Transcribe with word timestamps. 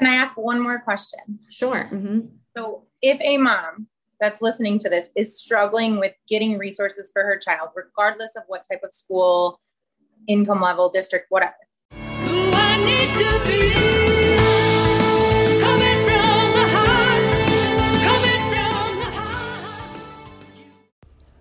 Can 0.00 0.08
I 0.08 0.14
ask 0.14 0.34
one 0.38 0.62
more 0.62 0.78
question? 0.78 1.20
Sure. 1.50 1.86
Mm-hmm. 1.92 2.20
So, 2.56 2.84
if 3.02 3.20
a 3.20 3.36
mom 3.36 3.86
that's 4.18 4.40
listening 4.40 4.78
to 4.78 4.88
this 4.88 5.10
is 5.14 5.38
struggling 5.38 6.00
with 6.00 6.14
getting 6.26 6.56
resources 6.56 7.10
for 7.12 7.22
her 7.22 7.36
child, 7.36 7.68
regardless 7.76 8.30
of 8.34 8.44
what 8.46 8.64
type 8.66 8.80
of 8.82 8.94
school, 8.94 9.60
income 10.26 10.62
level, 10.62 10.88
district, 10.88 11.26
whatever. 11.28 11.52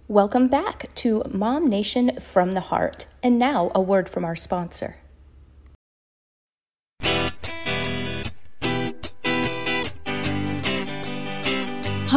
Welcome 0.09 0.49
back 0.49 0.93
to 0.95 1.23
Mom 1.31 1.65
Nation 1.65 2.19
from 2.19 2.51
the 2.51 2.59
Heart. 2.59 3.05
And 3.23 3.39
now 3.39 3.71
a 3.73 3.79
word 3.79 4.09
from 4.09 4.25
our 4.25 4.35
sponsor. 4.35 4.97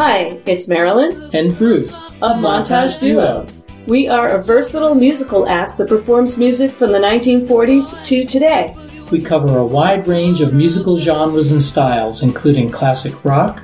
Hi, 0.04 0.36
it's 0.46 0.66
Marilyn 0.66 1.30
and 1.32 1.56
Bruce 1.56 1.94
of 2.22 2.38
Montage 2.38 2.98
Duo. 2.98 3.46
We 3.86 4.08
are 4.08 4.30
a 4.30 4.42
versatile 4.42 4.96
musical 4.96 5.48
act 5.48 5.78
that 5.78 5.86
performs 5.86 6.36
music 6.36 6.72
from 6.72 6.90
the 6.90 6.98
1940s 6.98 8.04
to 8.06 8.24
today. 8.24 8.74
We 9.12 9.22
cover 9.22 9.58
a 9.58 9.64
wide 9.64 10.08
range 10.08 10.40
of 10.40 10.54
musical 10.54 10.98
genres 10.98 11.52
and 11.52 11.62
styles, 11.62 12.24
including 12.24 12.68
classic 12.68 13.24
rock, 13.24 13.62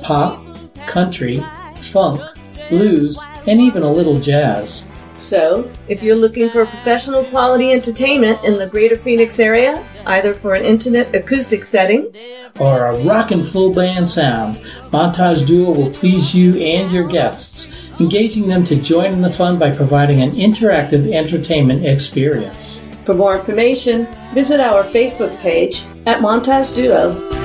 pop, 0.00 0.40
country, 0.86 1.44
funk, 1.80 2.20
blues, 2.68 3.20
and 3.48 3.60
even 3.60 3.82
a 3.82 3.90
little 3.90 4.20
jazz. 4.20 4.86
So, 5.18 5.68
if 5.88 6.04
you're 6.04 6.14
looking 6.14 6.50
for 6.50 6.66
professional 6.66 7.24
quality 7.24 7.72
entertainment 7.72 8.44
in 8.44 8.52
the 8.52 8.68
greater 8.68 8.96
Phoenix 8.96 9.40
area, 9.40 9.84
either 10.06 10.34
for 10.34 10.54
an 10.54 10.64
intimate 10.64 11.14
acoustic 11.14 11.64
setting 11.64 12.12
or 12.58 12.86
a 12.86 12.98
rockin' 13.04 13.42
full 13.42 13.74
band 13.74 14.08
sound, 14.08 14.56
Montage 14.92 15.46
Duo 15.46 15.72
will 15.74 15.90
please 15.90 16.34
you 16.34 16.54
and 16.60 16.90
your 16.90 17.06
guests, 17.06 17.72
engaging 17.98 18.48
them 18.48 18.64
to 18.64 18.76
join 18.76 19.12
in 19.12 19.22
the 19.22 19.30
fun 19.30 19.58
by 19.58 19.70
providing 19.70 20.22
an 20.22 20.30
interactive 20.32 21.12
entertainment 21.12 21.84
experience. 21.84 22.80
For 23.04 23.14
more 23.14 23.38
information, 23.38 24.06
visit 24.34 24.60
our 24.60 24.84
Facebook 24.84 25.36
page 25.40 25.84
at 26.06 26.20
Montage 26.20 26.74
Duo. 26.74 27.39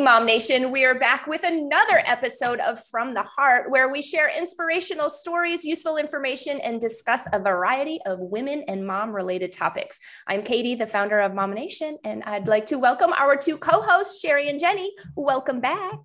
Hey, 0.00 0.04
Mom 0.04 0.24
Nation, 0.24 0.70
we 0.70 0.86
are 0.86 0.98
back 0.98 1.26
with 1.26 1.44
another 1.44 2.02
episode 2.06 2.58
of 2.60 2.82
From 2.86 3.12
the 3.12 3.22
Heart, 3.22 3.70
where 3.70 3.90
we 3.90 4.00
share 4.00 4.30
inspirational 4.34 5.10
stories, 5.10 5.66
useful 5.66 5.98
information, 5.98 6.58
and 6.60 6.80
discuss 6.80 7.28
a 7.34 7.38
variety 7.38 8.00
of 8.06 8.18
women 8.18 8.64
and 8.66 8.86
mom 8.86 9.12
related 9.12 9.52
topics. 9.52 9.98
I'm 10.26 10.42
Katie, 10.42 10.74
the 10.74 10.86
founder 10.86 11.20
of 11.20 11.34
Mom 11.34 11.52
Nation, 11.52 11.98
and 12.02 12.22
I'd 12.24 12.48
like 12.48 12.64
to 12.68 12.78
welcome 12.78 13.12
our 13.12 13.36
two 13.36 13.58
co 13.58 13.82
hosts, 13.82 14.20
Sherry 14.20 14.48
and 14.48 14.58
Jenny. 14.58 14.90
Welcome 15.16 15.60
back. 15.60 15.98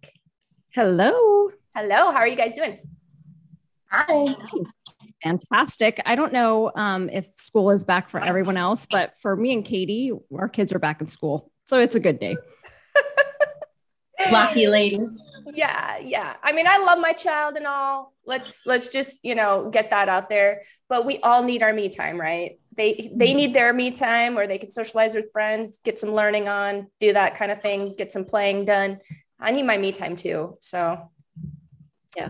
Hello. 0.74 1.52
Hello. 1.74 2.12
How 2.12 2.18
are 2.18 2.28
you 2.28 2.36
guys 2.36 2.56
doing? 2.56 2.78
Hi. 3.92 4.26
Fantastic. 5.24 6.02
I 6.06 6.16
don't 6.16 6.34
know 6.34 6.70
um, 6.76 7.10
if 7.10 7.30
school 7.38 7.72
is 7.72 7.86
back 7.86 8.10
for 8.10 8.20
everyone 8.20 8.58
else, 8.58 8.88
but 8.92 9.18
for 9.22 9.38
me 9.38 9.54
and 9.54 9.64
Katie, 9.64 10.12
our 10.38 10.50
kids 10.50 10.74
are 10.74 10.80
back 10.80 11.00
in 11.00 11.08
school. 11.08 11.50
So 11.64 11.80
it's 11.80 11.96
a 11.96 12.02
good 12.02 12.20
day. 12.20 12.36
Lucky 14.32 14.68
ladies. 14.68 15.22
Yeah, 15.54 16.00
yeah. 16.00 16.36
I 16.44 16.52
mean, 16.52 16.66
I 16.68 16.78
love 16.80 17.00
my 17.00 17.14
child 17.14 17.56
and 17.56 17.68
all. 17.68 18.14
Let's 18.26 18.66
let's 18.66 18.90
just, 18.90 19.20
you 19.24 19.36
know, 19.36 19.70
get 19.72 19.92
that 19.92 20.10
out 20.10 20.30
there. 20.30 20.64
But 20.90 21.06
we 21.06 21.20
all 21.20 21.44
need 21.44 21.62
our 21.62 21.74
me 21.74 21.90
time, 21.90 22.20
right? 22.20 22.60
They 22.76 23.12
they 23.16 23.34
need 23.34 23.54
their 23.54 23.74
me 23.74 23.92
time 23.92 24.34
where 24.34 24.48
they 24.48 24.58
can 24.58 24.70
socialize 24.70 25.16
with 25.16 25.32
friends, 25.32 25.80
get 25.84 26.00
some 26.00 26.14
learning 26.14 26.48
on, 26.48 26.88
do 27.00 27.14
that 27.14 27.36
kind 27.36 27.52
of 27.52 27.62
thing, 27.62 27.96
get 27.96 28.12
some 28.12 28.26
playing 28.26 28.66
done. 28.66 29.00
I 29.40 29.52
need 29.52 29.64
my 29.64 29.78
me 29.78 29.92
time 29.92 30.16
too. 30.16 30.58
So 30.62 31.12
yeah, 32.18 32.30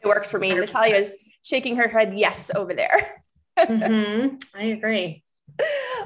it 0.00 0.06
works 0.06 0.30
for 0.30 0.38
me. 0.38 0.50
100%. 0.50 0.60
Natalia's 0.60 1.18
shaking 1.42 1.76
her 1.76 1.88
head 1.88 2.14
yes 2.14 2.50
over 2.54 2.74
there. 2.74 3.22
mm-hmm. 3.58 4.36
I 4.54 4.64
agree. 4.64 5.23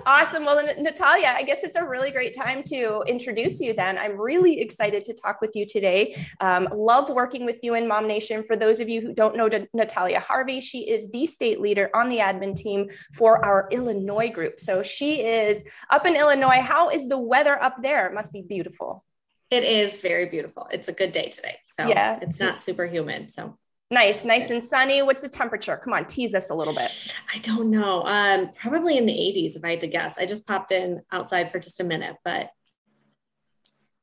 Awesome. 0.06 0.44
Well, 0.44 0.64
Natalia, 0.78 1.34
I 1.36 1.42
guess 1.42 1.64
it's 1.64 1.76
a 1.76 1.84
really 1.84 2.10
great 2.10 2.34
time 2.34 2.62
to 2.64 3.02
introduce 3.06 3.60
you 3.60 3.72
then. 3.72 3.98
I'm 3.98 4.18
really 4.18 4.60
excited 4.60 5.04
to 5.06 5.14
talk 5.14 5.40
with 5.40 5.54
you 5.54 5.66
today. 5.66 6.16
Um, 6.40 6.68
love 6.72 7.10
working 7.10 7.44
with 7.44 7.58
you 7.62 7.74
in 7.74 7.88
Mom 7.88 8.06
Nation. 8.06 8.44
For 8.44 8.56
those 8.56 8.80
of 8.80 8.88
you 8.88 9.00
who 9.00 9.12
don't 9.12 9.36
know 9.36 9.48
Natalia 9.74 10.20
Harvey, 10.20 10.60
she 10.60 10.88
is 10.88 11.10
the 11.10 11.26
state 11.26 11.60
leader 11.60 11.90
on 11.94 12.08
the 12.08 12.18
admin 12.18 12.54
team 12.54 12.88
for 13.14 13.44
our 13.44 13.68
Illinois 13.70 14.30
group. 14.30 14.60
So 14.60 14.82
she 14.82 15.22
is 15.22 15.62
up 15.90 16.06
in 16.06 16.16
Illinois. 16.16 16.60
How 16.60 16.90
is 16.90 17.08
the 17.08 17.18
weather 17.18 17.60
up 17.62 17.82
there? 17.82 18.06
It 18.06 18.14
must 18.14 18.32
be 18.32 18.42
beautiful. 18.42 19.04
It 19.50 19.64
is 19.64 20.00
very 20.00 20.26
beautiful. 20.26 20.68
It's 20.70 20.88
a 20.88 20.92
good 20.92 21.12
day 21.12 21.30
today. 21.30 21.56
So 21.66 21.88
yeah, 21.88 22.18
it's 22.20 22.38
not 22.38 22.58
super 22.58 22.86
humid. 22.86 23.32
So 23.32 23.58
Nice, 23.90 24.24
nice 24.24 24.50
and 24.50 24.62
sunny. 24.62 25.00
What's 25.00 25.22
the 25.22 25.30
temperature? 25.30 25.76
Come 25.76 25.94
on, 25.94 26.04
tease 26.04 26.34
us 26.34 26.50
a 26.50 26.54
little 26.54 26.74
bit. 26.74 26.90
I 27.34 27.38
don't 27.38 27.70
know. 27.70 28.02
Um, 28.04 28.50
probably 28.54 28.98
in 28.98 29.06
the 29.06 29.12
80s, 29.12 29.56
if 29.56 29.64
I 29.64 29.70
had 29.70 29.80
to 29.80 29.86
guess. 29.86 30.18
I 30.18 30.26
just 30.26 30.46
popped 30.46 30.72
in 30.72 31.00
outside 31.10 31.50
for 31.50 31.58
just 31.58 31.80
a 31.80 31.84
minute, 31.84 32.16
but 32.22 32.50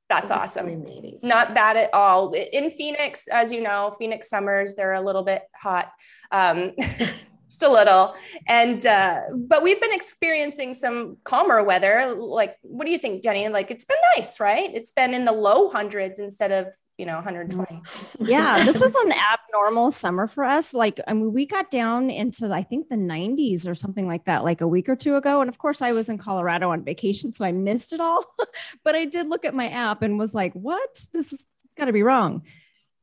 that's 0.10 0.32
awesome. 0.32 0.86
Not 1.22 1.54
bad 1.54 1.78
at 1.78 1.94
all. 1.94 2.34
In 2.34 2.72
Phoenix, 2.72 3.28
as 3.28 3.52
you 3.52 3.62
know, 3.62 3.96
Phoenix 3.98 4.30
summers, 4.30 4.74
they're 4.76 4.94
a 4.94 5.02
little 5.02 5.24
bit 5.24 5.44
hot. 5.56 5.92
Um, 6.32 6.74
just 7.48 7.64
a 7.64 7.70
little. 7.70 8.16
And 8.48 8.86
uh, 8.86 9.22
but 9.34 9.64
we've 9.64 9.80
been 9.80 9.94
experiencing 9.94 10.74
some 10.74 11.18
calmer 11.24 11.64
weather. 11.64 12.16
Like 12.16 12.58
what 12.62 12.86
do 12.86 12.92
you 12.92 12.98
think 12.98 13.24
jenny? 13.24 13.48
Like 13.50 13.72
it's 13.72 13.86
been 13.86 13.98
nice 14.16 14.40
right? 14.40 14.70
It's 14.74 14.92
been 14.92 15.14
in 15.14 15.26
the 15.26 15.32
low 15.32 15.70
hundreds 15.70 16.20
instead 16.20 16.52
of 16.52 16.74
you 16.98 17.06
know 17.06 17.16
120 17.16 17.82
yeah 18.20 18.64
this 18.64 18.82
is 18.82 18.96
an 18.96 19.12
abnormal 19.12 19.92
summer 19.92 20.28
for 20.28 20.46
us. 20.46 20.74
Like 20.74 21.00
i 21.08 21.14
mean 21.14 21.34
we 21.34 21.46
got 21.46 21.70
down 21.70 22.10
into 22.10 22.52
i 22.54 22.64
think 22.64 22.88
the 22.88 22.96
90s 22.96 23.68
or 23.68 23.76
something 23.76 24.08
like 24.08 24.26
that 24.26 24.46
like 24.46 24.62
a 24.62 24.68
week 24.68 24.88
or 24.88 24.96
two 24.96 25.18
ago. 25.18 25.42
And 25.42 25.50
of 25.50 25.58
course 25.58 25.82
i 25.82 25.92
was 25.92 26.10
in 26.10 26.18
colorado 26.18 26.72
on 26.72 26.84
vacation 26.84 27.34
so 27.34 27.44
i 27.44 27.52
missed 27.52 27.94
it 27.94 28.00
all. 28.00 28.24
But 28.84 28.96
i 28.96 29.06
did 29.06 29.28
look 29.28 29.46
at 29.46 29.54
my 29.54 29.70
app 29.70 30.02
and 30.02 30.18
was 30.18 30.34
like 30.34 30.54
what? 30.54 31.06
This 31.12 31.32
has 31.32 31.46
got 31.78 31.86
to 31.86 31.94
be 31.94 32.04
wrong. 32.04 32.44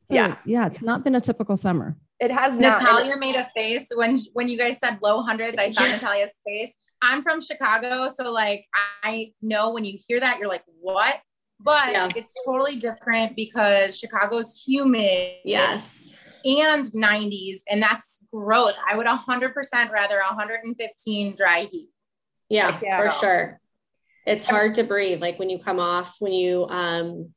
So, 0.08 0.14
yeah. 0.14 0.36
yeah 0.46 0.66
it's 0.66 0.82
not 0.82 1.04
been 1.04 1.14
a 1.14 1.20
typical 1.20 1.56
summer 1.56 1.96
it 2.22 2.30
has 2.30 2.58
natalia 2.58 3.10
not. 3.10 3.18
made 3.18 3.36
a 3.36 3.48
face 3.50 3.88
when 3.94 4.18
when 4.32 4.48
you 4.48 4.56
guys 4.56 4.78
said 4.78 4.98
low 5.02 5.22
hundreds 5.22 5.56
i 5.58 5.70
saw 5.70 5.82
natalia's 5.82 6.30
face 6.46 6.74
i'm 7.02 7.22
from 7.22 7.40
chicago 7.40 8.08
so 8.08 8.30
like 8.30 8.64
i 9.02 9.32
know 9.42 9.72
when 9.72 9.84
you 9.84 9.98
hear 10.06 10.20
that 10.20 10.38
you're 10.38 10.48
like 10.48 10.64
what 10.80 11.16
but 11.64 11.92
yeah. 11.92 12.08
it's 12.16 12.34
totally 12.44 12.76
different 12.76 13.36
because 13.36 13.98
Chicago's 13.98 14.62
humid. 14.66 15.36
Yes. 15.44 16.14
And 16.44 16.86
90s, 16.86 17.60
and 17.70 17.80
that's 17.80 18.20
gross. 18.32 18.74
I 18.88 18.96
would 18.96 19.06
100% 19.06 19.90
rather 19.90 20.16
115 20.16 21.36
dry 21.36 21.68
heat. 21.70 21.88
Yeah, 22.48 22.70
like, 22.70 22.82
yeah. 22.82 22.96
for 23.00 23.10
sure. 23.12 23.60
It's 24.26 24.44
hard 24.44 24.74
to 24.76 24.82
breathe. 24.82 25.20
Like 25.20 25.38
when 25.38 25.50
you 25.50 25.60
come 25.60 25.78
off, 25.78 26.16
when 26.18 26.32
you, 26.32 26.66
um, 26.68 27.32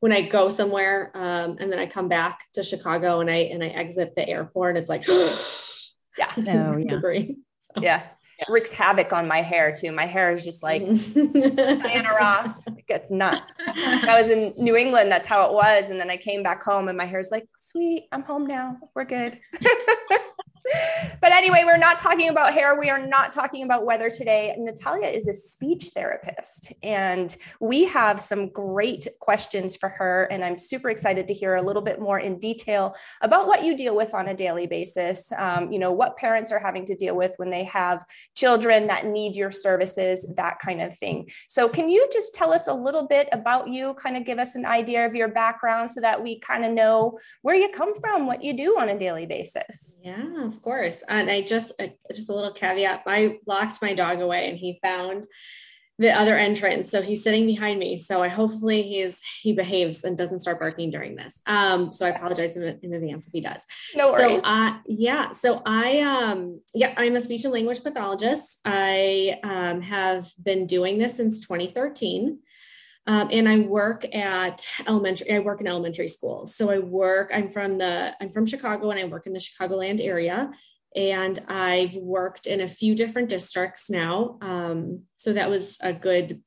when 0.00 0.12
I 0.12 0.22
go 0.22 0.48
somewhere, 0.48 1.10
um, 1.14 1.56
and 1.60 1.72
then 1.72 1.78
I 1.78 1.86
come 1.86 2.08
back 2.08 2.44
to 2.54 2.62
Chicago 2.62 3.20
and 3.20 3.30
I, 3.30 3.36
and 3.52 3.62
I 3.62 3.68
exit 3.68 4.14
the 4.16 4.28
airport, 4.28 4.76
it's 4.76 4.88
like, 4.88 5.06
yeah, 6.18 6.32
no, 6.36 6.76
yeah. 6.76 6.88
to. 6.88 7.36
So. 7.74 7.82
Yeah 7.82 8.02
yeah. 8.40 8.46
wreaks 8.48 8.72
havoc 8.72 9.12
on 9.12 9.28
my 9.28 9.42
hair 9.42 9.74
too. 9.74 9.92
My 9.92 10.06
hair 10.06 10.32
is 10.32 10.44
just 10.44 10.62
like 10.62 10.82
Diana 11.14 12.14
Ross. 12.14 12.66
It 12.66 12.86
gets 12.86 13.10
nuts. 13.10 13.50
I 13.66 14.16
was 14.18 14.30
in 14.30 14.52
New 14.56 14.76
England, 14.76 15.12
that's 15.12 15.26
how 15.26 15.46
it 15.46 15.52
was. 15.52 15.90
And 15.90 16.00
then 16.00 16.10
I 16.10 16.16
came 16.16 16.42
back 16.42 16.62
home 16.62 16.88
and 16.88 16.96
my 16.96 17.04
hair's 17.04 17.30
like, 17.30 17.46
sweet, 17.56 18.08
I'm 18.12 18.22
home 18.22 18.46
now. 18.46 18.78
We're 18.94 19.04
good. 19.04 19.38
but 21.20 21.32
anyway, 21.32 21.62
we're 21.64 21.76
not 21.76 21.98
talking 21.98 22.28
about 22.28 22.52
hair. 22.52 22.78
We 22.78 22.90
are 22.90 23.04
not 23.04 23.32
talking 23.32 23.64
about 23.64 23.86
weather 23.86 24.10
today. 24.10 24.54
Natalia 24.58 25.08
is 25.08 25.26
a 25.28 25.32
speech 25.32 25.90
therapist, 25.94 26.72
and 26.82 27.34
we 27.60 27.84
have 27.84 28.20
some 28.20 28.48
great 28.48 29.06
questions 29.20 29.76
for 29.76 29.88
her. 29.88 30.24
And 30.30 30.44
I'm 30.44 30.58
super 30.58 30.90
excited 30.90 31.26
to 31.28 31.34
hear 31.34 31.56
a 31.56 31.62
little 31.62 31.82
bit 31.82 32.00
more 32.00 32.18
in 32.18 32.38
detail 32.38 32.94
about 33.22 33.46
what 33.46 33.64
you 33.64 33.76
deal 33.76 33.96
with 33.96 34.14
on 34.14 34.28
a 34.28 34.34
daily 34.34 34.66
basis. 34.66 35.32
Um, 35.32 35.72
you 35.72 35.78
know, 35.78 35.92
what 35.92 36.16
parents 36.16 36.52
are 36.52 36.58
having 36.58 36.84
to 36.86 36.94
deal 36.94 37.16
with 37.16 37.34
when 37.36 37.50
they 37.50 37.64
have 37.64 38.04
children 38.34 38.86
that 38.88 39.06
need 39.06 39.36
your 39.36 39.50
services, 39.50 40.32
that 40.36 40.58
kind 40.58 40.82
of 40.82 40.96
thing. 40.96 41.30
So, 41.48 41.68
can 41.68 41.88
you 41.88 42.08
just 42.12 42.34
tell 42.34 42.52
us 42.52 42.68
a 42.68 42.74
little 42.74 43.06
bit 43.06 43.28
about 43.32 43.68
you, 43.68 43.94
kind 43.94 44.16
of 44.16 44.24
give 44.24 44.38
us 44.38 44.54
an 44.54 44.66
idea 44.66 45.06
of 45.06 45.14
your 45.14 45.28
background 45.28 45.90
so 45.90 46.00
that 46.00 46.22
we 46.22 46.38
kind 46.40 46.64
of 46.64 46.72
know 46.72 47.18
where 47.42 47.54
you 47.54 47.68
come 47.70 47.98
from, 48.00 48.26
what 48.26 48.42
you 48.44 48.56
do 48.56 48.78
on 48.78 48.90
a 48.90 48.98
daily 48.98 49.26
basis? 49.26 49.98
Yeah 50.02 50.49
of 50.50 50.62
course. 50.62 51.02
And 51.08 51.30
I 51.30 51.42
just, 51.42 51.72
uh, 51.80 51.88
just 52.10 52.28
a 52.28 52.34
little 52.34 52.52
caveat 52.52 53.02
I 53.06 53.38
locked 53.46 53.80
my 53.80 53.94
dog 53.94 54.20
away 54.20 54.48
and 54.48 54.58
he 54.58 54.78
found 54.82 55.26
the 56.00 56.10
other 56.10 56.34
entrance. 56.34 56.90
So 56.90 57.02
he's 57.02 57.22
sitting 57.22 57.44
behind 57.44 57.78
me. 57.78 57.98
So 57.98 58.22
I 58.22 58.28
hopefully 58.28 58.82
he's 58.82 59.20
he 59.42 59.52
behaves 59.52 60.02
and 60.04 60.16
doesn't 60.16 60.40
start 60.40 60.58
barking 60.58 60.90
during 60.90 61.14
this. 61.14 61.38
Um, 61.44 61.92
so 61.92 62.06
I 62.06 62.08
apologize 62.08 62.56
in, 62.56 62.62
in 62.82 62.94
advance 62.94 63.26
if 63.26 63.34
he 63.34 63.42
does. 63.42 63.62
No 63.94 64.12
worries. 64.12 64.40
So 64.40 64.40
uh, 64.42 64.78
yeah, 64.86 65.32
so 65.32 65.60
I 65.66 66.00
um 66.00 66.62
yeah, 66.72 66.94
I'm 66.96 67.16
a 67.16 67.20
speech 67.20 67.44
and 67.44 67.52
language 67.52 67.82
pathologist. 67.82 68.60
I 68.64 69.38
um, 69.42 69.82
have 69.82 70.30
been 70.42 70.66
doing 70.66 70.96
this 70.96 71.16
since 71.16 71.38
2013. 71.40 72.38
Um, 73.10 73.28
and 73.32 73.48
I 73.48 73.58
work 73.58 74.04
at 74.14 74.66
elementary. 74.86 75.32
I 75.32 75.40
work 75.40 75.60
in 75.60 75.66
elementary 75.66 76.08
schools. 76.08 76.54
So 76.54 76.70
I 76.70 76.78
work. 76.78 77.30
I'm 77.34 77.50
from 77.50 77.78
the. 77.78 78.14
I'm 78.20 78.30
from 78.30 78.46
Chicago, 78.46 78.90
and 78.90 79.00
I 79.00 79.04
work 79.04 79.26
in 79.26 79.32
the 79.32 79.40
Chicagoland 79.40 80.00
area 80.00 80.50
and 80.96 81.38
I've 81.48 81.94
worked 81.94 82.46
in 82.46 82.60
a 82.60 82.68
few 82.68 82.94
different 82.94 83.28
districts 83.28 83.90
now. 83.90 84.38
Um, 84.40 85.02
so 85.16 85.32
that 85.32 85.48
was 85.48 85.78
a 85.82 85.92
good, 85.92 86.42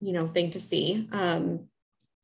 you 0.00 0.12
know, 0.12 0.26
thing 0.26 0.50
to 0.50 0.60
see. 0.60 1.08
Um, 1.12 1.68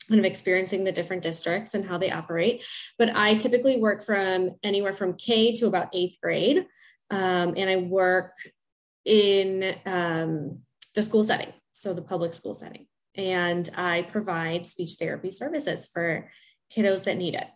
kind 0.09 0.19
of 0.19 0.25
experiencing 0.25 0.85
the 0.85 0.93
different 0.93 1.23
districts 1.23 1.75
and 1.75 1.85
how 1.85 1.99
they 1.99 2.11
operate. 2.11 2.65
But 2.99 3.15
I 3.15 3.35
typically 3.35 3.79
work 3.79 4.03
from 4.03 4.53
anywhere 4.63 4.95
from 4.95 5.15
K 5.15 5.55
to 5.57 5.67
about 5.67 5.91
eighth 5.93 6.17
grade, 6.23 6.67
um, 7.11 7.55
and 7.57 7.69
I 7.69 7.77
work 7.77 8.33
in 9.05 9.77
um, 9.85 10.61
the 10.95 11.03
school 11.03 11.25
setting, 11.25 11.53
so 11.73 11.93
the 11.93 12.03
public 12.03 12.33
school 12.33 12.55
setting, 12.55 12.87
and 13.19 13.69
I 13.77 14.03
provide 14.03 14.67
speech 14.67 14.95
therapy 14.95 15.33
services 15.33 15.85
for 15.93 16.31
kiddos 16.75 17.05
that 17.05 17.17
need 17.19 17.35
it. 17.35 17.47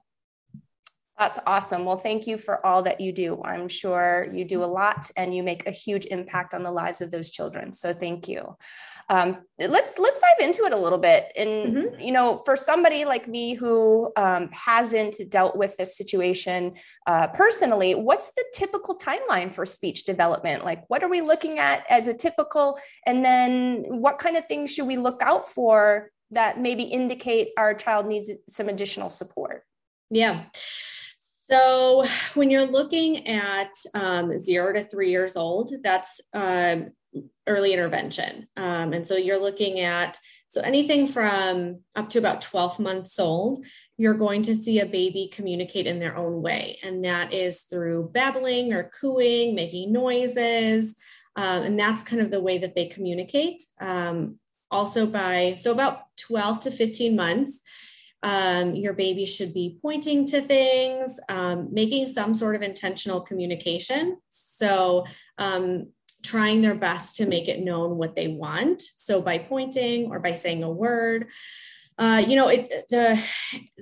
That's 1.18 1.38
awesome. 1.46 1.84
Well, 1.84 1.98
thank 1.98 2.26
you 2.26 2.36
for 2.36 2.64
all 2.66 2.82
that 2.82 3.00
you 3.00 3.12
do. 3.12 3.40
I'm 3.44 3.68
sure 3.68 4.26
you 4.32 4.44
do 4.44 4.64
a 4.64 4.66
lot 4.66 5.08
and 5.16 5.34
you 5.34 5.44
make 5.44 5.68
a 5.68 5.70
huge 5.70 6.06
impact 6.06 6.52
on 6.52 6.64
the 6.64 6.72
lives 6.72 7.00
of 7.00 7.12
those 7.12 7.30
children. 7.30 7.72
So 7.72 7.94
thank 7.94 8.26
you. 8.26 8.56
Um, 9.08 9.38
let's 9.58 9.98
let's 9.98 10.20
dive 10.20 10.46
into 10.46 10.64
it 10.64 10.72
a 10.72 10.76
little 10.76 10.98
bit. 10.98 11.32
And 11.36 11.48
mm-hmm. 11.48 12.00
you 12.00 12.12
know, 12.12 12.38
for 12.38 12.56
somebody 12.56 13.04
like 13.04 13.28
me 13.28 13.54
who 13.54 14.12
um, 14.16 14.48
hasn't 14.52 15.16
dealt 15.28 15.56
with 15.56 15.76
this 15.76 15.96
situation 15.96 16.74
uh, 17.06 17.28
personally, 17.28 17.94
what's 17.94 18.32
the 18.34 18.44
typical 18.54 18.98
timeline 18.98 19.54
for 19.54 19.66
speech 19.66 20.04
development? 20.04 20.64
Like, 20.64 20.84
what 20.88 21.02
are 21.02 21.08
we 21.08 21.20
looking 21.20 21.58
at 21.58 21.84
as 21.88 22.08
a 22.08 22.14
typical? 22.14 22.78
And 23.06 23.24
then, 23.24 23.84
what 23.88 24.18
kind 24.18 24.36
of 24.36 24.46
things 24.46 24.72
should 24.72 24.86
we 24.86 24.96
look 24.96 25.22
out 25.22 25.48
for 25.48 26.10
that 26.30 26.60
maybe 26.60 26.84
indicate 26.84 27.50
our 27.58 27.74
child 27.74 28.06
needs 28.06 28.30
some 28.48 28.68
additional 28.68 29.10
support? 29.10 29.62
Yeah. 30.10 30.44
So 31.52 32.06
when 32.32 32.50
you're 32.50 32.64
looking 32.64 33.28
at 33.28 33.74
um, 33.92 34.38
zero 34.38 34.72
to 34.72 34.82
three 34.82 35.10
years 35.10 35.36
old, 35.36 35.70
that's 35.82 36.18
um, 36.32 36.92
early 37.46 37.74
intervention. 37.74 38.48
Um, 38.56 38.94
and 38.94 39.06
so 39.06 39.16
you're 39.16 39.36
looking 39.38 39.80
at, 39.80 40.18
so 40.48 40.62
anything 40.62 41.06
from 41.06 41.80
up 41.94 42.08
to 42.08 42.18
about 42.18 42.40
12 42.40 42.78
months 42.78 43.18
old, 43.18 43.66
you're 43.98 44.14
going 44.14 44.40
to 44.44 44.56
see 44.56 44.80
a 44.80 44.86
baby 44.86 45.28
communicate 45.30 45.86
in 45.86 45.98
their 45.98 46.16
own 46.16 46.40
way. 46.40 46.78
And 46.82 47.04
that 47.04 47.34
is 47.34 47.64
through 47.64 48.12
babbling 48.14 48.72
or 48.72 48.90
cooing, 48.98 49.54
making 49.54 49.92
noises. 49.92 50.96
Um, 51.36 51.64
and 51.64 51.78
that's 51.78 52.02
kind 52.02 52.22
of 52.22 52.30
the 52.30 52.40
way 52.40 52.56
that 52.56 52.74
they 52.74 52.86
communicate. 52.86 53.62
Um, 53.78 54.38
also 54.70 55.04
by, 55.04 55.56
so 55.58 55.70
about 55.70 56.04
12 56.16 56.60
to 56.60 56.70
15 56.70 57.14
months, 57.14 57.60
um, 58.22 58.74
your 58.74 58.92
baby 58.92 59.26
should 59.26 59.52
be 59.52 59.78
pointing 59.82 60.26
to 60.28 60.40
things, 60.40 61.18
um, 61.28 61.68
making 61.72 62.08
some 62.08 62.34
sort 62.34 62.54
of 62.54 62.62
intentional 62.62 63.20
communication. 63.20 64.18
So, 64.28 65.04
um, 65.38 65.88
trying 66.22 66.62
their 66.62 66.76
best 66.76 67.16
to 67.16 67.26
make 67.26 67.48
it 67.48 67.60
known 67.60 67.98
what 67.98 68.14
they 68.14 68.28
want. 68.28 68.82
So, 68.96 69.20
by 69.20 69.38
pointing 69.38 70.10
or 70.10 70.20
by 70.20 70.34
saying 70.34 70.62
a 70.62 70.70
word. 70.70 71.28
Uh, 71.98 72.24
you 72.26 72.36
know, 72.36 72.48
it, 72.48 72.86
the 72.88 73.22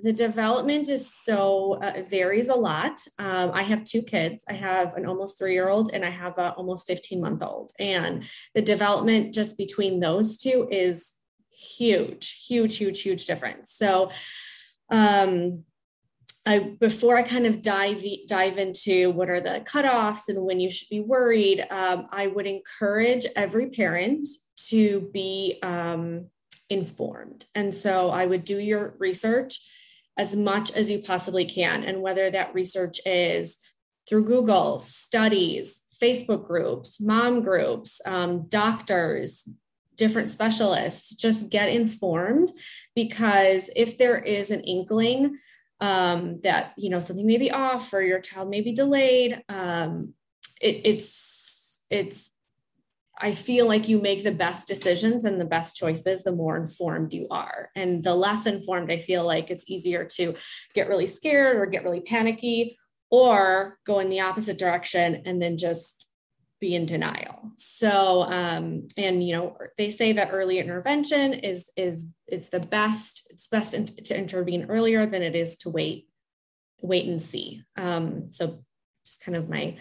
the 0.03 0.13
development 0.13 0.89
is 0.89 1.15
so 1.15 1.79
uh, 1.81 2.03
varies 2.03 2.49
a 2.49 2.55
lot. 2.55 3.01
Um, 3.19 3.53
I 3.55 3.63
have 3.63 3.85
two 3.85 4.03
kids. 4.03 4.43
I 4.49 4.55
have 4.55 4.95
an 4.95 5.07
almost 5.07 5.39
three 5.39 5.53
year 5.53 5.69
old 5.69 5.93
and 5.93 6.05
I 6.05 6.11
have 6.11 6.37
a 6.39 6.53
almost 6.55 6.87
fifteen 6.87 7.21
month 7.21 7.43
old, 7.43 7.71
and 7.79 8.25
the 8.55 8.63
development 8.63 9.33
just 9.33 9.57
between 9.57 10.01
those 10.01 10.39
two 10.39 10.67
is 10.71 11.15
huge, 11.61 12.45
huge, 12.47 12.79
huge, 12.79 13.03
huge 13.03 13.25
difference. 13.27 13.73
So, 13.73 14.11
um, 14.91 15.65
I 16.47 16.59
before 16.81 17.17
I 17.19 17.23
kind 17.23 17.47
of 17.47 17.61
dive 17.61 18.03
dive 18.27 18.57
into 18.57 19.11
what 19.11 19.29
are 19.29 19.43
the 19.43 19.63
cutoffs 19.67 20.29
and 20.29 20.43
when 20.43 20.59
you 20.59 20.71
should 20.71 20.89
be 20.89 21.01
worried, 21.01 21.67
um, 21.71 22.09
I 22.11 22.29
would 22.29 22.47
encourage 22.47 23.27
every 23.37 23.69
parent 23.69 24.27
to 24.69 25.11
be 25.13 25.59
um, 25.63 26.29
informed, 26.71 27.45
and 27.55 27.75
so 27.75 28.09
I 28.09 28.25
would 28.25 28.45
do 28.45 28.59
your 28.59 28.95
research 28.99 29.61
as 30.17 30.35
much 30.35 30.73
as 30.73 30.91
you 30.91 31.01
possibly 31.01 31.45
can, 31.45 31.85
and 31.85 32.01
whether 32.01 32.31
that 32.31 32.55
research 32.55 33.01
is 33.05 33.59
through 34.09 34.25
Google, 34.25 34.81
studies, 34.81 35.83
Facebook 36.03 36.47
groups, 36.47 37.01
mom 37.01 37.43
groups, 37.43 38.01
um, 38.07 38.47
doctors, 38.49 39.47
different 40.01 40.31
specialists, 40.31 41.15
just 41.15 41.51
get 41.51 41.69
informed 41.69 42.51
because 42.97 43.69
if 43.77 43.99
there 43.99 44.19
is 44.19 44.51
an 44.51 44.63
inkling 44.63 45.39
um, 45.81 46.41
that 46.43 46.73
you 46.79 46.89
know 46.89 47.01
something 47.01 47.27
may 47.27 47.37
be 47.37 47.51
off 47.51 47.93
or 47.93 48.03
your 48.03 48.21
child 48.21 48.49
may 48.49 48.63
be 48.63 48.73
delayed, 48.73 49.45
um, 49.51 50.15
it, 50.61 50.81
it's 50.85 51.81
it's 51.91 52.31
I 53.23 53.33
feel 53.35 53.67
like 53.67 53.89
you 53.89 54.01
make 54.01 54.23
the 54.25 54.33
best 54.33 54.67
decisions 54.67 55.25
and 55.25 55.39
the 55.39 55.45
best 55.45 55.77
choices 55.77 56.25
the 56.25 56.33
more 56.33 56.57
informed 56.57 57.13
you 57.13 57.27
are. 57.31 57.69
And 57.77 58.03
the 58.03 58.15
less 58.15 58.47
informed, 58.47 58.91
I 58.91 58.99
feel 58.99 59.27
like 59.27 59.51
it's 59.51 59.69
easier 59.69 60.07
to 60.17 60.35
get 60.75 60.89
really 60.89 61.07
scared 61.07 61.57
or 61.57 61.67
get 61.67 61.85
really 61.85 62.01
panicky 62.01 62.79
or 63.11 63.79
go 63.85 63.99
in 63.99 64.09
the 64.09 64.21
opposite 64.21 64.59
direction 64.59 65.23
and 65.27 65.43
then 65.43 65.59
just 65.59 66.00
be 66.61 66.75
in 66.75 66.87
denial. 66.87 67.53
So, 67.57 68.23
um, 68.23 68.87
and 68.97 69.27
you 69.27 69.35
know, 69.35 69.57
they 69.79 69.91
say 69.91 70.13
that 70.13 70.31
early 70.33 70.59
intervention 70.59 71.33
is 71.33 71.71
is 71.77 72.07
it's 72.27 72.51
the 72.51 72.61
best. 72.61 73.29
It's 73.31 73.49
best 73.49 73.75
in, 73.75 73.87
to 73.87 74.19
intervene 74.19 74.67
earlier 74.69 75.07
than 75.07 75.23
it 75.23 75.35
is 75.35 75.57
to 75.59 75.71
wait, 75.71 76.09
wait 76.83 77.09
and 77.09 77.21
see. 77.21 77.65
Um, 77.77 78.31
so, 78.31 78.63
just 79.05 79.25
kind 79.25 79.39
of 79.39 79.49
my 79.49 79.77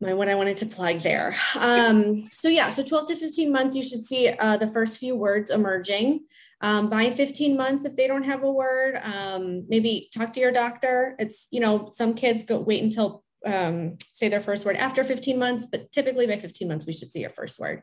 my 0.00 0.14
what 0.14 0.28
I 0.28 0.34
wanted 0.34 0.56
to 0.58 0.66
plug 0.66 1.00
there. 1.00 1.34
Um, 1.58 2.24
so 2.32 2.48
yeah, 2.48 2.66
so 2.66 2.82
12 2.82 3.08
to 3.08 3.16
15 3.16 3.52
months, 3.52 3.76
you 3.76 3.82
should 3.82 4.04
see 4.04 4.28
uh, 4.28 4.56
the 4.56 4.68
first 4.68 4.98
few 4.98 5.14
words 5.14 5.50
emerging. 5.50 6.20
Um, 6.62 6.88
by 6.88 7.10
15 7.10 7.56
months, 7.56 7.84
if 7.84 7.96
they 7.96 8.06
don't 8.06 8.22
have 8.22 8.42
a 8.42 8.50
word, 8.50 8.98
um, 9.02 9.66
maybe 9.68 10.08
talk 10.14 10.32
to 10.34 10.40
your 10.40 10.52
doctor. 10.52 11.16
It's 11.18 11.48
you 11.50 11.60
know 11.60 11.90
some 11.92 12.14
kids 12.14 12.44
go 12.44 12.58
wait 12.58 12.82
until 12.82 13.24
um, 13.46 13.96
say 14.12 14.28
their 14.28 14.40
first 14.40 14.64
word 14.64 14.76
after 14.76 15.04
15 15.04 15.38
months, 15.38 15.66
but 15.70 15.90
typically 15.92 16.26
by 16.26 16.36
15 16.36 16.68
months, 16.68 16.86
we 16.86 16.92
should 16.92 17.10
see 17.10 17.20
your 17.20 17.30
first 17.30 17.58
word. 17.58 17.82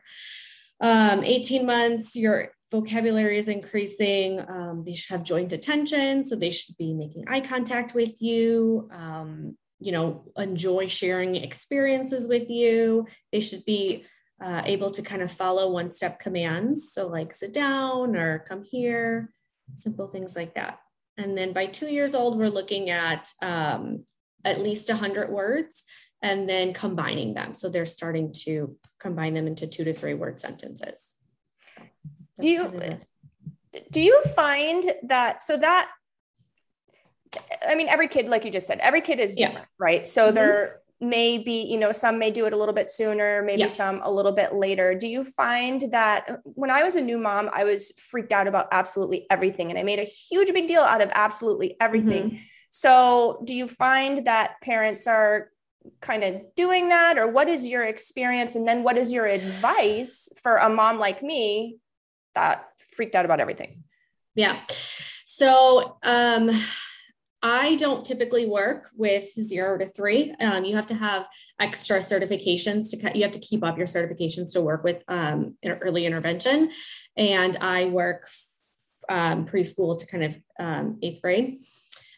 Um, 0.80 1.24
18 1.24 1.66
months, 1.66 2.14
your 2.14 2.50
vocabulary 2.70 3.38
is 3.38 3.48
increasing. 3.48 4.40
Um, 4.48 4.84
they 4.84 4.94
should 4.94 5.12
have 5.12 5.24
joint 5.24 5.52
attention. 5.52 6.24
So 6.24 6.36
they 6.36 6.50
should 6.50 6.76
be 6.76 6.94
making 6.94 7.24
eye 7.28 7.40
contact 7.40 7.94
with 7.94 8.20
you, 8.20 8.88
um, 8.92 9.56
you 9.80 9.92
know, 9.92 10.30
enjoy 10.36 10.88
sharing 10.88 11.36
experiences 11.36 12.28
with 12.28 12.50
you. 12.50 13.06
They 13.32 13.40
should 13.40 13.64
be 13.64 14.04
uh, 14.42 14.62
able 14.64 14.90
to 14.92 15.02
kind 15.02 15.22
of 15.22 15.32
follow 15.32 15.70
one 15.70 15.92
step 15.92 16.20
commands. 16.20 16.92
So, 16.92 17.08
like 17.08 17.34
sit 17.34 17.52
down 17.52 18.16
or 18.16 18.40
come 18.40 18.62
here, 18.62 19.32
simple 19.74 20.08
things 20.08 20.36
like 20.36 20.54
that. 20.54 20.78
And 21.16 21.36
then 21.36 21.52
by 21.52 21.66
two 21.66 21.88
years 21.88 22.14
old, 22.14 22.38
we're 22.38 22.48
looking 22.48 22.90
at 22.90 23.28
um, 23.42 24.04
at 24.44 24.60
least 24.60 24.88
100 24.88 25.30
words 25.30 25.84
and 26.22 26.48
then 26.48 26.72
combining 26.72 27.34
them. 27.34 27.54
So 27.54 27.68
they're 27.68 27.86
starting 27.86 28.32
to 28.44 28.76
combine 28.98 29.34
them 29.34 29.46
into 29.46 29.66
two 29.66 29.84
to 29.84 29.92
three 29.92 30.14
word 30.14 30.40
sentences. 30.40 31.14
do 32.40 32.48
you 32.48 32.98
do 33.90 34.00
you 34.00 34.22
find 34.34 34.84
that 35.04 35.42
so 35.42 35.56
that 35.56 35.90
I 37.66 37.74
mean 37.74 37.88
every 37.88 38.08
kid 38.08 38.28
like 38.28 38.44
you 38.44 38.50
just 38.50 38.66
said 38.66 38.78
every 38.80 39.00
kid 39.00 39.20
is 39.20 39.34
different, 39.34 39.58
yeah. 39.58 39.64
right? 39.78 40.06
So 40.06 40.26
mm-hmm. 40.26 40.34
there 40.34 40.80
may 41.00 41.38
be, 41.38 41.62
you 41.62 41.78
know, 41.78 41.92
some 41.92 42.18
may 42.18 42.32
do 42.32 42.46
it 42.46 42.52
a 42.52 42.56
little 42.56 42.74
bit 42.74 42.90
sooner, 42.90 43.42
maybe 43.42 43.60
yes. 43.60 43.76
some 43.76 44.00
a 44.02 44.10
little 44.10 44.32
bit 44.32 44.54
later. 44.54 44.96
Do 44.96 45.06
you 45.06 45.22
find 45.22 45.80
that 45.92 46.40
when 46.42 46.70
I 46.70 46.82
was 46.82 46.96
a 46.96 47.00
new 47.00 47.18
mom, 47.18 47.50
I 47.52 47.62
was 47.62 47.92
freaked 47.92 48.32
out 48.32 48.48
about 48.48 48.66
absolutely 48.72 49.24
everything 49.30 49.70
and 49.70 49.78
I 49.78 49.84
made 49.84 50.00
a 50.00 50.04
huge 50.04 50.52
big 50.52 50.66
deal 50.66 50.82
out 50.82 51.00
of 51.00 51.10
absolutely 51.12 51.76
everything. 51.80 52.30
Mm-hmm 52.30 52.42
so, 52.70 53.42
do 53.44 53.54
you 53.54 53.68
find 53.68 54.26
that 54.26 54.60
parents 54.62 55.06
are 55.06 55.50
kind 56.00 56.24
of 56.24 56.42
doing 56.54 56.88
that, 56.90 57.18
or 57.18 57.28
what 57.28 57.48
is 57.48 57.66
your 57.66 57.84
experience? 57.84 58.54
And 58.56 58.66
then, 58.66 58.82
what 58.82 58.98
is 58.98 59.12
your 59.12 59.26
advice 59.26 60.28
for 60.42 60.56
a 60.56 60.68
mom 60.68 60.98
like 60.98 61.22
me 61.22 61.78
that 62.34 62.68
freaked 62.94 63.14
out 63.14 63.24
about 63.24 63.40
everything? 63.40 63.84
Yeah. 64.34 64.60
So, 65.24 65.98
um, 66.02 66.50
I 67.42 67.76
don't 67.76 68.04
typically 68.04 68.48
work 68.48 68.90
with 68.96 69.30
zero 69.40 69.78
to 69.78 69.86
three. 69.86 70.34
Um, 70.40 70.64
you 70.64 70.74
have 70.74 70.86
to 70.86 70.94
have 70.94 71.26
extra 71.60 71.98
certifications 71.98 72.90
to 72.90 73.16
you 73.16 73.22
have 73.22 73.32
to 73.32 73.38
keep 73.38 73.62
up 73.62 73.78
your 73.78 73.86
certifications 73.86 74.52
to 74.54 74.60
work 74.60 74.82
with 74.82 75.04
um, 75.06 75.56
early 75.64 76.04
intervention. 76.04 76.72
And 77.16 77.56
I 77.60 77.86
work 77.86 78.28
um, 79.08 79.46
preschool 79.46 79.98
to 79.98 80.06
kind 80.06 80.24
of 80.24 80.38
um, 80.58 80.98
eighth 81.00 81.22
grade. 81.22 81.62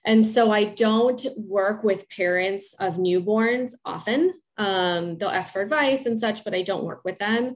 And 0.04 0.26
so 0.26 0.50
I 0.50 0.64
don't 0.64 1.25
work 1.37 1.85
with 1.85 2.09
parents 2.09 2.75
of 2.78 2.97
newborns 2.97 3.75
often. 3.85 4.33
Um, 4.57 5.16
they'll 5.19 5.28
ask 5.28 5.52
for 5.52 5.62
advice 5.62 6.07
and 6.07 6.19
such, 6.19 6.45
but 6.45 6.54
I 6.54 6.62
don't 6.62 6.85
work 6.85 7.02
with 7.04 7.19
them. 7.19 7.54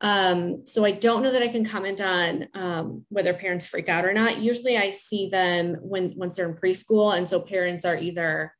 Um, 0.00 0.66
so 0.66 0.84
I 0.84 0.92
don't 0.92 1.22
know 1.22 1.32
that 1.32 1.42
I 1.42 1.48
can 1.48 1.64
comment 1.64 2.00
on 2.00 2.48
um, 2.54 3.04
whether 3.08 3.32
parents 3.32 3.66
freak 3.66 3.88
out 3.88 4.04
or 4.04 4.12
not. 4.12 4.38
Usually 4.38 4.76
I 4.76 4.90
see 4.90 5.28
them 5.28 5.76
when 5.80 6.12
once 6.16 6.36
they're 6.36 6.48
in 6.48 6.56
preschool. 6.56 7.16
And 7.16 7.28
so 7.28 7.40
parents 7.40 7.84
are 7.84 7.96
either, 7.96 8.52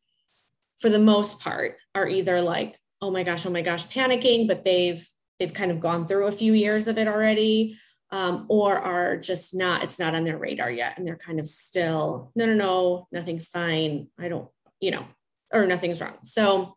for 0.79 0.91
the 0.91 0.99
most 0.99 1.41
part, 1.41 1.77
are 1.95 2.09
either 2.09 2.41
like, 2.41 2.79
oh 3.01 3.11
my 3.11 3.23
gosh, 3.23 3.47
oh 3.47 3.51
my 3.51 3.63
gosh, 3.63 3.87
panicking, 3.89 4.49
but 4.49 4.65
they've 4.65 5.07
they've 5.39 5.53
kind 5.53 5.71
of 5.71 5.81
gone 5.81 6.07
through 6.07 6.27
a 6.27 6.33
few 6.33 6.53
years 6.53 6.87
of 6.87 6.99
it 6.99 7.09
already. 7.09 7.77
Um, 8.11 8.47
or 8.49 8.77
are 8.77 9.17
just 9.17 9.57
not, 9.57 9.83
it's 9.83 9.99
not 9.99 10.15
on 10.15 10.25
their 10.25 10.39
radar 10.39 10.71
yet. 10.71 10.99
And 10.99 11.07
they're 11.07 11.17
kind 11.17 11.41
of 11.41 11.49
still, 11.49 12.31
no, 12.37 12.47
no, 12.47 12.55
no, 12.55 13.09
nothing's 13.11 13.49
fine. 13.49 14.07
I 14.19 14.29
don't, 14.29 14.49
you 14.81 14.93
know, 14.93 15.05
or 15.53 15.67
nothing's 15.67 16.01
wrong. 16.01 16.19
So 16.23 16.77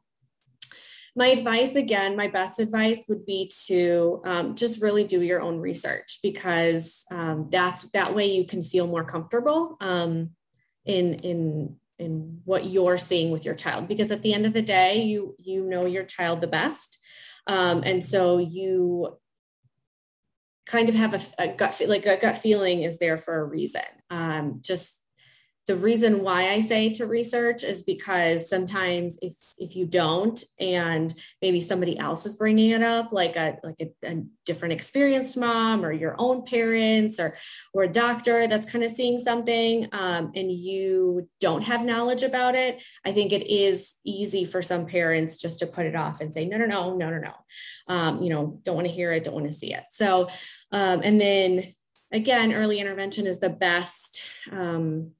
my 1.18 1.30
advice 1.30 1.76
again 1.76 2.16
my 2.16 2.28
best 2.28 2.60
advice 2.60 3.06
would 3.10 3.26
be 3.26 3.52
to 3.66 4.22
um, 4.24 4.56
just 4.56 4.82
really 4.84 5.04
do 5.04 5.24
your 5.24 5.42
own 5.42 5.60
research 5.60 6.20
because 6.22 7.04
um, 7.12 7.48
that's 7.52 7.84
that 7.92 8.14
way 8.14 8.28
you 8.28 8.46
can 8.46 8.64
feel 8.64 8.86
more 8.86 9.04
comfortable 9.04 9.78
um, 9.82 10.30
in 10.86 11.16
in 11.16 11.76
in 11.98 12.40
what 12.46 12.68
you're 12.68 12.98
seeing 12.98 13.32
with 13.32 13.44
your 13.44 13.56
child 13.56 13.88
because 13.88 14.12
at 14.12 14.22
the 14.22 14.32
end 14.32 14.46
of 14.46 14.54
the 14.54 14.62
day 14.62 15.02
you 15.02 15.36
you 15.40 15.64
know 15.64 15.88
your 15.88 16.04
child 16.04 16.40
the 16.40 16.48
best 16.48 17.00
um, 17.48 17.82
and 17.84 18.06
so 18.06 18.38
you 18.38 19.18
kind 20.68 20.90
of 20.90 20.96
have 20.96 21.14
a, 21.14 21.44
a 21.44 21.48
gut 21.48 21.82
like 21.88 22.06
a 22.06 22.18
gut 22.18 22.38
feeling 22.38 22.84
is 22.84 23.00
there 23.00 23.18
for 23.18 23.40
a 23.40 23.44
reason. 23.44 23.82
Um, 24.10 24.60
just 24.62 24.98
the 25.68 25.76
reason 25.76 26.24
why 26.24 26.50
I 26.50 26.62
say 26.62 26.94
to 26.94 27.06
research 27.06 27.64
is 27.66 27.84
because 27.84 28.50
sometimes 28.50 29.20
if 29.22 29.34
if 29.58 29.76
you 29.76 29.86
don't 29.86 30.42
and 30.60 31.14
maybe 31.42 31.60
somebody 31.60 32.00
else 32.00 32.26
is 32.26 32.38
bringing 32.38 32.72
it 32.72 32.82
up 32.82 33.12
like 33.12 33.36
a 33.36 33.58
like 33.64 33.76
a, 33.82 34.08
a, 34.08 34.24
different 34.46 34.72
experienced 34.72 35.36
mom 35.36 35.84
or 35.84 35.92
your 35.92 36.16
own 36.18 36.46
parents 36.46 37.20
or 37.20 37.36
or 37.74 37.84
a 37.84 37.88
doctor 37.90 38.48
that's 38.48 38.72
kind 38.72 38.82
of 38.82 38.90
seeing 38.90 39.20
something 39.20 39.90
um, 39.92 40.32
and 40.36 40.50
you 40.50 41.28
don't 41.42 41.64
have 41.64 41.84
knowledge 41.84 42.24
about 42.24 42.56
it 42.56 42.82
I 43.06 43.12
think 43.12 43.34
it 43.34 43.46
is 43.46 43.96
easy 44.06 44.46
for 44.46 44.62
some 44.62 44.86
parents 44.86 45.38
just 45.38 45.60
to 45.60 45.68
put 45.68 45.86
it 45.86 45.98
off 45.98 46.22
and 46.22 46.34
say 46.34 46.46
no 46.46 46.56
no 46.56 46.66
no 46.66 46.96
no 46.96 47.10
no 47.10 47.18
no. 47.20 47.34
Um, 47.94 48.22
you 48.22 48.30
know 48.30 48.62
don't 48.64 48.76
want 48.76 48.88
to 48.88 48.94
hear 48.94 49.12
it 49.12 49.26
don't 49.26 49.34
want 49.34 49.48
to 49.48 49.52
see 49.52 49.74
it. 49.74 49.84
So 49.92 50.30
um, 50.72 51.02
and 51.04 51.20
then 51.20 51.64
again 52.12 52.54
early 52.54 52.80
intervention 52.80 53.28
is 53.28 53.40
the 53.40 53.50
best 53.50 54.24
um, 54.52 55.12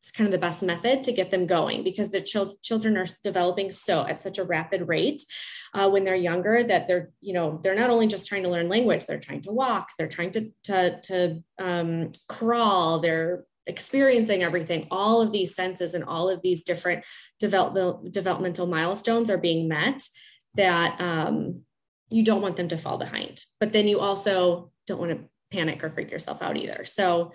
it's 0.00 0.10
kind 0.10 0.26
of 0.26 0.32
the 0.32 0.38
best 0.38 0.62
method 0.62 1.04
to 1.04 1.12
get 1.12 1.30
them 1.30 1.46
going 1.46 1.82
because 1.82 2.10
the 2.10 2.20
chil- 2.20 2.58
children 2.62 2.96
are 2.96 3.06
developing 3.22 3.72
so 3.72 4.06
at 4.06 4.20
such 4.20 4.38
a 4.38 4.44
rapid 4.44 4.86
rate 4.86 5.24
uh, 5.72 5.88
when 5.88 6.04
they're 6.04 6.14
younger 6.14 6.62
that 6.62 6.86
they're 6.86 7.10
you 7.20 7.32
know 7.32 7.60
they're 7.62 7.74
not 7.74 7.90
only 7.90 8.06
just 8.06 8.28
trying 8.28 8.42
to 8.42 8.50
learn 8.50 8.68
language 8.68 9.06
they're 9.06 9.18
trying 9.18 9.40
to 9.40 9.52
walk 9.52 9.90
they're 9.98 10.08
trying 10.08 10.30
to 10.30 10.50
to, 10.62 11.00
to 11.02 11.42
um, 11.58 12.12
crawl 12.28 13.00
they're 13.00 13.44
experiencing 13.66 14.42
everything. 14.42 14.86
All 14.90 15.20
of 15.20 15.32
these 15.32 15.54
senses 15.54 15.94
and 15.94 16.04
all 16.04 16.28
of 16.28 16.42
these 16.42 16.64
different 16.64 17.04
develop- 17.40 18.10
developmental 18.10 18.66
milestones 18.66 19.30
are 19.30 19.38
being 19.38 19.68
met 19.68 20.06
that 20.54 21.00
um, 21.00 21.62
you 22.10 22.22
don't 22.22 22.42
want 22.42 22.56
them 22.56 22.68
to 22.68 22.76
fall 22.76 22.98
behind. 22.98 23.42
But 23.60 23.72
then 23.72 23.88
you 23.88 24.00
also 24.00 24.70
don't 24.86 25.00
want 25.00 25.10
to 25.10 25.18
panic 25.50 25.82
or 25.84 25.90
freak 25.90 26.10
yourself 26.10 26.42
out 26.42 26.56
either 26.56 26.84
so 26.84 27.32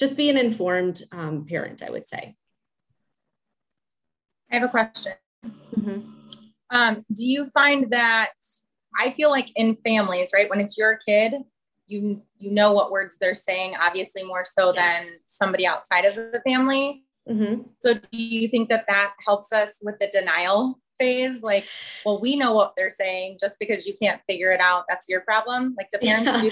just 0.00 0.16
be 0.16 0.30
an 0.30 0.38
informed 0.38 1.02
um, 1.12 1.44
parent, 1.46 1.82
I 1.82 1.90
would 1.90 2.08
say. 2.08 2.34
I 4.50 4.54
have 4.54 4.62
a 4.62 4.68
question. 4.68 5.12
Mm-hmm. 5.76 6.00
Um, 6.70 7.04
do 7.12 7.24
you 7.24 7.50
find 7.50 7.90
that 7.90 8.32
I 8.98 9.10
feel 9.12 9.28
like 9.30 9.50
in 9.56 9.76
families, 9.84 10.30
right, 10.32 10.48
when 10.48 10.58
it's 10.58 10.78
your 10.78 10.98
kid, 11.06 11.34
you 11.86 12.22
you 12.38 12.50
know 12.50 12.72
what 12.72 12.90
words 12.90 13.18
they're 13.20 13.34
saying, 13.34 13.74
obviously 13.80 14.22
more 14.22 14.44
so 14.44 14.72
yes. 14.72 15.04
than 15.04 15.18
somebody 15.26 15.66
outside 15.66 16.06
of 16.06 16.14
the 16.14 16.40
family. 16.46 17.04
Mm-hmm. 17.28 17.62
So 17.80 17.94
do 17.94 18.08
you 18.10 18.48
think 18.48 18.70
that 18.70 18.86
that 18.88 19.12
helps 19.24 19.52
us 19.52 19.80
with 19.82 19.98
the 20.00 20.08
denial 20.08 20.80
phase? 21.00 21.42
Like, 21.42 21.66
well, 22.04 22.20
we 22.20 22.36
know 22.36 22.52
what 22.52 22.74
they're 22.76 22.90
saying. 22.90 23.38
Just 23.40 23.58
because 23.58 23.86
you 23.86 23.94
can't 24.00 24.20
figure 24.28 24.50
it 24.50 24.60
out, 24.60 24.84
that's 24.88 25.08
your 25.08 25.22
problem. 25.22 25.74
Like, 25.76 25.88
do 25.90 25.98
parents 25.98 26.44
yeah. 26.44 26.50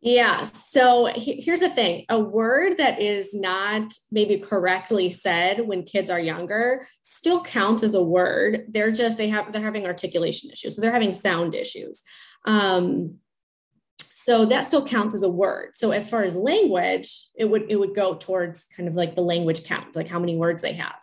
yeah. 0.00 0.44
So 0.44 1.06
he, 1.06 1.40
here's 1.40 1.60
the 1.60 1.70
thing 1.70 2.04
a 2.08 2.18
word 2.18 2.78
that 2.78 3.00
is 3.00 3.34
not 3.34 3.92
maybe 4.10 4.38
correctly 4.38 5.10
said 5.10 5.66
when 5.66 5.84
kids 5.84 6.10
are 6.10 6.20
younger 6.20 6.86
still 7.02 7.42
counts 7.42 7.82
as 7.82 7.94
a 7.94 8.02
word. 8.02 8.66
They're 8.68 8.92
just, 8.92 9.16
they 9.16 9.28
have, 9.28 9.52
they're 9.52 9.62
having 9.62 9.86
articulation 9.86 10.50
issues. 10.50 10.74
So 10.74 10.80
they're 10.80 10.92
having 10.92 11.14
sound 11.14 11.54
issues. 11.54 12.02
Um, 12.46 13.18
so 14.24 14.46
that 14.46 14.64
still 14.64 14.86
counts 14.86 15.14
as 15.14 15.22
a 15.22 15.28
word. 15.28 15.72
So 15.74 15.90
as 15.90 16.08
far 16.08 16.22
as 16.22 16.34
language, 16.34 17.28
it 17.36 17.44
would, 17.44 17.66
it 17.68 17.76
would 17.76 17.94
go 17.94 18.14
towards 18.14 18.64
kind 18.74 18.88
of 18.88 18.94
like 18.94 19.14
the 19.14 19.20
language 19.20 19.64
count, 19.64 19.94
like 19.94 20.08
how 20.08 20.18
many 20.18 20.34
words 20.34 20.62
they 20.62 20.72
have. 20.72 20.96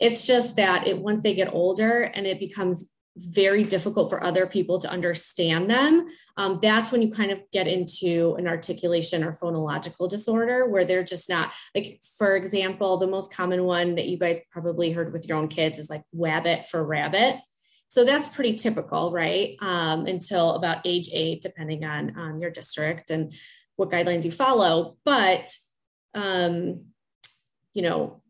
It's 0.00 0.26
just 0.26 0.56
that 0.56 0.86
it, 0.86 0.98
once 0.98 1.22
they 1.22 1.34
get 1.34 1.52
older 1.52 2.02
and 2.02 2.26
it 2.26 2.38
becomes 2.38 2.88
very 3.16 3.64
difficult 3.64 4.08
for 4.08 4.22
other 4.22 4.46
people 4.46 4.78
to 4.78 4.88
understand 4.88 5.68
them, 5.68 6.06
um, 6.36 6.60
that's 6.62 6.92
when 6.92 7.02
you 7.02 7.10
kind 7.10 7.32
of 7.32 7.42
get 7.52 7.66
into 7.66 8.36
an 8.38 8.46
articulation 8.46 9.24
or 9.24 9.32
phonological 9.32 10.08
disorder 10.08 10.68
where 10.68 10.84
they're 10.84 11.02
just 11.02 11.28
not 11.28 11.52
like, 11.74 12.00
for 12.16 12.36
example, 12.36 12.96
the 12.96 13.08
most 13.08 13.32
common 13.32 13.64
one 13.64 13.96
that 13.96 14.06
you 14.06 14.18
guys 14.18 14.40
probably 14.52 14.92
heard 14.92 15.12
with 15.12 15.26
your 15.28 15.36
own 15.36 15.48
kids 15.48 15.80
is 15.80 15.90
like 15.90 16.04
wabbit 16.14 16.68
for 16.68 16.84
rabbit. 16.84 17.40
So 17.88 18.04
that's 18.04 18.28
pretty 18.28 18.54
typical, 18.54 19.10
right? 19.10 19.56
Um, 19.60 20.06
until 20.06 20.52
about 20.52 20.86
age 20.86 21.08
eight, 21.12 21.42
depending 21.42 21.84
on, 21.84 22.16
on 22.16 22.40
your 22.40 22.50
district 22.50 23.10
and 23.10 23.32
what 23.76 23.90
guidelines 23.90 24.24
you 24.24 24.30
follow. 24.30 24.96
But, 25.04 25.50
um, 26.14 26.84
you 27.74 27.82
know, 27.82 28.22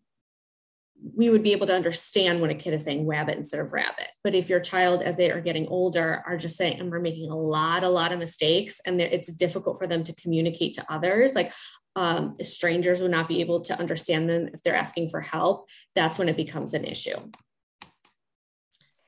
we 1.14 1.30
would 1.30 1.42
be 1.42 1.52
able 1.52 1.66
to 1.66 1.74
understand 1.74 2.40
when 2.40 2.50
a 2.50 2.54
kid 2.54 2.74
is 2.74 2.84
saying 2.84 3.06
rabbit 3.06 3.36
instead 3.36 3.60
of 3.60 3.72
rabbit. 3.72 4.08
But 4.24 4.34
if 4.34 4.48
your 4.48 4.60
child, 4.60 5.02
as 5.02 5.16
they 5.16 5.30
are 5.30 5.40
getting 5.40 5.66
older, 5.68 6.22
are 6.26 6.36
just 6.36 6.56
saying, 6.56 6.80
and 6.80 6.90
we're 6.90 7.00
making 7.00 7.30
a 7.30 7.36
lot, 7.36 7.84
a 7.84 7.88
lot 7.88 8.12
of 8.12 8.18
mistakes, 8.18 8.80
and 8.84 9.00
it's 9.00 9.32
difficult 9.32 9.78
for 9.78 9.86
them 9.86 10.02
to 10.04 10.14
communicate 10.14 10.74
to 10.74 10.92
others, 10.92 11.34
like 11.34 11.52
um, 11.96 12.36
strangers 12.40 13.00
would 13.00 13.10
not 13.10 13.28
be 13.28 13.40
able 13.40 13.60
to 13.62 13.78
understand 13.78 14.28
them 14.28 14.50
if 14.52 14.62
they're 14.62 14.74
asking 14.74 15.08
for 15.08 15.20
help, 15.20 15.68
that's 15.94 16.18
when 16.18 16.28
it 16.28 16.36
becomes 16.36 16.74
an 16.74 16.84
issue. 16.84 17.16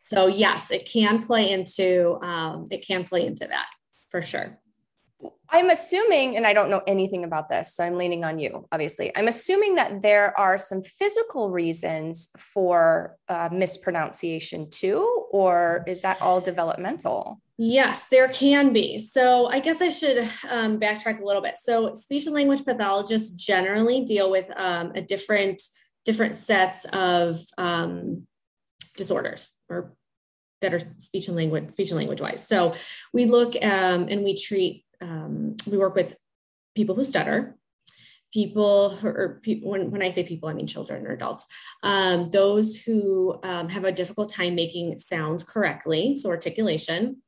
So 0.01 0.27
yes, 0.27 0.73
it 0.73 0.91
can 0.91 1.23
play 1.23 1.53
into 1.53 2.19
um, 2.21 2.67
it 2.71 2.85
can 2.85 3.05
play 3.05 3.27
into 3.27 3.47
that 3.47 3.67
for 4.09 4.23
sure. 4.23 4.59
I'm 5.53 5.71
assuming, 5.71 6.37
and 6.37 6.47
I 6.47 6.53
don't 6.53 6.71
know 6.71 6.83
anything 6.87 7.25
about 7.25 7.49
this, 7.49 7.75
so 7.75 7.85
I'm 7.85 7.97
leaning 7.97 8.25
on 8.25 8.39
you, 8.39 8.67
obviously. 8.71 9.11
I'm 9.17 9.27
assuming 9.27 9.75
that 9.75 10.01
there 10.01 10.39
are 10.39 10.57
some 10.57 10.83
physical 10.83 11.51
reasons 11.51 12.29
for 12.37 13.17
uh, 13.29 13.49
mispronunciation 13.51 14.71
too, 14.71 15.27
or 15.33 15.85
is 15.89 16.03
that 16.03 16.23
all 16.23 16.41
developmental? 16.41 17.41
Yes, 17.59 18.07
there 18.07 18.29
can 18.29 18.73
be. 18.73 18.99
So 18.99 19.47
I 19.47 19.61
guess 19.61 19.83
I 19.83 19.89
should 19.89 20.19
um, 20.49 20.79
backtrack 20.81 21.21
a 21.21 21.25
little 21.25 21.43
bit. 21.43 21.59
So 21.59 21.95
speech 21.95 22.27
and 22.27 22.35
language 22.35 22.65
pathologists 22.65 23.33
generally 23.33 24.05
deal 24.05 24.31
with 24.31 24.51
um, 24.57 24.93
a 24.95 25.03
different 25.03 25.63
different 26.07 26.35
sets 26.35 26.87
of 26.87 27.39
um, 27.59 28.27
disorders 28.97 29.53
or 29.69 29.93
better 30.63 30.81
speech 30.99 31.29
and 31.29 31.37
language 31.37 31.71
speech 31.71 31.91
and 31.91 31.99
language 31.99 32.21
wise. 32.21 32.47
So 32.47 32.75
we 33.13 33.27
look 33.27 33.55
um, 33.57 34.09
and 34.09 34.23
we 34.23 34.37
treat 34.37 34.85
um, 35.01 35.57
we 35.67 35.79
work 35.79 35.95
with 35.95 36.17
people 36.75 36.95
who 36.95 37.05
stutter, 37.05 37.57
people 38.33 38.91
who, 38.91 39.11
when, 39.63 39.91
when 39.91 40.03
I 40.03 40.11
say 40.11 40.23
people, 40.23 40.49
I 40.49 40.55
mean 40.55 40.67
children 40.67 41.07
or 41.07 41.13
adults, 41.13 41.47
um, 41.83 42.31
those 42.31 42.77
who 42.77 43.39
um, 43.43 43.69
have 43.69 43.85
a 43.85 43.93
difficult 43.93 44.33
time 44.33 44.55
making 44.55 44.99
sounds 44.99 45.43
correctly, 45.43 46.17
so 46.17 46.31
articulation, 46.31 47.23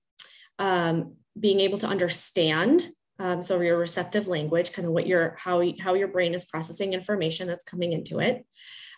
um, 0.58 1.16
being 1.38 1.60
able 1.60 1.78
to 1.78 1.86
understand. 1.86 2.86
Um, 3.18 3.42
so 3.42 3.60
your 3.60 3.78
receptive 3.78 4.26
language, 4.26 4.72
kind 4.72 4.86
of 4.86 4.92
what 4.92 5.06
your 5.06 5.36
how 5.38 5.62
how 5.80 5.94
your 5.94 6.08
brain 6.08 6.34
is 6.34 6.44
processing 6.44 6.92
information 6.92 7.46
that's 7.46 7.62
coming 7.62 7.92
into 7.92 8.18
it, 8.18 8.44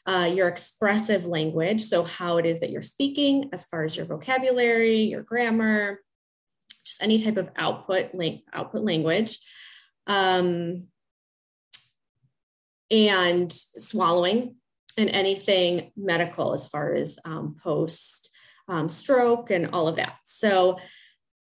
uh, 0.06 0.30
your 0.32 0.48
expressive 0.48 1.26
language, 1.26 1.82
so 1.82 2.04
how 2.04 2.38
it 2.38 2.46
is 2.46 2.60
that 2.60 2.70
you're 2.70 2.82
speaking, 2.82 3.50
as 3.52 3.66
far 3.66 3.84
as 3.84 3.96
your 3.96 4.06
vocabulary, 4.06 5.02
your 5.02 5.22
grammar, 5.22 6.00
just 6.84 7.02
any 7.02 7.18
type 7.18 7.36
of 7.36 7.50
output 7.56 8.14
link 8.14 8.42
output 8.52 8.82
language 8.82 9.38
um, 10.06 10.84
and 12.90 13.50
swallowing 13.50 14.56
and 14.96 15.10
anything 15.10 15.90
medical 15.96 16.54
as 16.54 16.68
far 16.68 16.94
as 16.94 17.18
um, 17.24 17.56
post 17.62 18.30
um, 18.68 18.88
stroke 18.88 19.50
and 19.50 19.70
all 19.72 19.88
of 19.88 19.96
that. 19.96 20.16
So, 20.24 20.78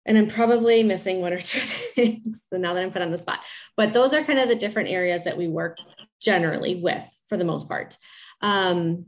and 0.06 0.18
I'm 0.18 0.28
probably 0.28 0.84
missing 0.84 1.22
one 1.22 1.34
or 1.34 1.40
two 1.40 1.60
things. 1.96 2.42
Now 2.52 2.74
that 2.74 2.84
I'm 2.84 2.92
put 2.92 3.02
on 3.02 3.12
the 3.12 3.18
spot, 3.18 3.40
but 3.78 3.94
those 3.94 4.14
are 4.14 4.24
kind 4.24 4.40
of 4.40 4.50
the 4.50 4.56
different 4.56 4.90
areas 4.90 5.24
that 5.24 5.38
we 5.38 5.48
work 5.48 5.78
generally 6.22 6.76
with 6.82 7.06
for 7.28 7.38
the 7.38 7.46
most 7.46 7.68
part. 7.68 7.98
Um, 8.42 9.06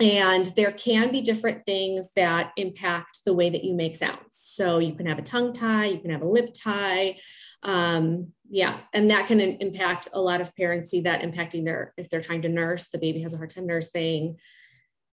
and 0.00 0.46
there 0.56 0.72
can 0.72 1.12
be 1.12 1.20
different 1.20 1.64
things 1.64 2.10
that 2.16 2.52
impact 2.56 3.20
the 3.24 3.34
way 3.34 3.50
that 3.50 3.64
you 3.64 3.74
make 3.74 3.96
sounds. 3.96 4.18
So 4.32 4.78
you 4.78 4.94
can 4.94 5.06
have 5.06 5.18
a 5.18 5.22
tongue 5.22 5.52
tie, 5.52 5.86
you 5.86 6.00
can 6.00 6.10
have 6.10 6.22
a 6.22 6.28
lip 6.28 6.54
tie. 6.54 7.18
Um, 7.62 8.32
yeah, 8.48 8.76
and 8.92 9.10
that 9.10 9.26
can 9.26 9.40
impact 9.40 10.08
a 10.12 10.20
lot 10.20 10.40
of 10.40 10.54
parents 10.56 10.90
see 10.90 11.02
that 11.02 11.22
impacting 11.22 11.64
their, 11.64 11.94
if 11.96 12.10
they're 12.10 12.20
trying 12.20 12.42
to 12.42 12.48
nurse, 12.48 12.88
the 12.88 12.98
baby 12.98 13.22
has 13.22 13.34
a 13.34 13.36
hard 13.36 13.50
time 13.50 13.66
nursing, 13.66 14.38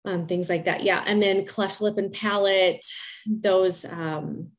um, 0.04 0.26
things 0.26 0.48
like 0.48 0.64
that. 0.64 0.82
Yeah. 0.82 1.02
And 1.06 1.22
then 1.22 1.44
cleft 1.44 1.80
lip 1.80 1.98
and 1.98 2.12
palate, 2.12 2.84
those, 3.26 3.84
um, 3.84 4.52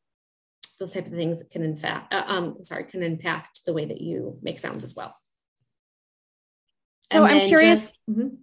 those 0.80 0.94
type 0.94 1.08
of 1.08 1.14
things 1.14 1.44
can 1.52 1.64
in 1.64 1.76
fact, 1.76 2.14
uh, 2.14 2.24
um, 2.26 2.64
sorry, 2.64 2.84
can 2.86 3.04
impact 3.04 3.66
the 3.66 3.74
way 3.74 3.86
that 3.86 4.02
you 4.02 4.38
make 4.42 4.60
sounds 4.60 4.84
as 4.84 4.96
well. 4.96 5.16
And 7.12 7.24
oh, 7.24 7.26
I'm 7.26 7.48
curious. 7.48 7.86
Just, 7.86 7.98
mm-hmm. 8.10 8.36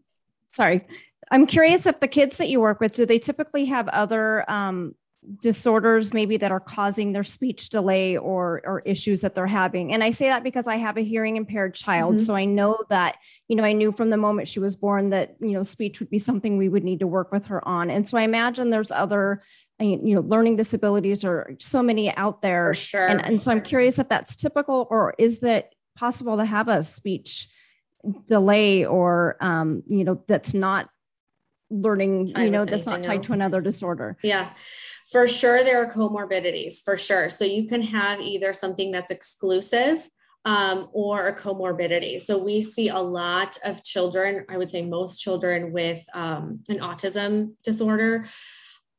Sorry, 0.53 0.87
I'm 1.31 1.47
curious 1.47 1.87
if 1.87 2.01
the 2.01 2.09
kids 2.09 2.39
that 2.39 2.49
you 2.49 2.61
work 2.61 2.81
with, 2.81 2.95
do 2.95 3.07
they 3.07 3.19
typically 3.19 3.65
have 3.67 3.89
other 3.89 4.49
um, 4.51 4.95
disorders 5.41 6.15
maybe 6.15 6.37
that 6.37 6.53
are 6.53 6.61
causing 6.61 7.13
their 7.13 7.25
speech 7.25 7.69
delay 7.69 8.17
or 8.17 8.63
or 8.65 8.81
issues 8.85 9.23
that 9.23 9.35
they're 9.35 9.47
having? 9.47 9.93
And 9.93 10.05
i 10.05 10.11
say 10.11 10.29
that 10.29 10.45
because 10.45 10.69
i 10.69 10.77
have 10.77 10.97
a 10.97 11.03
hearing 11.03 11.37
impaired 11.37 11.75
child 11.75 12.15
mm-hmm. 12.15 12.25
so 12.25 12.37
i 12.37 12.45
know 12.45 12.79
that 12.91 13.17
you 13.49 13.57
know 13.57 13.65
i 13.65 13.73
knew 13.73 13.91
from 13.91 14.11
the 14.11 14.17
moment 14.17 14.47
she 14.47 14.61
was 14.61 14.77
born 14.77 15.11
that 15.11 15.37
you 15.41 15.53
know 15.53 15.63
speech 15.63 15.99
would 15.99 16.11
be 16.11 16.19
something 16.19 16.57
we 16.57 16.69
would 16.69 16.85
need 16.85 17.01
to 17.01 17.07
work 17.07 17.33
with 17.33 17.47
her 17.47 17.67
on. 17.67 17.91
And 17.91 18.07
so 18.07 18.19
i 18.19 18.23
imagine 18.23 18.71
there's 18.71 18.93
other 18.93 19.43
you 19.81 20.15
know 20.15 20.21
learning 20.21 20.57
disabilities 20.57 21.25
or 21.25 21.57
so 21.59 21.83
many 21.83 22.15
out 22.15 22.41
there. 22.41 22.71
For 22.71 22.75
sure. 22.75 23.07
And, 23.07 23.25
and 23.25 23.43
so 23.43 23.51
i'm 23.51 23.63
curious 23.63 23.99
if 23.99 24.09
that's 24.09 24.37
typical 24.37 24.87
or 24.91 25.15
is 25.19 25.41
that 25.41 25.73
possible 25.97 26.37
to 26.37 26.45
have 26.45 26.69
a 26.69 26.83
speech 26.83 27.49
delay 28.27 28.85
or 28.85 29.37
um, 29.41 29.83
you 29.89 30.05
know 30.05 30.23
that's 30.29 30.55
not 30.55 30.89
learning 31.71 32.29
you 32.29 32.51
know 32.51 32.65
that's 32.65 32.87
not 32.87 33.03
tied 33.03 33.19
else. 33.19 33.27
to 33.27 33.33
another 33.33 33.61
disorder. 33.61 34.17
Yeah. 34.23 34.51
For 35.11 35.29
sure 35.29 35.65
there 35.65 35.83
are 35.83 35.93
comorbidities 35.93 36.83
for 36.85 36.97
sure. 36.97 37.29
So 37.29 37.45
you 37.45 37.69
can 37.69 37.83
have 37.83 38.21
either 38.21 38.53
something 38.53 38.91
that's 38.91 39.11
exclusive 39.11 40.09
um, 40.45 40.89
or 40.93 41.27
a 41.27 41.37
comorbidity. 41.37 42.21
So 42.21 42.39
we 42.39 42.63
see 42.63 42.89
a 42.89 42.99
lot 42.99 43.59
of 43.65 43.83
children 43.83 44.45
i 44.49 44.57
would 44.57 44.71
say 44.71 44.83
most 44.83 45.21
children 45.21 45.73
with 45.73 46.05
um, 46.15 46.61
an 46.69 46.79
autism 46.79 47.55
disorder 47.63 48.27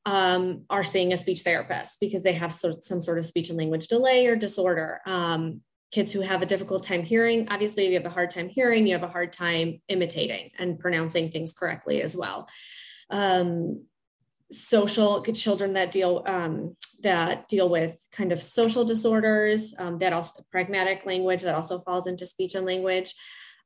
um, 0.08 0.64
are 0.70 0.86
seeing 0.86 1.12
a 1.12 1.18
speech 1.18 1.42
therapist 1.42 2.00
because 2.00 2.24
they 2.24 2.32
have 2.32 2.54
so, 2.54 2.74
some 2.80 3.02
sort 3.02 3.20
of 3.20 3.26
speech 3.26 3.50
and 3.50 3.58
language 3.58 3.88
delay 3.90 4.28
or 4.28 4.38
disorder. 4.38 5.02
Um, 5.06 5.60
kids 5.92 6.12
who 6.12 6.22
have 6.22 6.42
a 6.42 6.46
difficult 6.46 6.84
time 6.84 7.04
hearing 7.04 7.48
obviously 7.50 7.86
if 7.86 7.90
you 7.92 7.98
have 7.98 8.06
a 8.06 8.10
hard 8.10 8.30
time 8.30 8.50
hearing 8.50 8.86
you 8.86 8.94
have 8.94 9.04
a 9.04 9.08
hard 9.08 9.32
time 9.32 9.82
imitating 9.88 10.52
and 10.60 10.80
pronouncing 10.80 11.30
things 11.32 11.54
correctly 11.54 12.02
as 12.02 12.16
well. 12.16 12.48
Um, 13.10 13.86
social 14.52 15.24
children 15.24 15.74
that 15.74 15.92
deal 15.92 16.24
um, 16.26 16.76
that 17.04 17.48
deal 17.48 17.70
with 17.70 18.02
kind 18.12 18.32
of 18.32 18.42
social 18.42 18.86
disorders 18.86 19.74
um, 19.78 19.98
that 20.00 20.14
also 20.14 20.44
pragmatic 20.52 21.06
language 21.06 21.44
that 21.44 21.56
also 21.56 21.80
falls 21.80 22.08
into 22.08 22.26
speech 22.26 22.56
and 22.56 22.66
language. 22.66 23.14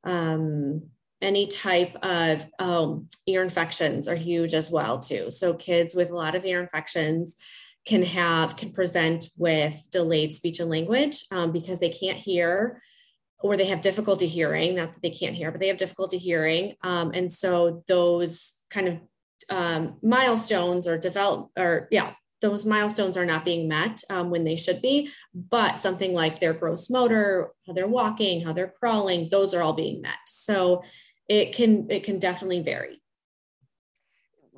Um, 0.04 0.82
any 1.20 1.46
type 1.46 1.96
of 2.02 2.44
um, 2.58 3.08
ear 3.26 3.44
infections 3.44 4.08
are 4.08 4.16
huge 4.16 4.54
as 4.54 4.70
well 4.70 4.98
too. 4.98 5.30
So 5.30 5.54
kids 5.54 5.94
with 5.94 6.10
a 6.10 6.16
lot 6.16 6.34
of 6.34 6.44
ear 6.44 6.60
infections 6.60 7.36
can 7.84 8.02
have 8.02 8.56
can 8.56 8.70
present 8.70 9.26
with 9.36 9.88
delayed 9.90 10.34
speech 10.34 10.60
and 10.60 10.70
language 10.70 11.24
um, 11.30 11.52
because 11.52 11.80
they 11.80 11.90
can't 11.90 12.18
hear 12.18 12.80
or 13.40 13.56
they 13.56 13.64
have 13.66 13.80
difficulty 13.80 14.28
hearing 14.28 14.76
not 14.76 14.92
that 14.92 15.02
they 15.02 15.10
can't 15.10 15.34
hear 15.34 15.50
but 15.50 15.60
they 15.60 15.68
have 15.68 15.76
difficulty 15.76 16.18
hearing. 16.18 16.74
Um, 16.82 17.12
and 17.12 17.32
so 17.32 17.82
those 17.88 18.54
kind 18.70 18.88
of 18.88 18.98
um, 19.50 19.96
milestones 20.02 20.86
or 20.86 20.96
develop 20.96 21.50
or 21.58 21.88
yeah 21.90 22.12
those 22.40 22.66
milestones 22.66 23.16
are 23.16 23.26
not 23.26 23.44
being 23.44 23.68
met 23.68 24.02
um, 24.10 24.30
when 24.30 24.44
they 24.44 24.56
should 24.56 24.80
be 24.80 25.10
but 25.34 25.78
something 25.78 26.12
like 26.12 26.38
their 26.40 26.54
gross 26.54 26.88
motor 26.88 27.50
how 27.66 27.72
they're 27.72 27.88
walking 27.88 28.44
how 28.44 28.52
they're 28.52 28.72
crawling 28.78 29.28
those 29.30 29.54
are 29.54 29.62
all 29.62 29.72
being 29.72 30.00
met. 30.00 30.14
So 30.26 30.84
it 31.28 31.54
can 31.54 31.90
it 31.90 32.04
can 32.04 32.18
definitely 32.20 32.62
vary 32.62 33.02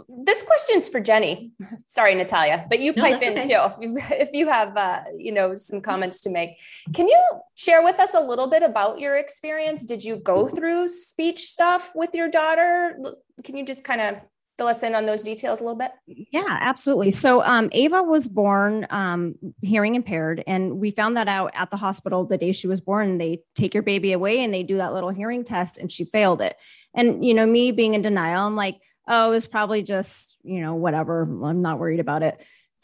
this 0.08 0.42
question's 0.42 0.88
for 0.88 1.00
Jenny. 1.00 1.52
Sorry, 1.86 2.14
Natalia, 2.14 2.66
but 2.68 2.80
you 2.80 2.92
no, 2.92 3.02
pipe 3.02 3.22
in 3.22 3.38
okay. 3.38 3.48
too 3.48 3.96
if 4.12 4.32
you 4.32 4.48
have 4.48 4.76
uh, 4.76 5.02
you 5.16 5.32
know 5.32 5.56
some 5.56 5.80
comments 5.80 6.20
to 6.22 6.30
make. 6.30 6.58
Can 6.92 7.08
you 7.08 7.20
share 7.54 7.82
with 7.82 8.00
us 8.00 8.14
a 8.14 8.20
little 8.20 8.48
bit 8.48 8.62
about 8.62 8.98
your 8.98 9.16
experience? 9.16 9.84
Did 9.84 10.04
you 10.04 10.16
go 10.16 10.48
through 10.48 10.88
speech 10.88 11.46
stuff 11.46 11.92
with 11.94 12.14
your 12.14 12.28
daughter? 12.28 12.98
Can 13.44 13.56
you 13.56 13.64
just 13.64 13.84
kind 13.84 14.00
of 14.00 14.16
fill 14.56 14.66
us 14.68 14.82
in 14.84 14.94
on 14.94 15.04
those 15.04 15.22
details 15.22 15.60
a 15.60 15.64
little 15.64 15.78
bit? 15.78 15.92
Yeah, 16.06 16.58
absolutely. 16.60 17.10
So 17.10 17.42
um, 17.42 17.68
Ava 17.72 18.02
was 18.02 18.28
born 18.28 18.86
um, 18.90 19.34
hearing 19.62 19.94
impaired, 19.94 20.42
and 20.46 20.78
we 20.78 20.90
found 20.90 21.16
that 21.16 21.28
out 21.28 21.52
at 21.54 21.70
the 21.70 21.76
hospital 21.76 22.24
the 22.24 22.38
day 22.38 22.52
she 22.52 22.66
was 22.66 22.80
born. 22.80 23.18
They 23.18 23.42
take 23.54 23.74
your 23.74 23.82
baby 23.82 24.12
away 24.12 24.42
and 24.42 24.52
they 24.52 24.62
do 24.62 24.76
that 24.78 24.92
little 24.92 25.10
hearing 25.10 25.44
test, 25.44 25.78
and 25.78 25.90
she 25.90 26.04
failed 26.04 26.40
it. 26.40 26.56
And 26.94 27.24
you 27.24 27.34
know, 27.34 27.46
me 27.46 27.70
being 27.70 27.94
in 27.94 28.02
denial, 28.02 28.46
I'm 28.46 28.56
like 28.56 28.80
oh, 29.08 29.28
it 29.28 29.30
was 29.30 29.46
probably 29.46 29.82
just, 29.82 30.36
you 30.42 30.60
know, 30.60 30.74
whatever. 30.74 31.22
I'm 31.22 31.62
not 31.62 31.78
worried 31.78 32.00
about 32.00 32.22
it. 32.22 32.40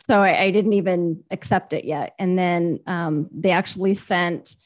So 0.06 0.20
I, 0.20 0.44
I 0.44 0.50
didn't 0.50 0.72
even 0.74 1.22
accept 1.30 1.72
it 1.72 1.84
yet. 1.84 2.14
And 2.18 2.38
then 2.38 2.80
um, 2.86 3.28
they 3.32 3.50
actually 3.50 3.94
sent 3.94 4.56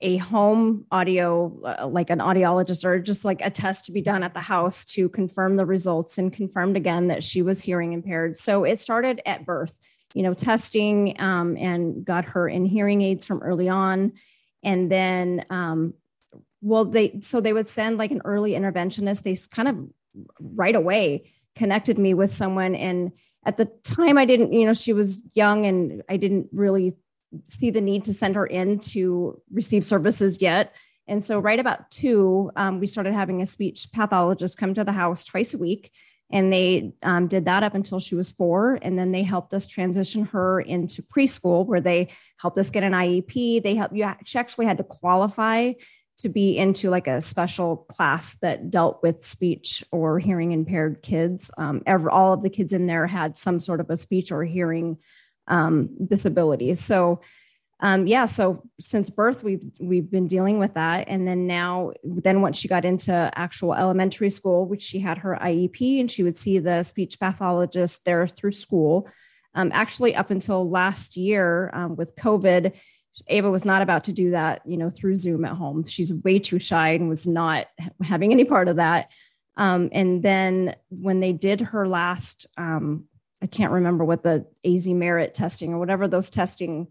a 0.00 0.16
home 0.16 0.86
audio, 0.90 1.60
uh, 1.64 1.86
like 1.86 2.10
an 2.10 2.18
audiologist 2.18 2.84
or 2.84 2.98
just 2.98 3.24
like 3.24 3.40
a 3.42 3.50
test 3.50 3.84
to 3.86 3.92
be 3.92 4.00
done 4.00 4.22
at 4.22 4.32
the 4.32 4.40
house 4.40 4.84
to 4.86 5.08
confirm 5.08 5.56
the 5.56 5.66
results 5.66 6.18
and 6.18 6.32
confirmed 6.32 6.76
again 6.76 7.08
that 7.08 7.22
she 7.22 7.42
was 7.42 7.60
hearing 7.60 7.92
impaired. 7.92 8.36
So 8.36 8.64
it 8.64 8.78
started 8.78 9.20
at 9.26 9.44
birth, 9.44 9.78
you 10.14 10.22
know, 10.22 10.34
testing 10.34 11.20
um, 11.20 11.56
and 11.56 12.04
got 12.04 12.24
her 12.26 12.48
in 12.48 12.64
hearing 12.64 13.02
aids 13.02 13.26
from 13.26 13.42
early 13.42 13.68
on. 13.68 14.12
And 14.62 14.90
then, 14.90 15.44
um, 15.50 15.94
well, 16.60 16.84
they, 16.84 17.20
so 17.22 17.40
they 17.40 17.52
would 17.52 17.68
send 17.68 17.98
like 17.98 18.12
an 18.12 18.22
early 18.24 18.52
interventionist. 18.52 19.22
They 19.22 19.36
kind 19.50 19.68
of 19.68 19.76
right 20.40 20.76
away 20.76 21.32
connected 21.54 21.98
me 21.98 22.14
with 22.14 22.32
someone. 22.32 22.74
And 22.74 23.12
at 23.44 23.56
the 23.56 23.64
time 23.82 24.18
i 24.18 24.24
didn't 24.24 24.52
you 24.52 24.64
know 24.64 24.72
she 24.72 24.92
was 24.92 25.18
young 25.34 25.66
and 25.66 26.00
i 26.08 26.16
didn't 26.16 26.46
really 26.52 26.94
see 27.46 27.70
the 27.70 27.80
need 27.80 28.04
to 28.04 28.14
send 28.14 28.36
her 28.36 28.46
in 28.46 28.78
to 28.78 29.40
receive 29.52 29.84
services 29.84 30.40
yet. 30.40 30.74
And 31.08 31.22
so 31.22 31.38
right 31.38 31.58
about 31.58 31.90
two 31.90 32.50
um, 32.56 32.80
we 32.80 32.86
started 32.86 33.14
having 33.14 33.42
a 33.42 33.46
speech 33.46 33.88
pathologist 33.92 34.58
come 34.58 34.74
to 34.74 34.84
the 34.84 34.92
house 34.92 35.24
twice 35.24 35.54
a 35.54 35.58
week. 35.58 35.90
And 36.30 36.50
they 36.50 36.94
um, 37.02 37.26
did 37.26 37.44
that 37.44 37.62
up 37.62 37.74
until 37.74 38.00
she 38.00 38.14
was 38.14 38.32
four. 38.32 38.78
And 38.80 38.98
then 38.98 39.12
they 39.12 39.22
helped 39.22 39.52
us 39.52 39.66
transition 39.66 40.24
her 40.26 40.60
into 40.60 41.02
preschool 41.02 41.66
where 41.66 41.80
they 41.80 42.08
helped 42.38 42.56
us 42.56 42.70
get 42.70 42.84
an 42.84 42.92
iep 42.92 43.62
they 43.62 43.74
helped 43.74 43.94
you 43.94 44.10
she 44.24 44.38
actually 44.38 44.66
had 44.66 44.78
to 44.78 44.84
qualify 44.84 45.72
to 46.22 46.28
be 46.28 46.56
into 46.56 46.90
like 46.90 47.06
a 47.06 47.20
special 47.20 47.76
class 47.76 48.36
that 48.42 48.70
dealt 48.70 49.02
with 49.02 49.24
speech 49.24 49.84
or 49.92 50.18
hearing 50.18 50.52
impaired 50.52 51.02
kids. 51.02 51.50
Um, 51.58 51.82
every, 51.86 52.10
all 52.10 52.32
of 52.32 52.42
the 52.42 52.50
kids 52.50 52.72
in 52.72 52.86
there 52.86 53.06
had 53.06 53.36
some 53.36 53.60
sort 53.60 53.80
of 53.80 53.90
a 53.90 53.96
speech 53.96 54.32
or 54.32 54.44
hearing 54.44 54.98
um, 55.48 55.90
disability. 56.06 56.74
So, 56.76 57.20
um, 57.80 58.06
yeah, 58.06 58.26
so 58.26 58.62
since 58.78 59.10
birth, 59.10 59.42
we've 59.42 59.64
we've 59.80 60.08
been 60.08 60.28
dealing 60.28 60.60
with 60.60 60.74
that, 60.74 61.08
and 61.08 61.26
then 61.26 61.48
now, 61.48 61.90
then 62.04 62.40
once 62.40 62.56
she 62.56 62.68
got 62.68 62.84
into 62.84 63.12
actual 63.34 63.74
elementary 63.74 64.30
school, 64.30 64.66
which 64.66 64.82
she 64.82 65.00
had 65.00 65.18
her 65.18 65.36
IEP, 65.42 65.98
and 65.98 66.08
she 66.08 66.22
would 66.22 66.36
see 66.36 66.60
the 66.60 66.84
speech 66.84 67.18
pathologist 67.18 68.04
there 68.04 68.28
through 68.28 68.52
school. 68.52 69.08
Um, 69.56 69.70
actually, 69.74 70.14
up 70.14 70.30
until 70.30 70.70
last 70.70 71.16
year 71.16 71.70
um, 71.74 71.96
with 71.96 72.14
COVID, 72.14 72.72
Ava 73.28 73.50
was 73.50 73.64
not 73.64 73.82
about 73.82 74.04
to 74.04 74.12
do 74.12 74.30
that, 74.30 74.62
you 74.66 74.76
know, 74.76 74.90
through 74.90 75.16
Zoom 75.16 75.44
at 75.44 75.52
home. 75.52 75.84
She's 75.84 76.12
way 76.12 76.38
too 76.38 76.58
shy 76.58 76.90
and 76.90 77.08
was 77.08 77.26
not 77.26 77.66
having 78.02 78.32
any 78.32 78.44
part 78.44 78.68
of 78.68 78.76
that. 78.76 79.10
Um, 79.56 79.90
and 79.92 80.22
then 80.22 80.76
when 80.88 81.20
they 81.20 81.32
did 81.32 81.60
her 81.60 81.86
last, 81.86 82.46
um, 82.56 83.04
I 83.42 83.46
can't 83.46 83.72
remember 83.72 84.04
what 84.04 84.22
the 84.22 84.46
AzMERIT 84.64 85.34
testing 85.34 85.74
or 85.74 85.78
whatever 85.78 86.08
those 86.08 86.30
testing 86.30 86.88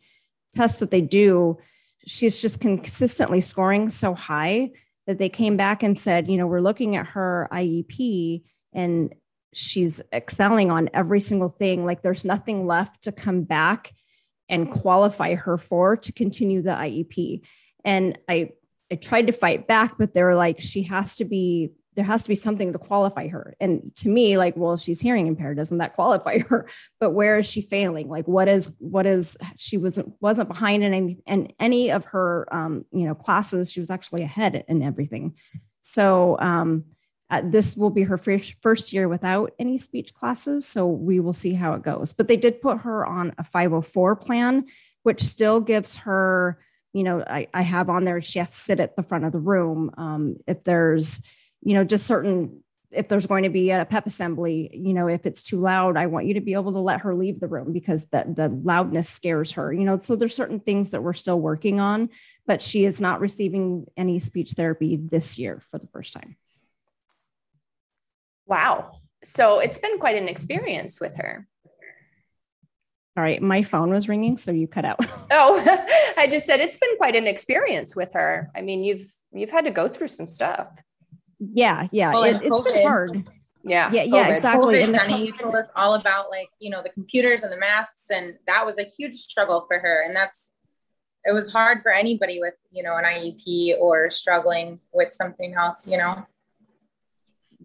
tests 0.56 0.80
that 0.80 0.92
they 0.92 1.02
do, 1.02 1.58
she's 2.06 2.42
just 2.42 2.60
consistently 2.60 3.42
scoring 3.42 3.90
so 3.90 4.14
high 4.14 4.72
that 5.08 5.18
they 5.18 5.30
came 5.30 5.58
back 5.58 5.82
and 5.82 5.98
said, 5.98 6.30
you 6.30 6.38
know, 6.38 6.46
we're 6.46 6.62
looking 6.62 6.96
at 6.96 7.08
her 7.08 7.48
IEP 7.52 8.44
and 8.74 9.14
she's 9.54 10.02
excelling 10.14 10.70
on 10.70 10.90
every 10.94 11.20
single 11.20 11.50
thing. 11.50 11.86
Like 11.86 12.04
there's 12.04 12.26
nothing 12.26 12.68
left 12.68 13.04
to 13.04 13.12
come 13.12 13.42
back 13.42 13.94
and 14.52 14.70
qualify 14.70 15.34
her 15.34 15.58
for 15.58 15.98
to 15.98 16.12
continue 16.12 16.62
the 16.62 16.70
IEP. 16.70 17.42
And 17.84 18.20
I 18.30 18.52
I 18.92 18.96
tried 18.96 19.28
to 19.28 19.34
fight 19.34 19.68
back, 19.68 19.98
but 19.98 20.14
they 20.14 20.22
were 20.22 20.36
like, 20.36 20.60
she 20.60 20.84
has 20.84 21.16
to 21.16 21.26
be 21.26 21.72
there 21.96 22.06
has 22.06 22.24
to 22.24 22.30
be 22.30 22.36
something 22.36 22.72
to 22.72 22.80
qualify 22.80 23.28
her. 23.28 23.54
And 23.60 23.92
to 23.98 24.08
me, 24.08 24.38
like, 24.38 24.56
well, 24.56 24.78
she's 24.78 25.02
hearing 25.02 25.28
impaired, 25.28 25.58
doesn't 25.58 25.80
that 25.80 25.94
qualify 25.94 26.40
her? 26.40 26.68
But 27.00 27.12
where 27.12 27.40
is 27.40 27.48
she 27.48 27.62
failing? 27.62 28.08
Like, 28.08 28.28
what 28.28 28.48
is 28.48 28.70
what 28.78 29.06
is 29.06 29.38
she 29.58 29.78
wasn't 29.78 30.14
wasn't 30.20 30.50
behind 30.50 30.84
in 30.84 30.94
any 30.94 31.18
in 31.26 31.54
any 31.60 31.92
of 31.92 32.06
her 32.06 32.48
um, 32.52 32.86
you 32.92 33.08
know 33.08 33.16
classes. 33.16 33.72
She 33.72 33.80
was 33.80 33.90
actually 33.90 34.22
ahead 34.22 34.64
in 34.68 34.84
everything. 34.84 35.36
So 35.82 36.38
um, 36.40 36.86
uh, 37.32 37.42
this 37.44 37.76
will 37.76 37.90
be 37.90 38.04
her 38.04 38.18
first 38.18 38.56
first 38.62 38.94
year 38.94 39.08
without 39.08 39.54
any 39.58 39.78
speech 39.80 40.14
classes. 40.14 40.68
So 40.68 40.86
we 40.86 41.20
will 41.20 41.34
see 41.34 41.54
how 41.54 41.74
it 41.74 41.82
goes. 41.82 42.14
But 42.14 42.28
they 42.28 42.38
did 42.38 42.62
put 42.62 42.80
her 42.80 43.06
on 43.06 43.34
a 43.40 43.44
504 43.44 44.16
plan, 44.18 44.66
which 45.02 45.24
still 45.24 45.60
gives 45.62 45.96
her 45.98 46.60
you 46.94 47.04
know, 47.04 47.24
I, 47.26 47.48
I 47.54 47.62
have 47.62 47.90
on 47.90 48.04
there, 48.04 48.22
she 48.22 48.40
has 48.40 48.50
to 48.50 48.56
sit 48.56 48.80
at 48.80 48.96
the 48.96 49.04
front 49.04 49.26
of 49.26 49.32
the 49.32 49.40
room. 49.40 49.92
Um, 49.98 50.38
if 50.48 50.64
there's, 50.64 51.22
you 51.62 51.74
know, 51.74 51.84
just 51.84 52.06
certain, 52.06 52.64
if 52.92 53.08
there's 53.08 53.28
going 53.28 53.44
to 53.44 53.50
be 53.50 53.72
a 53.72 53.86
pep 53.86 54.06
assembly, 54.06 54.70
you 54.74 54.94
know, 54.94 55.08
if 55.08 55.26
it's 55.26 55.44
too 55.44 55.60
loud, 55.60 55.96
I 55.96 56.08
want 56.08 56.26
you 56.26 56.34
to 56.34 56.42
be 56.42 56.54
able 56.54 56.74
to 56.74 56.80
let 56.80 57.02
her 57.02 57.16
leave 57.16 57.40
the 57.40 57.48
room 57.48 57.72
because 57.72 58.06
the, 58.06 58.26
the 58.28 58.50
loudness 58.50 59.10
scares 59.10 59.54
her, 59.54 59.72
you 59.72 59.86
know. 59.86 59.98
So 60.00 60.18
there's 60.18 60.36
certain 60.36 60.60
things 60.60 60.92
that 60.92 61.02
we're 61.02 61.14
still 61.14 61.40
working 61.40 61.80
on, 61.80 62.10
but 62.46 62.62
she 62.62 62.84
is 62.84 63.00
not 63.00 63.22
receiving 63.22 63.86
any 63.96 64.20
speech 64.20 64.52
therapy 64.52 64.98
this 64.98 65.38
year 65.38 65.62
for 65.72 65.80
the 65.80 65.88
first 65.88 66.12
time. 66.14 66.36
Wow. 68.52 68.92
So 69.24 69.60
it's 69.60 69.78
been 69.78 69.98
quite 69.98 70.18
an 70.18 70.28
experience 70.28 71.00
with 71.00 71.16
her. 71.16 71.48
All 73.16 73.24
right, 73.24 73.42
my 73.42 73.64
phone 73.64 73.92
was 73.92 74.10
ringing, 74.10 74.38
so 74.38 74.52
you 74.52 74.68
cut 74.68 74.84
out. 74.84 75.00
oh, 75.32 75.64
I 76.18 76.28
just 76.28 76.46
said 76.46 76.60
it's 76.60 76.78
been 76.78 76.98
quite 76.98 77.16
an 77.16 77.28
experience 77.28 77.96
with 77.96 78.12
her. 78.14 78.52
I 78.54 78.62
mean, 78.62 78.84
you've 78.84 79.10
you've 79.32 79.52
had 79.52 79.66
to 79.66 79.72
go 79.72 79.88
through 79.88 80.10
some 80.10 80.28
stuff. 80.28 80.68
Yeah, 81.40 81.88
yeah, 81.94 82.12
well, 82.12 82.24
it, 82.24 82.42
has 82.42 82.62
been 82.62 82.86
hard. 82.86 83.30
Yeah, 83.64 83.90
yeah, 83.92 84.04
yeah, 84.04 84.28
exactly. 84.28 84.76
COVID, 84.76 84.84
and 84.84 85.14
the 85.14 85.26
you 85.26 85.32
told 85.32 85.56
us 85.56 85.68
all 85.76 85.94
about 85.94 86.30
like 86.30 86.50
you 86.60 86.70
know 86.70 86.84
the 86.84 86.90
computers 86.90 87.44
and 87.44 87.52
the 87.54 87.58
masks, 87.58 88.10
and 88.10 88.38
that 88.48 88.66
was 88.66 88.80
a 88.80 88.84
huge 88.84 89.16
struggle 89.16 89.66
for 89.68 89.80
her. 89.80 90.04
And 90.04 90.14
that's 90.14 90.52
it 91.24 91.34
was 91.34 91.52
hard 91.52 91.84
for 91.84 91.92
anybody 91.92 92.40
with 92.42 92.56
you 92.72 92.84
know 92.84 92.98
an 92.98 93.06
IEP 93.06 93.80
or 93.80 94.10
struggling 94.10 94.80
with 94.94 95.14
something 95.14 95.54
else. 95.54 95.88
You 95.88 95.98
know, 95.98 96.26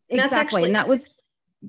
exactly, 0.08 0.38
actually- 0.38 0.64
and 0.64 0.74
that 0.74 0.88
was 0.88 1.08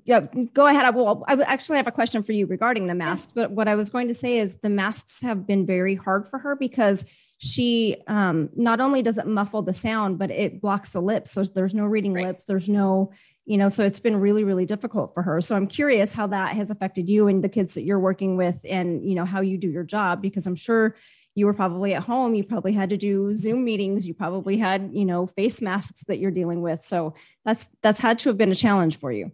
yeah, 0.06 0.22
go 0.54 0.68
ahead. 0.68 0.86
I 0.86 0.90
will. 0.90 1.24
I 1.28 1.34
actually 1.44 1.78
have 1.78 1.88
a 1.88 1.92
question 1.92 2.24
for 2.24 2.32
you 2.32 2.46
regarding 2.46 2.88
the 2.88 2.96
masks. 2.96 3.32
But 3.34 3.52
what 3.52 3.68
I 3.68 3.76
was 3.76 3.90
going 3.90 4.08
to 4.10 4.14
say 4.14 4.38
is 4.38 4.58
the 4.58 4.70
masks 4.70 5.22
have 5.22 5.48
been 5.48 5.66
very 5.66 5.96
hard 5.96 6.28
for 6.30 6.40
her 6.40 6.56
because 6.56 7.06
she 7.40 7.96
um, 8.08 8.50
not 8.56 8.80
only 8.80 9.02
does 9.02 9.18
it 9.18 9.28
muffle 9.28 9.62
the 9.62 9.74
sound, 9.74 10.20
but 10.20 10.32
it 10.32 10.62
blocks 10.62 10.90
the 10.90 11.02
lips. 11.02 11.32
So 11.32 11.44
there's 11.44 11.74
no 11.74 11.86
reading 11.86 12.14
right. 12.14 12.26
lips. 12.26 12.46
There's 12.46 12.68
no, 12.68 13.12
you 13.46 13.58
know, 13.58 13.70
so 13.70 13.86
it's 13.86 14.00
been 14.00 14.18
really, 14.18 14.44
really 14.44 14.66
difficult 14.66 15.14
for 15.14 15.24
her. 15.24 15.42
So 15.42 15.56
I'm 15.56 15.68
curious 15.68 16.14
how 16.14 16.28
that 16.28 16.56
has 16.56 16.70
affected 16.70 17.08
you 17.08 17.28
and 17.28 17.44
the 17.44 17.50
kids 17.50 17.76
that 17.76 17.84
you're 17.84 18.00
working 18.00 18.38
with, 18.38 18.60
and 18.66 19.08
you 19.08 19.16
know 19.16 19.26
how 19.26 19.42
you 19.42 19.58
do 19.58 19.70
your 19.70 19.84
job 19.84 20.22
because 20.22 20.48
I'm 20.48 20.56
sure 20.56 20.96
you 21.38 21.46
were 21.46 21.54
probably 21.54 21.94
at 21.94 22.04
home 22.04 22.34
you 22.34 22.44
probably 22.44 22.74
had 22.74 22.90
to 22.90 22.98
do 22.98 23.34
zoom 23.34 23.64
meetings 23.64 24.08
you 24.08 24.14
probably 24.14 24.58
had 24.58 24.90
you 24.92 25.06
know 25.06 25.28
face 25.28 25.62
masks 25.62 26.04
that 26.08 26.18
you're 26.18 26.32
dealing 26.32 26.62
with 26.62 26.82
so 26.82 27.14
that's 27.46 27.70
that's 27.84 28.00
had 28.00 28.18
to 28.18 28.30
have 28.30 28.38
been 28.38 28.52
a 28.52 28.56
challenge 28.56 29.00
for 29.00 29.12
you 29.12 29.32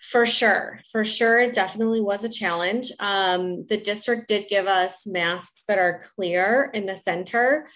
for 0.00 0.24
sure. 0.24 0.80
For 0.90 1.04
sure. 1.04 1.38
It 1.38 1.52
definitely 1.52 2.00
was 2.00 2.24
a 2.24 2.30
challenge. 2.30 2.90
Um, 2.98 3.66
the 3.68 3.76
district 3.76 4.26
did 4.28 4.48
give 4.48 4.66
us 4.66 5.06
masks 5.06 5.64
that 5.68 5.78
are 5.78 6.02
clear 6.14 6.70
in 6.72 6.86
the 6.86 6.96
center 6.96 7.68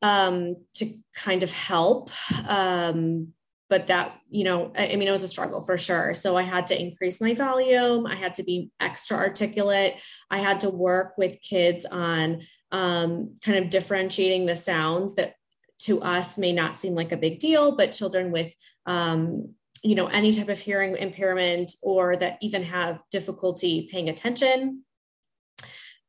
um, 0.00 0.56
to 0.74 0.92
kind 1.14 1.42
of 1.42 1.50
help. 1.50 2.10
Um, 2.46 3.32
but 3.70 3.86
that, 3.86 4.18
you 4.28 4.44
know, 4.44 4.72
I, 4.76 4.96
mean, 4.96 5.08
it 5.08 5.12
was 5.12 5.22
a 5.22 5.28
struggle 5.28 5.62
for 5.62 5.78
sure. 5.78 6.12
So 6.12 6.36
I 6.36 6.42
had 6.42 6.66
to 6.66 6.80
increase 6.80 7.20
my 7.20 7.32
volume. 7.34 8.06
I 8.06 8.16
had 8.16 8.34
to 8.34 8.42
be 8.42 8.70
extra 8.80 9.16
articulate. 9.16 10.00
I 10.30 10.40
had 10.40 10.60
to 10.62 10.70
work 10.70 11.14
with 11.16 11.40
kids 11.40 11.86
on 11.86 12.42
um, 12.72 13.36
kind 13.42 13.64
of 13.64 13.70
differentiating 13.70 14.44
the 14.44 14.56
sounds 14.56 15.14
that 15.14 15.34
to 15.80 16.02
us 16.02 16.36
may 16.36 16.52
not 16.52 16.76
seem 16.76 16.94
like 16.94 17.12
a 17.12 17.16
big 17.16 17.38
deal, 17.38 17.76
but 17.76 17.92
children 17.92 18.32
with 18.32 18.52
um, 18.86 19.54
you 19.82 19.94
know 19.94 20.08
any 20.08 20.32
type 20.32 20.48
of 20.48 20.58
hearing 20.58 20.96
impairment 20.96 21.72
or 21.82 22.16
that 22.16 22.38
even 22.42 22.62
have 22.62 23.02
difficulty 23.10 23.88
paying 23.90 24.08
attention 24.08 24.82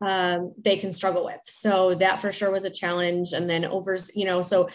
um, 0.02 0.54
they 0.62 0.78
can 0.78 0.91
struggle 0.91 1.24
with 1.24 1.39
so 1.43 1.95
that 1.95 2.19
for 2.19 2.32
sure 2.32 2.52
was 2.52 2.65
a 2.65 2.69
challenge 2.69 3.34
and 3.34 3.50
then 3.50 3.63
over 3.63 3.97
you 4.13 4.26
know 4.26 4.41
so 4.41 4.67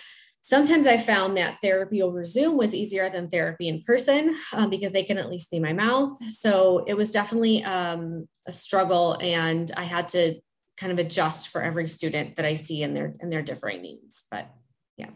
sometimes 0.46 0.86
i 0.86 0.96
found 0.96 1.36
that 1.36 1.58
therapy 1.60 2.00
over 2.00 2.24
zoom 2.24 2.56
was 2.56 2.74
easier 2.74 3.10
than 3.10 3.28
therapy 3.28 3.68
in 3.68 3.82
person 3.82 4.34
um, 4.54 4.70
because 4.70 4.92
they 4.92 5.02
can 5.02 5.18
at 5.18 5.28
least 5.28 5.50
see 5.50 5.58
my 5.58 5.72
mouth 5.72 6.12
so 6.30 6.84
it 6.86 6.94
was 6.94 7.10
definitely 7.10 7.64
um, 7.64 8.28
a 8.46 8.52
struggle 8.52 9.18
and 9.20 9.72
i 9.76 9.82
had 9.82 10.08
to 10.08 10.34
kind 10.76 10.92
of 10.92 10.98
adjust 10.98 11.48
for 11.48 11.62
every 11.62 11.88
student 11.88 12.36
that 12.36 12.46
i 12.46 12.54
see 12.54 12.82
and 12.82 12.94
their 12.94 13.14
in 13.20 13.28
their 13.28 13.42
differing 13.42 13.82
needs 13.82 14.24
but 14.30 14.48
yeah, 14.96 15.10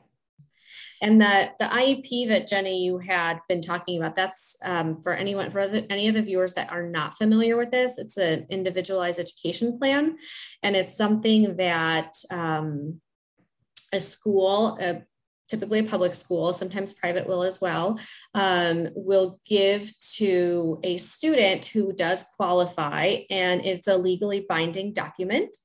and 1.03 1.19
the, 1.19 1.51
the 1.59 1.65
IEP 1.65 2.29
that 2.29 2.47
Jenny, 2.47 2.85
you 2.85 2.99
had 2.99 3.39
been 3.49 3.63
talking 3.63 3.97
about, 3.97 4.15
that's 4.15 4.55
um, 4.63 5.01
for 5.03 5.15
anyone, 5.15 5.51
for 5.51 5.67
the, 5.67 5.91
any 5.91 6.09
of 6.09 6.15
the 6.15 6.21
viewers 6.21 6.53
that 6.55 6.71
are 6.71 6.83
not 6.83 7.17
familiar 7.17 7.57
with 7.57 7.71
this, 7.71 7.97
it's 7.97 8.19
an 8.19 8.47
individualized 8.51 9.19
education 9.19 9.79
plan. 9.79 10.19
And 10.63 10.77
it's 10.77 10.99
something 10.99 11.57
that 11.57 12.13
um, 12.31 13.01
a 13.95 14.01
school, 14.03 14.77
a, 14.79 15.03
typically 15.51 15.81
a 15.81 15.85
public 15.85 16.15
school, 16.15 16.53
sometimes 16.53 16.93
private 16.93 17.27
will 17.27 17.43
as 17.43 17.61
well, 17.61 17.99
um, 18.35 18.89
will 18.95 19.41
give 19.45 19.93
to 20.15 20.79
a 20.85 20.97
student 20.97 21.67
who 21.67 21.93
does 21.93 22.25
qualify. 22.37 23.19
And 23.29 23.61
it's 23.65 23.89
a 23.89 23.97
legally 23.97 24.47
binding 24.49 24.93
document 24.93 25.57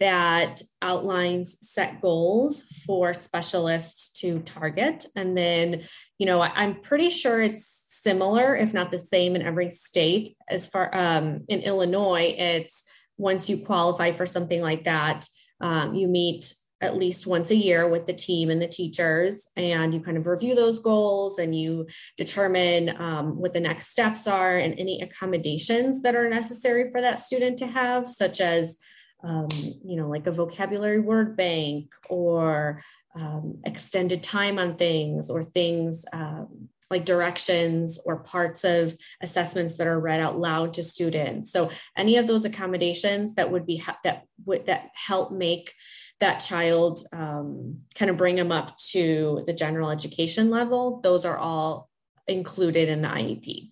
that 0.00 0.62
outlines 0.82 1.56
set 1.60 2.00
goals 2.00 2.62
for 2.86 3.14
specialists 3.14 4.10
to 4.20 4.40
target. 4.40 5.06
And 5.16 5.36
then, 5.36 5.82
you 6.18 6.26
know, 6.26 6.40
I, 6.40 6.64
am 6.64 6.80
pretty 6.80 7.10
sure 7.10 7.42
it's 7.42 7.84
similar, 7.88 8.54
if 8.54 8.72
not 8.72 8.92
the 8.92 8.98
same 8.98 9.34
in 9.34 9.42
every 9.42 9.70
state. 9.70 10.28
As 10.48 10.66
far 10.66 10.94
um, 10.94 11.44
in 11.48 11.60
Illinois, 11.60 12.34
it's 12.36 12.84
once 13.16 13.48
you 13.48 13.58
qualify 13.58 14.12
for 14.12 14.26
something 14.26 14.62
like 14.62 14.84
that, 14.84 15.26
um, 15.60 15.94
you 15.94 16.06
meet 16.06 16.54
at 16.80 16.96
least 16.96 17.26
once 17.26 17.50
a 17.50 17.56
year 17.56 17.88
with 17.88 18.06
the 18.06 18.12
team 18.12 18.50
and 18.50 18.62
the 18.62 18.68
teachers, 18.68 19.48
and 19.56 19.92
you 19.92 20.00
kind 20.00 20.16
of 20.16 20.26
review 20.26 20.54
those 20.54 20.78
goals 20.78 21.38
and 21.38 21.54
you 21.54 21.86
determine 22.16 22.94
um, 23.00 23.38
what 23.38 23.52
the 23.52 23.60
next 23.60 23.90
steps 23.90 24.26
are 24.26 24.56
and 24.56 24.78
any 24.78 25.00
accommodations 25.02 26.02
that 26.02 26.14
are 26.14 26.28
necessary 26.28 26.90
for 26.90 27.00
that 27.00 27.18
student 27.18 27.58
to 27.58 27.66
have, 27.66 28.08
such 28.08 28.40
as 28.40 28.76
um, 29.24 29.48
you 29.84 29.96
know, 29.96 30.08
like 30.08 30.26
a 30.26 30.32
vocabulary 30.32 31.00
word 31.00 31.36
bank 31.36 31.92
or 32.08 32.82
um, 33.16 33.58
extended 33.64 34.22
time 34.22 34.58
on 34.58 34.76
things 34.76 35.28
or 35.28 35.42
things 35.42 36.04
um, 36.12 36.68
like 36.90 37.04
directions 37.04 37.98
or 38.06 38.20
parts 38.20 38.64
of 38.64 38.96
assessments 39.20 39.76
that 39.76 39.86
are 39.86 40.00
read 40.00 40.20
out 40.20 40.38
loud 40.38 40.74
to 40.74 40.82
students. 40.82 41.52
So 41.52 41.70
any 41.96 42.16
of 42.16 42.26
those 42.26 42.44
accommodations 42.44 43.34
that 43.34 43.50
would 43.50 43.66
be 43.66 43.82
that 44.04 44.22
would 44.46 44.66
that 44.66 44.90
help 44.94 45.32
make 45.32 45.74
that 46.20 46.38
child 46.38 47.04
um, 47.12 47.80
kind 47.94 48.10
of 48.10 48.16
bring 48.16 48.36
them 48.36 48.50
up 48.52 48.76
to 48.78 49.42
the 49.46 49.52
general 49.52 49.90
education 49.90 50.50
level, 50.50 51.00
those 51.02 51.24
are 51.24 51.38
all 51.38 51.88
included 52.26 52.88
in 52.88 53.02
the 53.02 53.08
IEP. 53.08 53.70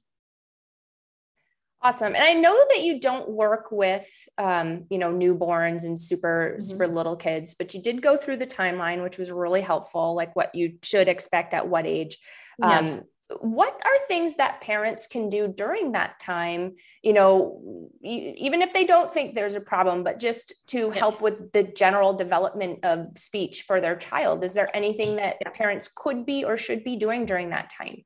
Awesome. 1.82 2.14
And 2.14 2.24
I 2.24 2.32
know 2.32 2.56
that 2.70 2.82
you 2.82 3.00
don't 3.00 3.28
work 3.28 3.68
with, 3.70 4.08
um, 4.38 4.86
you 4.90 4.98
know, 4.98 5.12
newborns 5.12 5.84
and 5.84 6.00
super, 6.00 6.52
mm-hmm. 6.52 6.62
super 6.62 6.88
little 6.88 7.16
kids, 7.16 7.54
but 7.54 7.74
you 7.74 7.82
did 7.82 8.02
go 8.02 8.16
through 8.16 8.38
the 8.38 8.46
timeline, 8.46 9.02
which 9.02 9.18
was 9.18 9.30
really 9.30 9.60
helpful, 9.60 10.14
like 10.14 10.34
what 10.34 10.54
you 10.54 10.78
should 10.82 11.08
expect 11.08 11.54
at 11.54 11.68
what 11.68 11.86
age. 11.86 12.18
Yeah. 12.58 13.00
What 13.40 13.72
are 13.72 14.06
things 14.06 14.36
that 14.36 14.60
parents 14.60 15.06
can 15.06 15.30
do 15.30 15.48
during 15.48 15.92
that 15.92 16.20
time 16.20 16.76
you 17.02 17.12
know 17.12 17.90
even 18.02 18.62
if 18.62 18.72
they 18.72 18.84
don't 18.84 19.12
think 19.12 19.34
there's 19.34 19.54
a 19.54 19.60
problem 19.60 20.04
but 20.04 20.18
just 20.18 20.52
to 20.68 20.90
help 20.90 21.20
with 21.20 21.52
the 21.52 21.62
general 21.62 22.12
development 22.12 22.84
of 22.84 23.06
speech 23.16 23.62
for 23.62 23.80
their 23.80 23.96
child 23.96 24.44
is 24.44 24.54
there 24.54 24.74
anything 24.74 25.16
that 25.16 25.38
parents 25.54 25.88
could 25.94 26.24
be 26.24 26.44
or 26.44 26.56
should 26.56 26.84
be 26.84 26.96
doing 26.96 27.26
during 27.26 27.50
that 27.50 27.70
time 27.70 28.04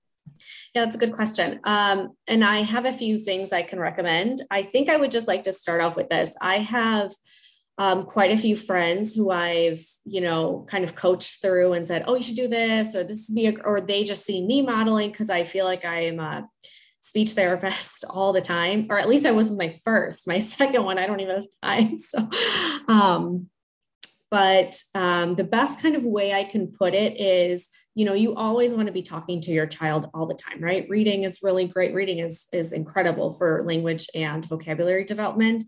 yeah, 0.75 0.85
that's 0.85 0.97
a 0.97 0.99
good 0.99 1.13
question. 1.13 1.61
Um, 1.65 2.11
and 2.27 2.45
I 2.45 2.63
have 2.63 2.87
a 2.87 2.93
few 2.93 3.19
things 3.19 3.53
I 3.53 3.63
can 3.63 3.79
recommend. 3.79 4.43
I 4.51 4.63
think 4.63 4.89
I 4.89 4.97
would 4.97 5.11
just 5.11 5.29
like 5.29 5.45
to 5.45 5.53
start 5.53 5.81
off 5.81 5.97
with 5.97 6.09
this. 6.09 6.35
I 6.41 6.59
have 6.59 7.13
um, 7.79 8.05
quite 8.05 8.31
a 8.31 8.39
few 8.39 8.57
friends 8.57 9.15
who 9.15 9.31
I've, 9.31 9.83
you 10.05 10.21
know, 10.21 10.67
kind 10.69 10.85
of 10.85 10.95
coached 10.95 11.41
through 11.41 11.73
and 11.73 11.87
said, 11.87 12.05
"Oh, 12.07 12.15
you 12.15 12.23
should 12.23 12.37
do 12.37 12.49
this," 12.49 12.95
or 12.95 13.05
"This 13.05 13.31
be," 13.31 13.57
or 13.65 13.81
they 13.81 14.05
just 14.05 14.25
see 14.25 14.45
me 14.45 14.63
modeling 14.63 15.11
because 15.11 15.31
I 15.31 15.45
feel 15.45 15.65
like 15.65 15.85
I 15.85 16.05
am 16.05 16.21
a 16.21 16.49
speech 17.01 17.33
therapist 17.33 18.05
all 18.11 18.33
the 18.33 18.41
time, 18.41 18.87
or 18.91 18.99
at 18.99 19.09
least 19.09 19.27
I 19.27 19.33
was 19.33 19.49
with 19.49 19.59
my 19.59 19.75
first. 19.85 20.27
My 20.27 20.39
second 20.57 20.85
one, 20.85 20.99
I 20.99 21.07
don't 21.07 21.21
even 21.21 21.37
have 21.37 21.47
time. 21.63 21.99
So, 21.99 22.29
um, 22.89 23.49
but 24.31 24.81
um, 24.95 25.35
the 25.35 25.45
best 25.45 25.83
kind 25.83 25.97
of 25.97 26.05
way 26.05 26.33
I 26.33 26.45
can 26.45 26.69
put 26.69 26.95
it 26.95 27.21
is, 27.21 27.69
you 27.97 28.05
know, 28.05 28.15
you 28.15 28.37
always 28.37 28.73
want 28.73 28.87
to 28.87 28.93
be 28.93 29.03
talking 29.03 29.41
to 29.41 29.51
your 29.51 29.67
child 29.67 30.09
all 30.15 30.27
the 30.27 30.35
time, 30.35 30.63
right? 30.63 30.89
Reading 30.89 31.25
is 31.25 31.43
really 31.43 31.67
great. 31.67 31.95
Reading 31.95 32.21
is 32.21 32.47
is 32.53 32.73
incredible 32.73 33.33
for 33.33 33.65
language 33.65 34.07
and 34.15 34.45
vocabulary 34.45 35.05
development. 35.05 35.65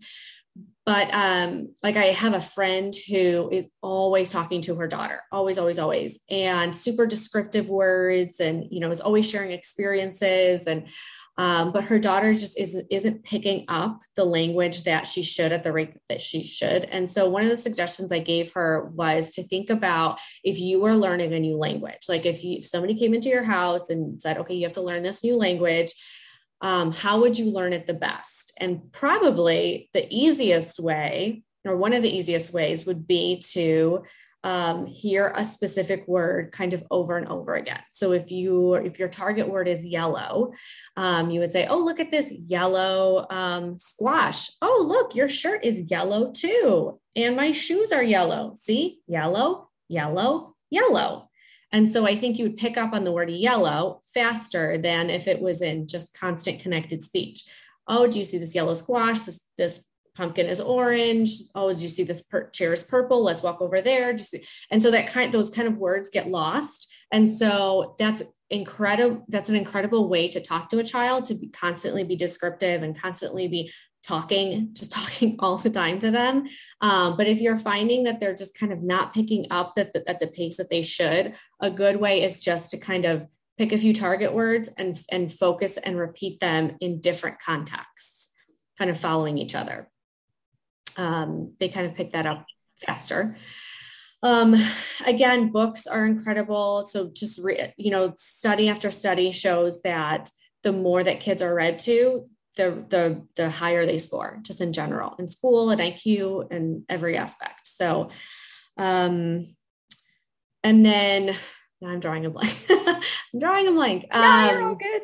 But 0.85 1.13
um, 1.13 1.73
like 1.81 1.95
I 1.95 2.07
have 2.07 2.33
a 2.33 2.41
friend 2.41 2.93
who 3.07 3.49
is 3.51 3.69
always 3.81 4.31
talking 4.31 4.61
to 4.63 4.75
her 4.75 4.87
daughter, 4.87 5.21
always, 5.31 5.57
always, 5.57 5.79
always, 5.79 6.19
and 6.29 6.75
super 6.75 7.05
descriptive 7.05 7.69
words, 7.69 8.41
and 8.41 8.65
you 8.69 8.81
know, 8.81 8.91
is 8.91 8.99
always 8.99 9.29
sharing 9.29 9.51
experiences 9.51 10.67
and 10.67 10.87
um, 11.37 11.71
but 11.71 11.85
her 11.85 11.97
daughter 11.97 12.31
just 12.33 12.59
isn't 12.59 12.87
isn't 12.91 13.23
picking 13.23 13.65
up 13.67 13.99
the 14.15 14.23
language 14.23 14.83
that 14.83 15.07
she 15.07 15.23
should 15.23 15.51
at 15.51 15.63
the 15.63 15.71
rate 15.71 15.95
that 16.07 16.21
she 16.21 16.43
should. 16.43 16.83
And 16.83 17.09
so 17.09 17.27
one 17.27 17.43
of 17.43 17.49
the 17.49 17.57
suggestions 17.57 18.11
I 18.11 18.19
gave 18.19 18.53
her 18.53 18.91
was 18.93 19.31
to 19.31 19.43
think 19.43 19.71
about 19.71 20.19
if 20.43 20.59
you 20.59 20.79
were 20.79 20.95
learning 20.95 21.33
a 21.33 21.39
new 21.39 21.57
language, 21.57 22.07
like 22.07 22.27
if 22.27 22.43
you 22.43 22.57
if 22.57 22.67
somebody 22.67 22.93
came 22.93 23.15
into 23.15 23.29
your 23.29 23.43
house 23.43 23.89
and 23.89 24.21
said, 24.21 24.37
okay, 24.39 24.53
you 24.53 24.63
have 24.63 24.73
to 24.73 24.81
learn 24.81 25.01
this 25.01 25.23
new 25.23 25.35
language. 25.35 25.93
Um, 26.63 26.91
how 26.93 27.19
would 27.19 27.37
you 27.37 27.51
learn 27.51 27.73
it 27.73 27.85
the 27.85 27.93
best? 27.93 28.53
And 28.57 28.91
probably 28.91 29.89
the 29.93 30.07
easiest 30.09 30.79
way, 30.79 31.43
or 31.65 31.77
one 31.77 31.93
of 31.93 32.01
the 32.01 32.17
easiest 32.17 32.53
ways, 32.53 32.85
would 32.85 33.05
be 33.05 33.43
to 33.51 34.03
um, 34.45 34.85
hear 34.85 35.31
a 35.35 35.45
specific 35.45 36.07
word 36.07 36.51
kind 36.51 36.73
of 36.73 36.83
over 36.89 37.17
and 37.17 37.27
over 37.27 37.55
again. 37.55 37.81
So 37.91 38.11
if 38.11 38.31
you 38.31 38.75
if 38.75 38.99
your 38.99 39.07
target 39.07 39.47
word 39.47 39.67
is 39.67 39.85
yellow, 39.85 40.53
um, 40.97 41.31
you 41.31 41.39
would 41.39 41.51
say, 41.51 41.67
"Oh, 41.67 41.77
look 41.77 41.99
at 41.99 42.11
this 42.11 42.31
yellow 42.31 43.25
um, 43.29 43.77
squash. 43.77 44.49
Oh, 44.61 44.83
look, 44.87 45.15
your 45.15 45.29
shirt 45.29 45.63
is 45.63 45.89
yellow 45.91 46.31
too, 46.31 46.99
and 47.15 47.35
my 47.35 47.51
shoes 47.51 47.91
are 47.91 48.03
yellow. 48.03 48.53
See, 48.55 48.99
yellow, 49.07 49.69
yellow, 49.87 50.55
yellow." 50.69 51.29
And 51.73 51.89
so 51.89 52.05
I 52.05 52.15
think 52.15 52.37
you 52.37 52.45
would 52.45 52.57
pick 52.57 52.77
up 52.77 52.93
on 52.93 53.03
the 53.03 53.11
word 53.11 53.29
yellow 53.29 54.01
faster 54.13 54.77
than 54.77 55.09
if 55.09 55.27
it 55.27 55.41
was 55.41 55.61
in 55.61 55.87
just 55.87 56.13
constant 56.13 56.61
connected 56.61 57.03
speech. 57.03 57.43
Oh, 57.87 58.07
do 58.07 58.19
you 58.19 58.25
see 58.25 58.37
this 58.37 58.55
yellow 58.55 58.75
squash? 58.75 59.21
This 59.21 59.41
this 59.57 59.83
pumpkin 60.15 60.45
is 60.45 60.61
orange. 60.61 61.31
Oh, 61.55 61.69
as 61.69 61.81
you 61.81 61.89
see 61.89 62.03
this 62.03 62.21
per- 62.21 62.49
chair 62.51 62.73
is 62.73 62.83
purple. 62.83 63.23
Let's 63.23 63.41
walk 63.43 63.61
over 63.61 63.81
there. 63.81 64.13
Just, 64.13 64.35
and 64.69 64.81
so 64.81 64.91
that 64.91 65.07
kind, 65.07 65.33
those 65.33 65.49
kind 65.49 65.67
of 65.67 65.77
words 65.77 66.09
get 66.11 66.27
lost. 66.27 66.91
And 67.11 67.31
so 67.31 67.95
that's 67.97 68.21
incredible. 68.49 69.25
That's 69.27 69.49
an 69.49 69.55
incredible 69.55 70.07
way 70.07 70.29
to 70.29 70.39
talk 70.39 70.69
to 70.69 70.79
a 70.79 70.83
child 70.83 71.25
to 71.25 71.33
be, 71.33 71.47
constantly 71.47 72.03
be 72.03 72.15
descriptive 72.15 72.83
and 72.83 72.99
constantly 72.99 73.47
be 73.47 73.71
talking, 74.03 74.69
just 74.73 74.91
talking 74.99 75.35
all 75.39 75.57
the 75.57 75.69
time 75.69 75.99
to 75.99 76.11
them. 76.11 76.47
Um, 76.81 77.17
but 77.17 77.27
if 77.27 77.41
you're 77.41 77.57
finding 77.57 78.03
that 78.03 78.19
they're 78.19 78.35
just 78.35 78.57
kind 78.57 78.71
of 78.71 78.83
not 78.83 79.13
picking 79.13 79.47
up 79.51 79.75
that 79.75 79.93
the, 79.93 80.07
at 80.09 80.19
the 80.19 80.27
pace 80.27 80.57
that 80.57 80.69
they 80.69 80.81
should, 80.81 81.33
a 81.61 81.71
good 81.71 81.95
way 81.95 82.23
is 82.23 82.39
just 82.39 82.71
to 82.71 82.77
kind 82.77 83.05
of 83.05 83.27
pick 83.57 83.71
a 83.71 83.77
few 83.77 83.93
target 83.93 84.33
words 84.33 84.67
and 84.77 84.99
and 85.09 85.31
focus 85.31 85.77
and 85.77 85.97
repeat 85.97 86.39
them 86.39 86.75
in 86.81 87.01
different 87.01 87.39
contexts, 87.39 88.29
kind 88.77 88.89
of 88.89 88.99
following 88.99 89.37
each 89.37 89.55
other 89.55 89.89
um, 90.97 91.53
they 91.59 91.69
kind 91.69 91.87
of 91.87 91.95
pick 91.95 92.11
that 92.13 92.25
up 92.25 92.45
faster. 92.85 93.35
Um, 94.21 94.55
again, 95.05 95.51
books 95.51 95.85
are 95.87 96.05
incredible. 96.05 96.85
So 96.87 97.09
just 97.13 97.39
re- 97.43 97.73
you 97.77 97.91
know, 97.91 98.13
study 98.17 98.69
after 98.69 98.89
study 98.91 99.31
shows 99.31 99.81
that 99.81 100.29
the 100.63 100.71
more 100.71 101.03
that 101.03 101.19
kids 101.19 101.41
are 101.41 101.53
read 101.53 101.79
to, 101.79 102.29
the 102.55 102.83
the 102.89 103.25
the 103.35 103.49
higher 103.49 103.85
they 103.85 103.97
score, 103.97 104.39
just 104.41 104.61
in 104.61 104.73
general, 104.73 105.15
in 105.19 105.27
school 105.27 105.69
and 105.69 105.81
IQ 105.81 106.51
and 106.51 106.83
every 106.89 107.17
aspect. 107.17 107.67
So, 107.67 108.09
um, 108.77 109.47
and 110.63 110.85
then 110.85 111.35
I'm 111.83 111.99
drawing 111.99 112.25
a 112.25 112.29
blank. 112.29 112.55
I'm 112.69 113.39
drawing 113.39 113.67
a 113.67 113.71
blank. 113.71 114.05
Um, 114.11 114.21
no, 114.21 114.51
you're 114.51 114.63
all 114.63 114.71
um, 114.71 114.77
good. 114.77 115.01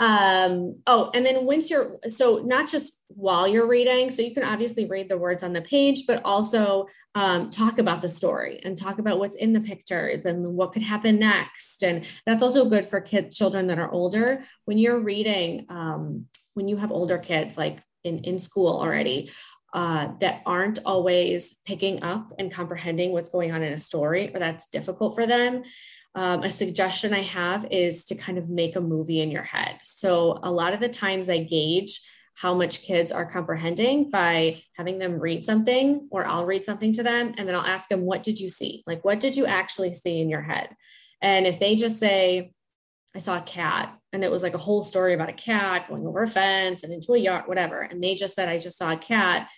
Um, 0.00 0.76
oh, 0.86 1.10
and 1.12 1.26
then 1.26 1.44
once 1.44 1.70
you're 1.70 1.98
so 2.08 2.38
not 2.38 2.68
just 2.68 2.94
while 3.14 3.46
you're 3.46 3.66
reading, 3.66 4.10
so 4.10 4.22
you 4.22 4.32
can 4.32 4.42
obviously 4.42 4.86
read 4.86 5.08
the 5.08 5.18
words 5.18 5.42
on 5.42 5.52
the 5.52 5.62
page, 5.62 6.06
but 6.06 6.22
also 6.24 6.86
um, 7.14 7.50
talk 7.50 7.78
about 7.78 8.00
the 8.00 8.08
story 8.08 8.60
and 8.64 8.78
talk 8.78 8.98
about 8.98 9.18
what's 9.18 9.36
in 9.36 9.52
the 9.52 9.60
pictures 9.60 10.24
and 10.24 10.44
what 10.54 10.72
could 10.72 10.82
happen 10.82 11.18
next. 11.18 11.82
And 11.82 12.04
that's 12.26 12.42
also 12.42 12.68
good 12.68 12.86
for 12.86 13.00
kids, 13.00 13.36
children 13.36 13.66
that 13.66 13.78
are 13.78 13.90
older. 13.90 14.44
When 14.64 14.78
you're 14.78 15.00
reading, 15.00 15.66
um, 15.68 16.26
when 16.54 16.68
you 16.68 16.76
have 16.76 16.92
older 16.92 17.18
kids 17.18 17.58
like 17.58 17.78
in, 18.04 18.20
in 18.20 18.38
school 18.38 18.68
already, 18.68 19.30
uh, 19.72 20.08
that 20.20 20.42
aren't 20.46 20.80
always 20.84 21.56
picking 21.64 22.02
up 22.02 22.32
and 22.38 22.50
comprehending 22.50 23.12
what's 23.12 23.30
going 23.30 23.52
on 23.52 23.62
in 23.62 23.72
a 23.72 23.78
story, 23.78 24.34
or 24.34 24.40
that's 24.40 24.68
difficult 24.68 25.14
for 25.14 25.26
them 25.26 25.62
um, 26.14 26.42
a 26.42 26.50
suggestion 26.50 27.14
I 27.14 27.22
have 27.22 27.66
is 27.70 28.04
to 28.06 28.14
kind 28.14 28.38
of 28.38 28.50
make 28.50 28.76
a 28.76 28.80
movie 28.80 29.20
in 29.20 29.30
your 29.30 29.42
head. 29.42 29.78
So, 29.84 30.40
a 30.42 30.50
lot 30.50 30.74
of 30.74 30.80
the 30.80 30.88
times 30.88 31.30
I 31.30 31.44
gauge 31.44 32.00
how 32.34 32.54
much 32.54 32.82
kids 32.82 33.10
are 33.10 33.30
comprehending 33.30 34.10
by 34.10 34.62
having 34.76 34.98
them 34.98 35.18
read 35.18 35.44
something, 35.44 36.08
or 36.10 36.26
I'll 36.26 36.46
read 36.46 36.64
something 36.64 36.92
to 36.94 37.02
them, 37.02 37.34
and 37.36 37.46
then 37.46 37.54
I'll 37.54 37.66
ask 37.66 37.88
them, 37.88 38.02
What 38.02 38.22
did 38.22 38.40
you 38.40 38.48
see? 38.48 38.82
Like, 38.86 39.04
what 39.04 39.20
did 39.20 39.36
you 39.36 39.46
actually 39.46 39.94
see 39.94 40.20
in 40.20 40.28
your 40.28 40.42
head? 40.42 40.74
And 41.20 41.46
if 41.46 41.58
they 41.58 41.76
just 41.76 41.98
say, 41.98 42.52
I 43.14 43.18
saw 43.18 43.38
a 43.38 43.42
cat, 43.42 43.96
and 44.12 44.24
it 44.24 44.30
was 44.30 44.42
like 44.42 44.54
a 44.54 44.58
whole 44.58 44.84
story 44.84 45.14
about 45.14 45.28
a 45.28 45.34
cat 45.34 45.88
going 45.88 46.06
over 46.06 46.22
a 46.22 46.26
fence 46.26 46.82
and 46.82 46.92
into 46.92 47.12
a 47.12 47.18
yard, 47.18 47.44
whatever, 47.46 47.80
and 47.80 48.02
they 48.02 48.14
just 48.14 48.34
said, 48.34 48.48
I 48.48 48.58
just 48.58 48.78
saw 48.78 48.92
a 48.92 48.96
cat 48.96 49.48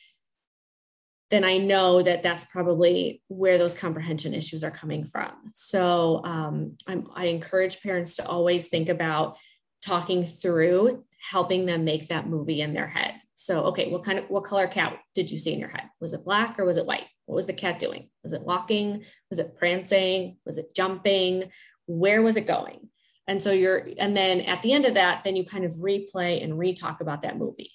then 1.32 1.44
I 1.44 1.56
know 1.56 2.02
that 2.02 2.22
that's 2.22 2.44
probably 2.44 3.22
where 3.28 3.56
those 3.56 3.74
comprehension 3.74 4.34
issues 4.34 4.62
are 4.62 4.70
coming 4.70 5.06
from. 5.06 5.32
So 5.54 6.20
um, 6.24 6.76
i 6.86 7.24
encourage 7.24 7.82
parents 7.82 8.16
to 8.16 8.26
always 8.26 8.68
think 8.68 8.90
about 8.90 9.38
talking 9.80 10.26
through 10.26 11.04
helping 11.30 11.66
them 11.66 11.84
make 11.84 12.08
that 12.08 12.28
movie 12.28 12.60
in 12.60 12.74
their 12.74 12.86
head. 12.86 13.14
So, 13.34 13.64
okay, 13.64 13.90
what 13.90 14.04
kind 14.04 14.18
of 14.18 14.26
what 14.28 14.44
color 14.44 14.66
cat 14.66 14.98
did 15.14 15.30
you 15.30 15.38
see 15.38 15.52
in 15.52 15.58
your 15.58 15.68
head? 15.68 15.88
Was 16.00 16.12
it 16.12 16.24
black 16.24 16.58
or 16.58 16.64
was 16.64 16.76
it 16.76 16.86
white? 16.86 17.06
What 17.26 17.36
was 17.36 17.46
the 17.46 17.52
cat 17.52 17.78
doing? 17.78 18.10
Was 18.22 18.32
it 18.32 18.42
walking? 18.42 19.04
Was 19.30 19.38
it 19.38 19.56
prancing? 19.56 20.36
Was 20.44 20.58
it 20.58 20.74
jumping? 20.74 21.50
Where 21.86 22.22
was 22.22 22.36
it 22.36 22.46
going? 22.46 22.88
And 23.28 23.40
so 23.40 23.52
you're, 23.52 23.88
and 23.98 24.16
then 24.16 24.40
at 24.42 24.62
the 24.62 24.72
end 24.72 24.84
of 24.84 24.94
that, 24.94 25.22
then 25.24 25.36
you 25.36 25.44
kind 25.44 25.64
of 25.64 25.72
replay 25.74 26.42
and 26.42 26.58
re-talk 26.58 27.00
about 27.00 27.22
that 27.22 27.38
movie. 27.38 27.70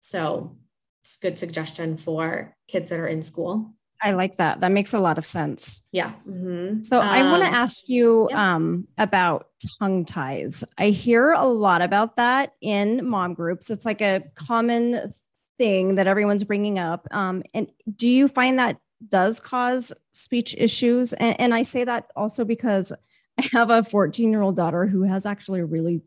So 0.00 0.58
it's 1.02 1.16
good 1.16 1.38
suggestion 1.38 1.96
for 1.96 2.54
kids 2.68 2.90
that 2.90 3.00
are 3.00 3.08
in 3.08 3.22
school. 3.22 3.74
I 4.02 4.12
like 4.12 4.38
that. 4.38 4.60
That 4.60 4.72
makes 4.72 4.94
a 4.94 4.98
lot 4.98 5.18
of 5.18 5.26
sense. 5.26 5.82
Yeah. 5.92 6.12
Mm-hmm. 6.28 6.82
So 6.82 7.00
um, 7.00 7.06
I 7.06 7.22
want 7.30 7.42
to 7.44 7.50
ask 7.50 7.88
you 7.88 8.28
yeah. 8.30 8.54
um, 8.54 8.88
about 8.96 9.48
tongue 9.78 10.04
ties. 10.04 10.64
I 10.78 10.88
hear 10.88 11.32
a 11.32 11.46
lot 11.46 11.82
about 11.82 12.16
that 12.16 12.54
in 12.60 13.06
mom 13.06 13.34
groups. 13.34 13.70
It's 13.70 13.84
like 13.84 14.00
a 14.00 14.22
common 14.34 15.12
thing 15.58 15.96
that 15.96 16.06
everyone's 16.06 16.44
bringing 16.44 16.78
up. 16.78 17.06
Um, 17.10 17.42
and 17.52 17.68
do 17.94 18.08
you 18.08 18.28
find 18.28 18.58
that 18.58 18.78
does 19.08 19.40
cause 19.40 19.92
speech 20.12 20.54
issues? 20.56 21.12
And, 21.12 21.38
and 21.38 21.54
I 21.54 21.62
say 21.62 21.84
that 21.84 22.06
also 22.16 22.44
because 22.44 22.92
I 23.38 23.48
have 23.52 23.70
a 23.70 23.84
14 23.84 24.30
year 24.30 24.42
old 24.42 24.56
daughter 24.56 24.86
who 24.86 25.02
has 25.02 25.26
actually 25.26 25.62
really 25.62 26.02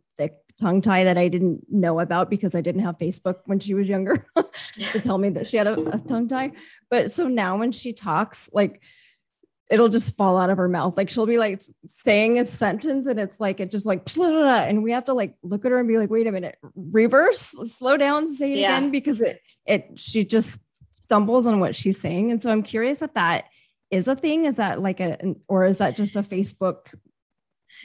tongue 0.60 0.82
tie 0.82 1.04
that 1.06 1.18
I 1.18 1.28
didn't 1.28 1.66
know 1.72 2.00
about 2.00 2.30
because 2.30 2.56
I 2.56 2.62
didn't 2.62 2.82
have 2.82 2.98
Facebook 2.98 3.38
when 3.46 3.60
she 3.60 3.74
was 3.74 3.88
younger 3.88 4.26
to 4.92 5.02
tell 5.02 5.18
me 5.18 5.30
that 5.30 5.50
she 5.50 5.58
had 5.58 5.68
a, 5.68 5.80
a, 5.96 6.00
tongue 6.00 6.30
tie. 6.30 6.52
But 6.90 7.12
so 7.12 7.28
now 7.28 7.58
when 7.58 7.72
she 7.72 7.94
talks, 7.94 8.50
like 8.54 8.82
it'll 9.70 9.90
just 9.90 10.16
fall 10.18 10.38
out 10.38 10.50
of 10.50 10.58
her 10.58 10.70
mouth. 10.70 10.96
Like 10.98 11.10
she'll 11.10 11.26
be 11.26 11.38
like 11.38 11.62
saying 11.88 12.40
a 12.40 12.46
sentence 12.46 13.08
and 13.08 13.20
it's 13.20 13.40
like 13.40 13.60
it 13.60 13.72
just 13.72 13.86
like 13.86 14.08
and 14.18 14.84
we 14.84 14.92
have 14.92 15.06
to 15.06 15.14
like 15.14 15.36
look 15.42 15.66
at 15.66 15.72
her 15.72 15.80
and 15.80 15.88
be 15.88 15.98
like, 15.98 16.10
wait 16.10 16.28
a 16.28 16.32
minute, 16.32 16.58
reverse, 16.76 17.54
slow 17.66 17.98
down, 17.98 18.34
say 18.34 18.54
it 18.54 18.60
yeah. 18.60 18.78
again 18.78 18.92
because 18.92 19.22
it 19.22 19.42
it 19.66 19.92
she 19.96 20.26
just 20.26 20.60
stumbles 21.02 21.48
on 21.48 21.60
what 21.60 21.76
she's 21.76 22.00
saying. 22.00 22.32
And 22.32 22.42
so 22.42 22.52
I'm 22.52 22.64
curious 22.64 23.02
if 23.02 23.14
that 23.16 23.46
is 23.90 24.08
a 24.08 24.16
thing. 24.16 24.46
Is 24.46 24.58
that 24.58 24.82
like 24.82 25.00
a 25.00 25.36
or 25.48 25.66
is 25.66 25.78
that 25.80 25.96
just 25.96 26.16
a 26.16 26.24
Facebook 26.24 26.88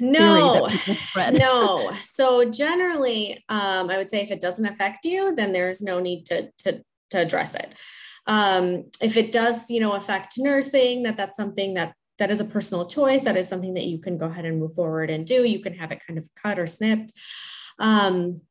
no 0.01 0.69
no. 1.33 1.93
So 2.03 2.45
generally 2.51 3.45
um, 3.49 3.91
i 3.91 3.97
would 3.97 4.11
say 4.11 4.21
if 4.21 4.31
it 4.31 4.41
doesn't 4.41 4.67
affect 4.67 5.05
you 5.05 5.35
then 5.35 5.53
there's 5.53 5.83
no 5.83 6.01
need 6.01 6.27
to 6.27 6.51
to, 6.59 6.83
to 7.11 7.19
address 7.19 7.55
it. 7.55 7.75
Um, 8.27 8.85
if 9.01 9.17
it 9.17 9.33
does 9.33 9.71
you 9.71 9.81
know 9.81 9.93
affect 9.93 10.35
nursing 10.39 11.05
that 11.05 11.17
that's 11.17 11.37
something 11.37 11.75
that 11.75 11.95
that 12.19 12.31
is 12.31 12.41
a 12.41 12.45
personal 12.45 12.87
choice 12.87 13.23
that 13.23 13.37
is 13.37 13.49
something 13.49 13.75
that 13.75 13.85
you 13.85 13.99
can 13.99 14.19
go 14.19 14.27
ahead 14.27 14.45
and 14.45 14.59
move 14.59 14.75
forward 14.75 15.11
and 15.11 15.27
do. 15.27 15.45
You 15.45 15.61
can 15.61 15.75
have 15.75 15.93
it 15.93 16.03
kind 16.07 16.19
of 16.19 16.29
cut 16.35 16.59
or 16.59 16.67
snipped. 16.67 17.13
Um, 17.79 18.43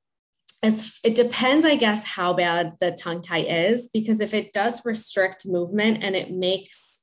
as 0.63 0.98
it 1.04 1.16
depends 1.16 1.66
i 1.66 1.76
guess 1.76 2.04
how 2.04 2.34
bad 2.34 2.74
the 2.80 2.92
tongue 2.92 3.22
tie 3.22 3.44
is 3.44 3.90
because 3.90 4.20
if 4.20 4.34
it 4.34 4.54
does 4.54 4.84
restrict 4.86 5.46
movement 5.46 6.04
and 6.04 6.16
it 6.16 6.32
makes 6.32 7.00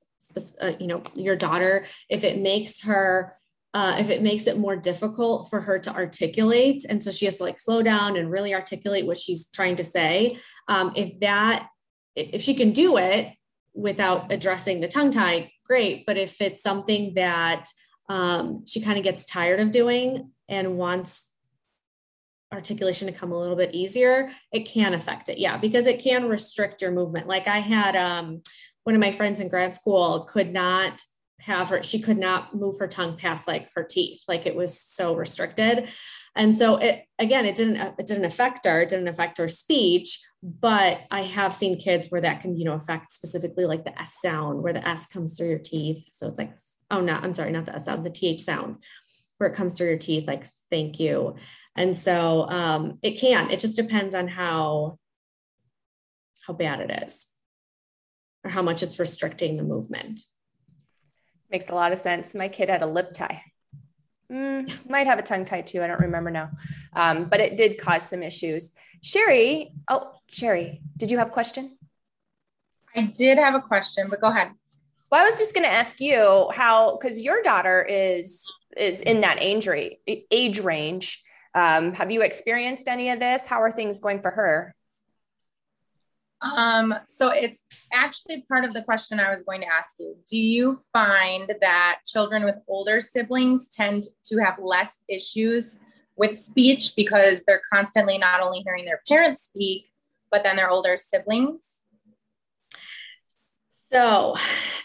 uh, 0.60 0.72
you 0.80 0.86
know 0.86 1.02
your 1.14 1.36
daughter 1.36 1.84
if 2.08 2.24
it 2.24 2.38
makes 2.40 2.82
her 2.82 3.36
uh, 3.74 3.96
if 3.98 4.08
it 4.08 4.22
makes 4.22 4.46
it 4.46 4.58
more 4.58 4.76
difficult 4.76 5.50
for 5.50 5.60
her 5.60 5.78
to 5.78 5.92
articulate 5.94 6.84
and 6.88 7.02
so 7.02 7.10
she 7.10 7.26
has 7.26 7.36
to 7.36 7.42
like 7.42 7.60
slow 7.60 7.82
down 7.82 8.16
and 8.16 8.30
really 8.30 8.54
articulate 8.54 9.06
what 9.06 9.18
she's 9.18 9.46
trying 9.48 9.76
to 9.76 9.84
say 9.84 10.38
um, 10.68 10.92
if 10.96 11.18
that 11.20 11.68
if 12.16 12.42
she 12.42 12.54
can 12.54 12.72
do 12.72 12.96
it 12.96 13.34
without 13.74 14.30
addressing 14.30 14.80
the 14.80 14.88
tongue 14.88 15.10
tie, 15.10 15.50
great. 15.66 16.06
But 16.06 16.16
if 16.16 16.40
it's 16.40 16.62
something 16.62 17.14
that 17.14 17.68
um, 18.08 18.64
she 18.66 18.80
kind 18.80 18.98
of 18.98 19.04
gets 19.04 19.26
tired 19.26 19.60
of 19.60 19.72
doing 19.72 20.30
and 20.48 20.78
wants 20.78 21.26
articulation 22.52 23.08
to 23.08 23.12
come 23.12 23.32
a 23.32 23.38
little 23.38 23.56
bit 23.56 23.74
easier, 23.74 24.30
it 24.52 24.60
can 24.60 24.94
affect 24.94 25.28
it. 25.28 25.38
Yeah, 25.38 25.56
because 25.56 25.86
it 25.86 26.02
can 26.02 26.28
restrict 26.28 26.82
your 26.82 26.92
movement. 26.92 27.26
Like 27.26 27.48
I 27.48 27.58
had 27.58 27.96
um, 27.96 28.42
one 28.84 28.94
of 28.94 29.00
my 29.00 29.10
friends 29.10 29.40
in 29.40 29.48
grad 29.48 29.74
school 29.74 30.28
could 30.30 30.52
not 30.52 31.00
have 31.40 31.68
her, 31.68 31.82
she 31.82 32.00
could 32.00 32.18
not 32.18 32.54
move 32.54 32.78
her 32.78 32.86
tongue 32.86 33.16
past 33.16 33.46
like 33.46 33.68
her 33.74 33.84
teeth, 33.84 34.22
like 34.28 34.46
it 34.46 34.54
was 34.54 34.80
so 34.80 35.14
restricted. 35.14 35.88
And 36.36 36.56
so 36.56 36.76
it 36.76 37.04
again, 37.18 37.44
it 37.44 37.54
didn't 37.54 37.76
it 37.98 38.06
didn't 38.06 38.24
affect 38.24 38.66
her, 38.66 38.82
it 38.82 38.88
didn't 38.88 39.08
affect 39.08 39.38
her 39.38 39.48
speech, 39.48 40.20
but 40.42 41.00
I 41.10 41.22
have 41.22 41.54
seen 41.54 41.78
kids 41.78 42.08
where 42.08 42.20
that 42.22 42.40
can, 42.40 42.56
you 42.56 42.64
know, 42.64 42.74
affect 42.74 43.12
specifically 43.12 43.66
like 43.66 43.84
the 43.84 43.98
S 44.00 44.16
sound, 44.20 44.62
where 44.62 44.72
the 44.72 44.86
S 44.86 45.06
comes 45.06 45.36
through 45.36 45.50
your 45.50 45.58
teeth. 45.58 46.08
So 46.12 46.26
it's 46.26 46.38
like, 46.38 46.56
oh 46.90 47.00
no, 47.00 47.14
I'm 47.14 47.34
sorry, 47.34 47.52
not 47.52 47.66
the 47.66 47.76
S 47.76 47.84
sound, 47.84 48.04
the 48.04 48.10
TH 48.10 48.40
sound, 48.40 48.76
where 49.38 49.50
it 49.50 49.56
comes 49.56 49.74
through 49.74 49.88
your 49.88 49.98
teeth, 49.98 50.26
like 50.26 50.46
thank 50.70 50.98
you. 50.98 51.36
And 51.76 51.96
so 51.96 52.48
um, 52.48 52.98
it 53.02 53.18
can, 53.18 53.50
it 53.50 53.60
just 53.60 53.76
depends 53.76 54.14
on 54.14 54.28
how 54.28 54.98
how 56.46 56.52
bad 56.52 56.80
it 56.80 57.04
is 57.06 57.26
or 58.44 58.50
how 58.50 58.62
much 58.62 58.82
it's 58.82 58.98
restricting 58.98 59.56
the 59.56 59.62
movement. 59.62 60.20
Makes 61.50 61.70
a 61.70 61.74
lot 61.74 61.92
of 61.92 61.98
sense. 61.98 62.34
My 62.34 62.48
kid 62.48 62.68
had 62.68 62.82
a 62.82 62.86
lip 62.86 63.12
tie. 63.12 63.42
Mm, 64.32 64.88
might 64.88 65.06
have 65.06 65.18
a 65.18 65.22
tongue 65.22 65.44
tie 65.44 65.60
too. 65.60 65.82
I 65.82 65.86
don't 65.86 66.00
remember 66.00 66.30
now. 66.30 66.50
Um, 66.94 67.24
but 67.26 67.40
it 67.40 67.56
did 67.56 67.78
cause 67.78 68.08
some 68.08 68.22
issues. 68.22 68.72
Sherry, 69.02 69.72
oh, 69.88 70.12
Sherry, 70.28 70.80
did 70.96 71.10
you 71.10 71.18
have 71.18 71.28
a 71.28 71.30
question? 71.30 71.76
I 72.96 73.02
did 73.02 73.38
have 73.38 73.54
a 73.54 73.60
question, 73.60 74.06
but 74.08 74.20
go 74.20 74.28
ahead. 74.28 74.52
Well, 75.10 75.20
I 75.20 75.24
was 75.24 75.36
just 75.36 75.54
going 75.54 75.64
to 75.64 75.72
ask 75.72 76.00
you 76.00 76.48
how, 76.52 76.96
because 76.96 77.20
your 77.20 77.42
daughter 77.42 77.86
is 77.88 78.44
is 78.76 79.02
in 79.02 79.20
that 79.20 79.38
age 79.40 79.66
range. 79.66 79.96
Age 80.08 80.58
range. 80.60 81.22
Um, 81.54 81.92
have 81.94 82.10
you 82.10 82.22
experienced 82.22 82.88
any 82.88 83.10
of 83.10 83.20
this? 83.20 83.46
How 83.46 83.62
are 83.62 83.70
things 83.70 84.00
going 84.00 84.20
for 84.20 84.32
her? 84.32 84.74
Um, 86.44 86.94
so 87.08 87.30
it's 87.30 87.60
actually 87.92 88.42
part 88.42 88.64
of 88.64 88.74
the 88.74 88.82
question 88.82 89.18
I 89.18 89.32
was 89.32 89.42
going 89.42 89.62
to 89.62 89.66
ask 89.66 89.96
you. 89.98 90.14
Do 90.30 90.36
you 90.36 90.78
find 90.92 91.52
that 91.60 92.00
children 92.06 92.44
with 92.44 92.56
older 92.68 93.00
siblings 93.00 93.68
tend 93.68 94.04
to 94.26 94.38
have 94.38 94.58
less 94.58 94.92
issues 95.08 95.78
with 96.16 96.38
speech 96.38 96.94
because 96.96 97.42
they're 97.46 97.62
constantly 97.72 98.18
not 98.18 98.40
only 98.40 98.60
hearing 98.60 98.84
their 98.84 99.00
parents 99.08 99.44
speak, 99.44 99.90
but 100.30 100.44
then 100.44 100.56
their 100.56 100.70
older 100.70 100.96
siblings? 100.96 101.80
So 103.90 104.36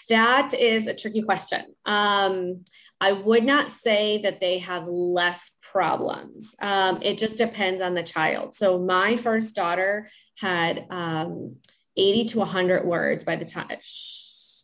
that 0.10 0.54
is 0.54 0.88
a 0.88 0.94
tricky 0.94 1.22
question. 1.22 1.64
Um, 1.86 2.64
I 3.02 3.14
would 3.14 3.44
not 3.44 3.70
say 3.70 4.22
that 4.24 4.40
they 4.40 4.60
have 4.60 4.88
less 4.88 5.52
problems. 5.72 6.56
Um, 6.62 7.00
it 7.02 7.18
just 7.18 7.38
depends 7.38 7.82
on 7.82 7.94
the 7.94 8.04
child. 8.04 8.56
So 8.56 8.80
my 8.80 9.18
first 9.18 9.56
daughter 9.56 10.10
had 10.38 10.86
um, 10.90 11.58
80 11.96 12.26
to 12.26 12.40
100 12.40 12.86
words 12.86 13.24
by 13.24 13.36
the 13.36 13.46
time 13.46 13.68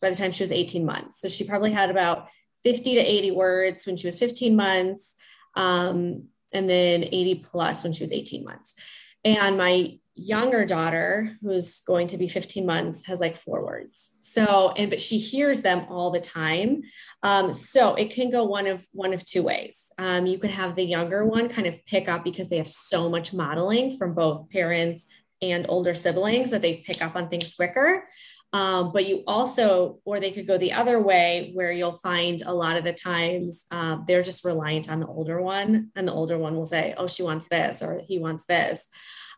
by 0.02 0.10
the 0.10 0.15
time 0.15 0.32
she 0.32 0.44
was 0.44 0.52
18 0.52 0.86
months. 0.86 1.22
So 1.22 1.30
she 1.30 1.46
probably 1.46 1.72
had 1.72 1.89
about 1.89 2.30
50 2.63 2.96
to 2.96 3.02
80 3.02 3.32
words 3.32 3.86
when 3.86 3.98
she 3.98 4.08
was 4.08 4.20
15 4.20 4.56
months, 4.56 5.15
um, 5.56 6.26
and 6.52 6.70
then 6.70 7.04
80 7.04 7.36
plus 7.36 7.84
when 7.84 7.94
she 7.94 8.04
was 8.04 8.12
18 8.12 8.44
months. 8.44 8.74
And 9.24 9.58
my 9.58 10.00
younger 10.15 10.65
daughter, 10.65 11.38
who's 11.41 11.82
going 11.82 12.08
to 12.08 12.17
be 12.17 12.28
15 12.28 12.65
months, 12.65 13.06
has 13.06 13.19
like 13.19 13.36
four 13.36 13.65
words. 13.65 14.12
So, 14.21 14.73
and 14.78 14.89
but 14.89 15.01
she 15.01 15.17
hears 15.17 15.62
them 15.62 15.86
all 15.89 16.12
the 16.12 16.21
time. 16.21 16.84
Um, 17.21 17.54
so 17.54 17.95
it 17.95 18.12
can 18.12 18.30
go 18.30 18.45
one 18.45 18.67
of 18.67 18.86
one 18.91 19.13
of 19.13 19.25
two 19.25 19.43
ways. 19.43 19.91
Um, 19.97 20.25
you 20.25 20.39
could 20.39 20.51
have 20.51 20.75
the 20.75 20.84
younger 20.84 21.25
one 21.25 21.49
kind 21.49 21.67
of 21.67 21.86
pick 21.86 22.08
up 22.08 22.23
because 22.23 22.49
they 22.49 22.58
have 22.58 22.67
so 22.67 23.10
much 23.10 23.34
modeling 23.34 23.97
from 23.97 24.15
both 24.15 24.49
parents 24.49 25.06
and 25.41 25.65
older 25.67 25.93
siblings 25.93 26.51
that 26.51 26.62
they 26.62 26.78
pick 26.78 27.01
up 27.01 27.15
on 27.15 27.30
things 27.30 27.54
quicker. 27.54 28.08
Um, 28.54 28.93
but 28.93 29.06
you 29.06 29.21
also, 29.28 29.99
or 30.06 30.21
they 30.21 30.32
could 30.32 30.47
go 30.47 30.58
the 30.58 30.71
other 30.71 31.01
way 31.01 31.51
where 31.54 31.73
you'll 31.73 31.91
find 31.91 32.41
a 32.41 32.54
lot 32.54 32.78
of 32.78 32.86
the 32.86 32.93
times 32.93 33.65
uh, 33.69 33.97
they're 34.08 34.23
just 34.23 34.45
reliant 34.45 34.89
on 34.89 35.01
the 35.01 35.08
older 35.08 35.41
one, 35.41 35.91
and 35.93 36.08
the 36.08 36.13
older 36.13 36.38
one 36.38 36.56
will 36.56 36.65
say, 36.65 36.93
Oh, 36.97 37.08
she 37.08 37.21
wants 37.21 37.49
this, 37.49 37.84
or 37.84 38.01
he 38.08 38.17
wants 38.17 38.45
this. 38.45 38.88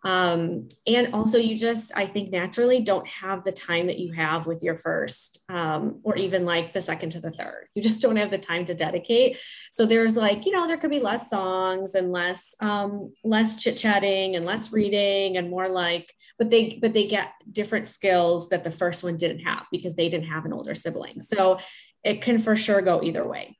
Um, 0.08 0.70
and 0.88 1.14
also, 1.14 1.38
you 1.38 1.58
just, 1.58 1.92
I 1.98 2.06
think, 2.06 2.32
naturally 2.32 2.80
don't 2.80 3.06
have 3.08 3.44
the 3.44 3.52
time 3.52 3.88
that 3.88 4.00
you 4.00 4.14
have 4.14 4.48
with 4.48 4.64
your 4.64 4.78
first, 4.78 5.44
um, 5.50 6.00
or 6.04 6.16
even 6.16 6.46
like 6.46 6.72
the 6.72 6.80
second 6.80 7.10
to 7.10 7.20
the 7.20 7.32
third. 7.32 7.68
You 7.76 7.82
just 7.84 8.02
don't 8.02 8.16
have 8.16 8.32
the 8.32 8.38
time 8.38 8.64
to 8.66 8.74
dedicate. 8.74 9.38
So 9.74 9.86
there's 9.86 10.16
like, 10.16 10.46
you 10.46 10.54
know, 10.54 10.66
there 10.66 10.78
could 10.78 10.92
be 10.92 11.02
less 11.02 11.30
songs 11.30 11.94
and 11.94 12.14
less, 12.14 12.56
um, 12.62 13.12
less 13.26 13.62
chit 13.62 13.76
chatting 13.76 14.38
and 14.38 14.46
less 14.46 14.72
reading 14.72 15.36
and 15.36 15.50
more 15.50 15.68
like, 15.68 16.14
but 16.40 16.50
they, 16.52 16.80
but 16.82 16.94
they 16.94 17.08
get 17.08 17.34
different 17.52 17.86
skills 17.86 18.48
that 18.48 18.64
the 18.64 18.72
first 18.72 19.04
one 19.04 19.18
didn't 19.18 19.40
have 19.40 19.66
because 19.74 19.96
they 19.96 20.08
didn't 20.08 20.28
have 20.28 20.46
an 20.46 20.54
older 20.54 20.74
sibling. 20.74 21.22
So 21.22 21.60
it 22.06 22.22
can 22.22 22.38
for 22.38 22.56
sure 22.56 22.82
go 22.82 23.04
either 23.04 23.28
way. 23.28 23.57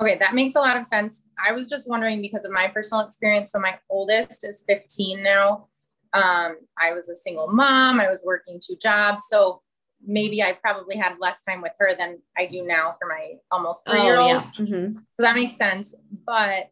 Okay, 0.00 0.18
that 0.18 0.34
makes 0.34 0.54
a 0.56 0.58
lot 0.58 0.76
of 0.76 0.84
sense. 0.84 1.22
I 1.44 1.52
was 1.52 1.68
just 1.68 1.88
wondering 1.88 2.20
because 2.20 2.44
of 2.44 2.50
my 2.50 2.68
personal 2.68 3.04
experience. 3.04 3.52
So 3.52 3.60
my 3.60 3.78
oldest 3.88 4.44
is 4.44 4.64
15 4.66 5.22
now. 5.22 5.68
Um, 6.12 6.56
I 6.78 6.92
was 6.92 7.08
a 7.08 7.16
single 7.16 7.48
mom. 7.48 8.00
I 8.00 8.08
was 8.08 8.22
working 8.24 8.60
two 8.64 8.76
jobs. 8.76 9.24
So 9.28 9.62
maybe 10.06 10.42
I 10.42 10.52
probably 10.52 10.96
had 10.96 11.14
less 11.20 11.42
time 11.42 11.62
with 11.62 11.72
her 11.78 11.94
than 11.96 12.18
I 12.36 12.46
do 12.46 12.64
now 12.64 12.96
for 13.00 13.08
my 13.08 13.34
almost 13.50 13.86
three 13.86 14.02
year 14.02 14.18
old. 14.18 14.30
Oh, 14.30 14.34
yeah. 14.34 14.50
mm-hmm. 14.58 14.96
So 14.96 15.22
that 15.22 15.34
makes 15.34 15.56
sense. 15.56 15.94
But 16.26 16.70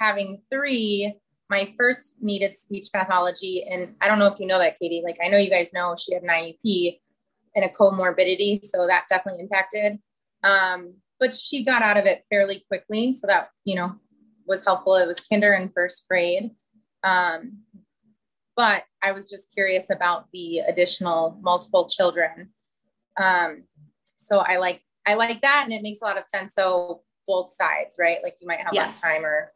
having 0.00 0.40
three, 0.50 1.14
my 1.50 1.72
first 1.78 2.16
needed 2.20 2.58
speech 2.58 2.88
pathology, 2.92 3.64
and 3.70 3.94
I 4.00 4.08
don't 4.08 4.18
know 4.18 4.26
if 4.26 4.40
you 4.40 4.46
know 4.46 4.58
that, 4.58 4.78
Katie. 4.78 5.02
Like 5.04 5.18
I 5.24 5.28
know 5.28 5.38
you 5.38 5.50
guys 5.50 5.72
know 5.72 5.94
she 5.96 6.14
had 6.14 6.22
an 6.22 6.30
IEP 6.30 7.00
and 7.54 7.64
a 7.64 7.68
comorbidity, 7.68 8.64
so 8.64 8.86
that 8.86 9.04
definitely 9.08 9.42
impacted. 9.42 9.98
Um, 10.42 10.94
but 11.24 11.32
she 11.32 11.64
got 11.64 11.80
out 11.80 11.96
of 11.96 12.04
it 12.04 12.22
fairly 12.28 12.62
quickly. 12.68 13.10
So 13.14 13.26
that, 13.28 13.48
you 13.64 13.76
know, 13.76 13.94
was 14.46 14.62
helpful. 14.62 14.96
It 14.96 15.06
was 15.06 15.20
kinder 15.20 15.54
and 15.54 15.72
first 15.72 16.04
grade. 16.06 16.50
Um, 17.02 17.60
but 18.56 18.84
I 19.02 19.12
was 19.12 19.30
just 19.30 19.50
curious 19.54 19.88
about 19.88 20.26
the 20.34 20.58
additional 20.58 21.38
multiple 21.40 21.88
children. 21.88 22.50
Um, 23.18 23.64
so 24.16 24.40
I 24.40 24.58
like 24.58 24.82
I 25.06 25.14
like 25.14 25.40
that, 25.40 25.62
and 25.64 25.72
it 25.72 25.82
makes 25.82 26.02
a 26.02 26.04
lot 26.04 26.18
of 26.18 26.26
sense. 26.26 26.52
So 26.54 27.00
both 27.26 27.54
sides, 27.54 27.96
right? 27.98 28.18
Like 28.22 28.36
you 28.42 28.46
might 28.46 28.60
have 28.60 28.74
yes. 28.74 28.86
less 28.86 29.00
time, 29.00 29.24
or 29.24 29.50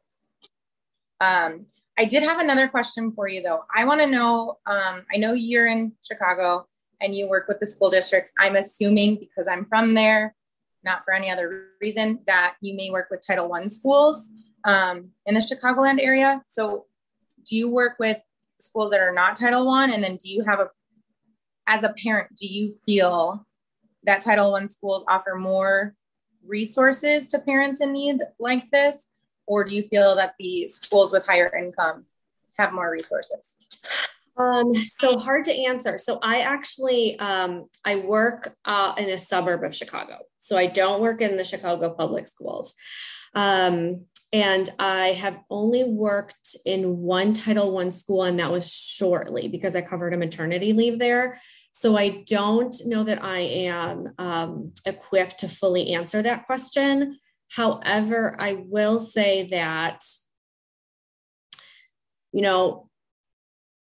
um, 1.20 1.66
I 1.98 2.06
did 2.06 2.22
have 2.22 2.38
another 2.38 2.66
question 2.66 3.12
for 3.12 3.28
you 3.28 3.42
though. 3.42 3.64
I 3.76 3.84
want 3.84 4.00
to 4.00 4.06
know. 4.06 4.56
Um, 4.64 5.02
I 5.12 5.18
know 5.18 5.34
you're 5.34 5.66
in 5.66 5.92
Chicago 6.02 6.66
and 7.02 7.14
you 7.14 7.28
work 7.28 7.46
with 7.46 7.60
the 7.60 7.66
school 7.66 7.90
districts. 7.90 8.32
I'm 8.38 8.56
assuming 8.56 9.16
because 9.16 9.46
I'm 9.46 9.66
from 9.66 9.92
there 9.92 10.34
not 10.84 11.04
for 11.04 11.12
any 11.12 11.30
other 11.30 11.66
reason, 11.80 12.20
that 12.26 12.56
you 12.60 12.74
may 12.74 12.90
work 12.90 13.08
with 13.10 13.26
Title 13.26 13.48
One 13.48 13.68
schools 13.68 14.30
um, 14.64 15.10
in 15.26 15.34
the 15.34 15.40
Chicagoland 15.40 16.02
area. 16.02 16.42
So, 16.48 16.86
do 17.44 17.56
you 17.56 17.70
work 17.70 17.94
with 17.98 18.18
schools 18.60 18.90
that 18.90 19.00
are 19.00 19.12
not 19.12 19.36
Title 19.36 19.66
One, 19.66 19.92
and 19.92 20.02
then 20.02 20.16
do 20.16 20.28
you 20.28 20.44
have 20.44 20.60
a, 20.60 20.68
as 21.66 21.84
a 21.84 21.94
parent, 22.02 22.28
do 22.36 22.46
you 22.46 22.74
feel 22.86 23.46
that 24.04 24.22
Title 24.22 24.52
One 24.52 24.68
schools 24.68 25.04
offer 25.08 25.36
more 25.36 25.94
resources 26.46 27.28
to 27.28 27.38
parents 27.38 27.80
in 27.80 27.92
need 27.92 28.20
like 28.38 28.70
this, 28.70 29.08
or 29.46 29.64
do 29.64 29.74
you 29.74 29.82
feel 29.88 30.14
that 30.16 30.34
the 30.38 30.68
schools 30.68 31.12
with 31.12 31.26
higher 31.26 31.54
income 31.56 32.06
have 32.58 32.72
more 32.72 32.90
resources? 32.90 33.56
Um, 34.36 34.72
so 34.72 35.18
hard 35.18 35.44
to 35.46 35.52
answer. 35.52 35.98
So 35.98 36.18
I 36.22 36.40
actually 36.40 37.18
um, 37.18 37.66
I 37.84 37.96
work 37.96 38.54
uh, 38.64 38.94
in 38.96 39.10
a 39.10 39.18
suburb 39.18 39.64
of 39.64 39.74
Chicago. 39.74 40.18
So 40.38 40.56
I 40.56 40.66
don't 40.66 41.00
work 41.00 41.20
in 41.20 41.36
the 41.36 41.44
Chicago 41.44 41.90
public 41.90 42.28
schools. 42.28 42.74
Um, 43.34 44.06
and 44.32 44.68
I 44.78 45.12
have 45.12 45.38
only 45.48 45.84
worked 45.84 46.56
in 46.66 46.98
one 46.98 47.32
Title 47.32 47.72
One 47.72 47.90
school, 47.90 48.24
and 48.24 48.38
that 48.38 48.50
was 48.50 48.70
shortly 48.70 49.48
because 49.48 49.74
I 49.74 49.80
covered 49.80 50.12
a 50.12 50.18
maternity 50.18 50.74
leave 50.74 50.98
there. 50.98 51.40
So 51.72 51.96
I 51.96 52.24
don't 52.26 52.74
know 52.84 53.04
that 53.04 53.22
I 53.22 53.38
am 53.38 54.12
um, 54.18 54.72
equipped 54.84 55.38
to 55.38 55.48
fully 55.48 55.94
answer 55.94 56.20
that 56.22 56.46
question. 56.46 57.18
However, 57.50 58.36
I 58.38 58.64
will 58.66 59.00
say 59.00 59.48
that, 59.50 60.02
you 62.32 62.42
know, 62.42 62.87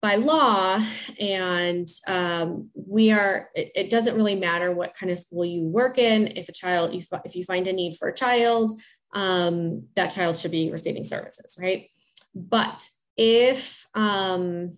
by 0.05 0.17
law 0.17 0.79
and 1.19 1.89
um, 2.07 2.69
we 2.75 3.11
are 3.11 3.49
it, 3.55 3.71
it, 3.73 3.89
doesn't 3.89 4.15
really 4.15 4.35
matter 4.35 4.71
what 4.71 4.95
kind 4.95 5.11
of 5.11 5.17
school 5.17 5.43
you 5.43 5.63
work 5.63 5.97
in. 5.97 6.27
If 6.27 6.47
a 6.47 6.51
child 6.51 6.93
if, 6.93 7.07
if 7.25 7.35
you 7.35 7.43
find 7.43 7.65
a 7.65 7.73
need 7.73 7.97
for 7.97 8.07
a 8.07 8.13
child 8.13 8.79
um, 9.15 9.87
that 9.95 10.09
child 10.09 10.37
should 10.37 10.51
be 10.51 10.71
receiving 10.71 11.05
services 11.05 11.57
right? 11.59 11.89
But 12.35 12.87
if 13.17 13.87
um, 13.95 14.73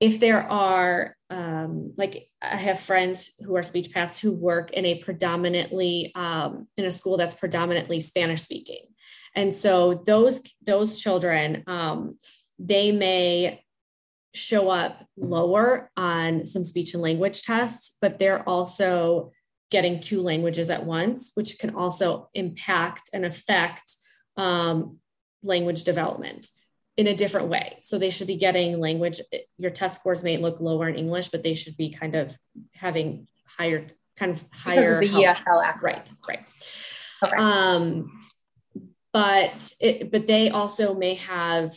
if 0.00 0.20
there 0.20 0.42
are 0.42 1.16
um, 1.30 1.94
like 1.96 2.28
I 2.42 2.56
have 2.56 2.80
friends 2.80 3.32
who 3.42 3.56
are 3.56 3.62
speech 3.62 3.90
paths 3.90 4.18
who 4.18 4.32
work 4.32 4.72
in 4.72 4.84
a 4.84 4.98
predominantly 4.98 6.12
um, 6.14 6.68
in 6.76 6.84
a 6.84 6.90
school 6.90 7.16
that's 7.16 7.36
predominantly 7.36 8.00
Spanish 8.00 8.42
speaking, 8.42 8.84
and 9.34 9.54
so 9.54 10.02
those 10.04 10.42
those 10.66 11.00
children 11.00 11.64
um, 11.66 12.18
they 12.58 12.92
may 12.92 13.64
show 14.34 14.68
up 14.68 15.06
lower 15.16 15.90
on 15.96 16.44
some 16.44 16.64
speech 16.64 16.94
and 16.94 17.02
language 17.02 17.42
tests, 17.42 17.96
but 18.00 18.18
they're 18.18 18.46
also 18.48 19.32
getting 19.70 20.00
two 20.00 20.22
languages 20.22 20.70
at 20.70 20.84
once, 20.84 21.32
which 21.34 21.58
can 21.58 21.74
also 21.74 22.28
impact 22.34 23.10
and 23.12 23.24
affect 23.24 23.94
um, 24.36 24.98
language 25.42 25.84
development 25.84 26.48
in 26.96 27.06
a 27.06 27.14
different 27.14 27.48
way. 27.48 27.78
So 27.82 27.98
they 27.98 28.10
should 28.10 28.26
be 28.26 28.36
getting 28.36 28.78
language. 28.78 29.20
Your 29.58 29.70
test 29.70 29.96
scores 29.96 30.22
may 30.22 30.36
look 30.36 30.60
lower 30.60 30.88
in 30.88 30.96
English, 30.96 31.28
but 31.28 31.42
they 31.42 31.54
should 31.54 31.76
be 31.76 31.90
kind 31.90 32.14
of 32.14 32.36
having 32.72 33.26
higher, 33.46 33.86
kind 34.16 34.32
of 34.32 34.44
higher. 34.52 35.00
the 35.00 35.08
ESL. 35.08 35.82
Right, 35.82 36.12
right. 36.28 36.46
Okay. 37.22 37.36
Um, 37.36 38.28
but 39.12 39.72
it, 39.80 40.10
but 40.10 40.26
they 40.26 40.50
also 40.50 40.94
may 40.94 41.14
have 41.14 41.72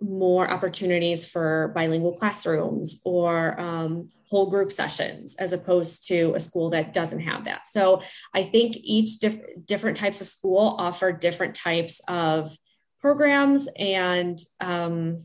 more 0.00 0.48
opportunities 0.48 1.26
for 1.26 1.72
bilingual 1.74 2.12
classrooms 2.12 3.00
or 3.04 3.58
um, 3.60 4.10
whole 4.28 4.50
group 4.50 4.72
sessions 4.72 5.34
as 5.36 5.52
opposed 5.52 6.06
to 6.08 6.34
a 6.34 6.40
school 6.40 6.70
that 6.70 6.92
doesn't 6.92 7.20
have 7.20 7.44
that. 7.44 7.66
So 7.68 8.02
I 8.34 8.42
think 8.42 8.76
each 8.76 9.18
diff- 9.18 9.40
different 9.64 9.96
types 9.96 10.20
of 10.20 10.26
school 10.26 10.76
offer 10.78 11.12
different 11.12 11.54
types 11.54 12.00
of 12.08 12.56
programs 13.00 13.68
and 13.78 14.38
um, 14.60 15.18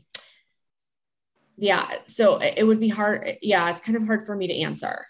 yeah 1.62 1.88
so 2.06 2.38
it 2.38 2.64
would 2.64 2.80
be 2.80 2.88
hard 2.88 3.38
yeah 3.42 3.70
it's 3.70 3.80
kind 3.80 3.96
of 3.96 4.06
hard 4.06 4.22
for 4.22 4.34
me 4.34 4.46
to 4.46 4.60
answer 4.60 5.06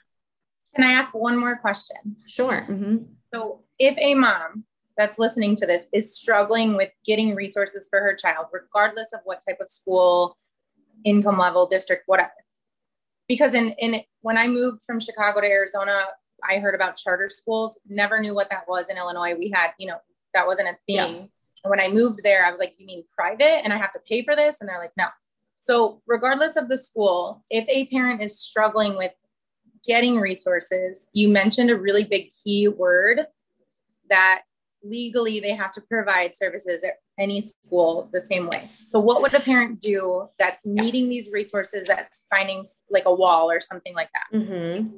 can 0.75 0.85
i 0.85 0.93
ask 0.93 1.15
one 1.15 1.39
more 1.39 1.57
question 1.57 2.17
sure 2.27 2.67
mm-hmm. 2.69 2.97
so 3.33 3.63
if 3.79 3.97
a 3.99 4.15
mom 4.15 4.65
that's 4.97 5.19
listening 5.19 5.57
to 5.57 5.67
this 5.67 5.87
is 5.93 6.17
struggling 6.17 6.77
with 6.77 6.91
getting 7.05 7.35
resources 7.35 7.89
for 7.89 8.01
her 8.01 8.15
child 8.15 8.47
regardless 8.53 9.09
of 9.13 9.21
what 9.25 9.43
type 9.47 9.59
of 9.61 9.71
school 9.71 10.37
income 11.05 11.39
level 11.39 11.67
district 11.67 12.05
whatever 12.07 12.31
because 13.29 13.55
in 13.55 13.71
in 13.79 14.03
when 14.21 14.39
i 14.39 14.47
moved 14.47 14.83
from 14.83 15.01
chicago 15.01 15.41
to 15.41 15.47
arizona 15.47 16.05
i 16.49 16.59
heard 16.59 16.75
about 16.75 16.97
charter 16.97 17.29
schools 17.29 17.79
never 17.89 18.21
knew 18.21 18.35
what 18.35 18.51
that 18.51 18.69
was 18.69 18.89
in 18.89 18.97
illinois 18.97 19.35
we 19.35 19.51
had 19.51 19.73
you 19.79 19.87
know 19.87 19.99
that 20.35 20.47
wasn't 20.47 20.69
a 20.69 20.77
thing 20.87 21.17
yeah 21.17 21.27
when 21.65 21.81
I 21.81 21.89
moved 21.89 22.21
there, 22.25 22.45
I 22.45 22.51
was 22.51 22.59
like, 22.59 22.75
you 22.79 22.87
mean 22.87 23.05
private 23.17 23.65
and 23.65 23.73
I 23.73 23.79
have 23.79 23.93
to 23.93 24.01
pay 24.01 24.25
for 24.25 24.35
this? 24.35 24.57
And 24.61 24.69
they're 24.69 24.79
like, 24.79 24.93
no. 24.97 25.07
So, 25.61 26.03
regardless 26.07 26.57
of 26.57 26.69
the 26.69 26.77
school, 26.77 27.45
if 27.49 27.65
a 27.69 27.87
parent 27.87 28.21
is 28.21 28.41
struggling 28.41 28.97
with 28.97 29.13
getting 29.87 30.19
resources, 30.19 31.07
you 31.13 31.29
mentioned 31.29 31.71
a 31.71 31.77
really 31.77 32.05
big 32.05 32.31
key 32.43 32.67
word 32.67 33.27
that 34.11 34.43
legally 34.85 35.41
they 35.41 35.55
have 35.55 35.73
to 35.73 35.81
provide 35.81 36.37
services 36.37 36.83
at 36.85 36.95
any 37.19 37.41
school 37.41 38.09
the 38.13 38.21
same 38.21 38.47
way. 38.47 38.63
So, 38.89 38.99
what 38.99 39.23
would 39.23 39.35
a 39.35 39.41
parent 39.41 39.81
do 39.81 40.29
that's 40.39 40.65
needing 40.65 41.09
these 41.09 41.31
resources 41.31 41.87
that's 41.87 42.27
finding 42.31 42.65
like 42.91 43.05
a 43.07 43.15
wall 43.15 43.51
or 43.51 43.61
something 43.61 43.95
like 43.95 44.11
that? 44.15 44.39
Mm-hmm. 44.39 44.97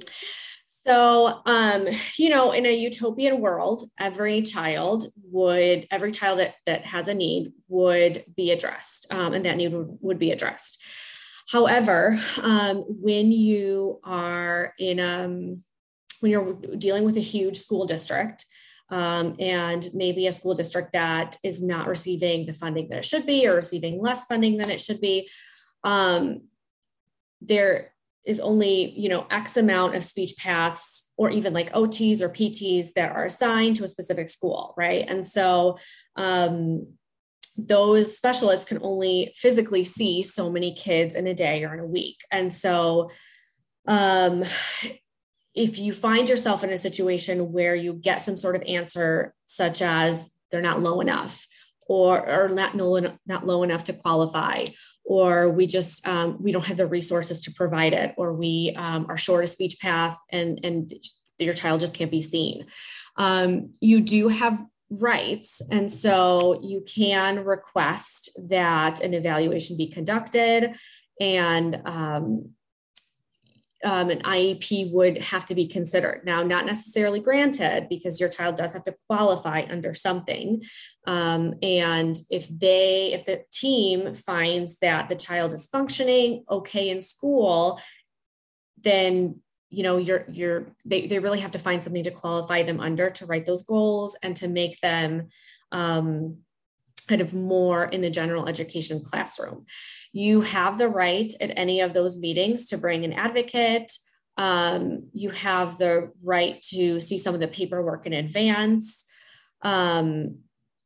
So, 0.86 1.40
um, 1.46 1.88
you 2.18 2.28
know, 2.28 2.52
in 2.52 2.66
a 2.66 2.76
utopian 2.76 3.40
world, 3.40 3.88
every 3.98 4.42
child 4.42 5.06
would, 5.30 5.86
every 5.90 6.12
child 6.12 6.40
that, 6.40 6.54
that 6.66 6.84
has 6.84 7.08
a 7.08 7.14
need 7.14 7.52
would 7.68 8.24
be 8.36 8.50
addressed, 8.50 9.06
um, 9.10 9.32
and 9.32 9.46
that 9.46 9.56
need 9.56 9.72
would, 9.72 9.98
would 10.00 10.18
be 10.18 10.30
addressed. 10.30 10.82
However, 11.48 12.18
um, 12.42 12.84
when 12.88 13.32
you 13.32 14.00
are 14.04 14.74
in, 14.78 15.00
um, 15.00 15.62
when 16.20 16.32
you're 16.32 16.54
dealing 16.76 17.04
with 17.04 17.16
a 17.16 17.20
huge 17.20 17.58
school 17.58 17.86
district, 17.86 18.44
um, 18.90 19.36
and 19.38 19.88
maybe 19.94 20.26
a 20.26 20.32
school 20.32 20.54
district 20.54 20.92
that 20.92 21.36
is 21.42 21.62
not 21.62 21.86
receiving 21.86 22.46
the 22.46 22.52
funding 22.52 22.88
that 22.88 22.98
it 22.98 23.04
should 23.04 23.26
be 23.26 23.46
or 23.46 23.56
receiving 23.56 24.00
less 24.00 24.26
funding 24.26 24.56
than 24.56 24.70
it 24.70 24.80
should 24.80 25.00
be, 25.00 25.28
um, 25.84 26.42
there 27.40 27.92
is 28.24 28.40
only 28.40 28.90
you 28.98 29.08
know 29.08 29.26
x 29.30 29.56
amount 29.58 29.94
of 29.94 30.02
speech 30.02 30.34
paths 30.38 31.10
or 31.18 31.28
even 31.28 31.52
like 31.52 31.70
ots 31.72 32.22
or 32.22 32.30
pts 32.30 32.92
that 32.94 33.12
are 33.12 33.26
assigned 33.26 33.76
to 33.76 33.84
a 33.84 33.88
specific 33.88 34.28
school 34.30 34.72
right? 34.78 35.04
And 35.06 35.26
so 35.26 35.78
um, 36.16 36.86
those 37.56 38.16
specialists 38.16 38.64
can 38.64 38.78
only 38.82 39.32
physically 39.36 39.84
see 39.84 40.22
so 40.22 40.50
many 40.50 40.74
kids 40.74 41.14
in 41.14 41.26
a 41.26 41.34
day 41.34 41.64
or 41.64 41.74
in 41.74 41.80
a 41.80 41.86
week. 41.86 42.18
And 42.30 42.52
so 42.52 43.10
um, 43.86 44.44
if 45.54 45.78
you 45.78 45.92
find 45.92 46.28
yourself 46.28 46.64
in 46.64 46.70
a 46.70 46.76
situation 46.76 47.52
where 47.52 47.74
you 47.74 47.92
get 47.92 48.22
some 48.22 48.36
sort 48.36 48.56
of 48.56 48.62
answer 48.62 49.34
such 49.46 49.82
as 49.82 50.30
they're 50.50 50.60
not 50.60 50.80
low 50.80 51.00
enough 51.00 51.46
or, 51.86 52.28
or 52.28 52.48
not, 52.48 52.74
low, 52.76 52.98
not 53.26 53.46
low 53.46 53.62
enough 53.62 53.84
to 53.84 53.92
qualify 53.92 54.66
or 55.04 55.50
we 55.50 55.66
just 55.66 56.06
um, 56.08 56.42
we 56.42 56.50
don't 56.50 56.64
have 56.64 56.78
the 56.78 56.86
resources 56.86 57.42
to 57.42 57.52
provide 57.52 57.92
it 57.92 58.14
or 58.16 58.32
we 58.32 58.74
um, 58.76 59.06
are 59.08 59.16
short 59.16 59.44
a 59.44 59.46
speech 59.46 59.78
path 59.80 60.18
and 60.30 60.60
and 60.64 60.92
your 61.38 61.52
child 61.52 61.80
just 61.80 61.94
can't 61.94 62.10
be 62.10 62.22
seen. 62.22 62.66
Um, 63.16 63.70
you 63.80 64.00
do 64.00 64.28
have 64.28 64.64
rights 64.88 65.60
and 65.70 65.92
so 65.92 66.60
you 66.62 66.84
can 66.86 67.44
request 67.44 68.30
that 68.48 69.00
an 69.00 69.14
evaluation 69.14 69.76
be 69.76 69.88
conducted 69.88 70.76
and 71.20 71.80
um, 71.84 72.50
um, 73.84 74.10
an 74.10 74.20
IEP 74.22 74.90
would 74.92 75.18
have 75.18 75.44
to 75.46 75.54
be 75.54 75.66
considered. 75.66 76.22
Now, 76.24 76.42
not 76.42 76.66
necessarily 76.66 77.20
granted 77.20 77.88
because 77.88 78.18
your 78.18 78.28
child 78.28 78.56
does 78.56 78.72
have 78.72 78.84
to 78.84 78.96
qualify 79.08 79.64
under 79.68 79.94
something. 79.94 80.62
Um, 81.06 81.54
and 81.62 82.18
if 82.30 82.48
they, 82.48 83.12
if 83.12 83.26
the 83.26 83.42
team 83.52 84.14
finds 84.14 84.78
that 84.78 85.08
the 85.08 85.16
child 85.16 85.52
is 85.52 85.66
functioning 85.66 86.44
okay 86.50 86.88
in 86.90 87.02
school, 87.02 87.80
then 88.82 89.40
you 89.70 89.82
know 89.82 89.96
you're 89.96 90.24
you're 90.30 90.66
they, 90.84 91.06
they 91.06 91.18
really 91.18 91.40
have 91.40 91.50
to 91.52 91.58
find 91.58 91.82
something 91.82 92.04
to 92.04 92.10
qualify 92.10 92.62
them 92.62 92.80
under 92.80 93.10
to 93.10 93.26
write 93.26 93.44
those 93.46 93.64
goals 93.64 94.16
and 94.22 94.36
to 94.36 94.46
make 94.46 94.78
them 94.80 95.28
um, 95.72 96.38
kind 97.08 97.20
of 97.20 97.34
more 97.34 97.84
in 97.84 98.00
the 98.00 98.10
general 98.10 98.48
education 98.48 99.02
classroom. 99.02 99.66
You 100.12 100.40
have 100.42 100.78
the 100.78 100.88
right 100.88 101.32
at 101.40 101.52
any 101.56 101.80
of 101.80 101.92
those 101.92 102.18
meetings 102.18 102.68
to 102.68 102.78
bring 102.78 103.04
an 103.04 103.12
advocate. 103.12 103.90
Um, 104.36 105.08
you 105.12 105.30
have 105.30 105.78
the 105.78 106.12
right 106.22 106.60
to 106.70 107.00
see 107.00 107.18
some 107.18 107.34
of 107.34 107.40
the 107.40 107.48
paperwork 107.48 108.06
in 108.06 108.12
advance. 108.12 109.04
Um, 109.62 110.38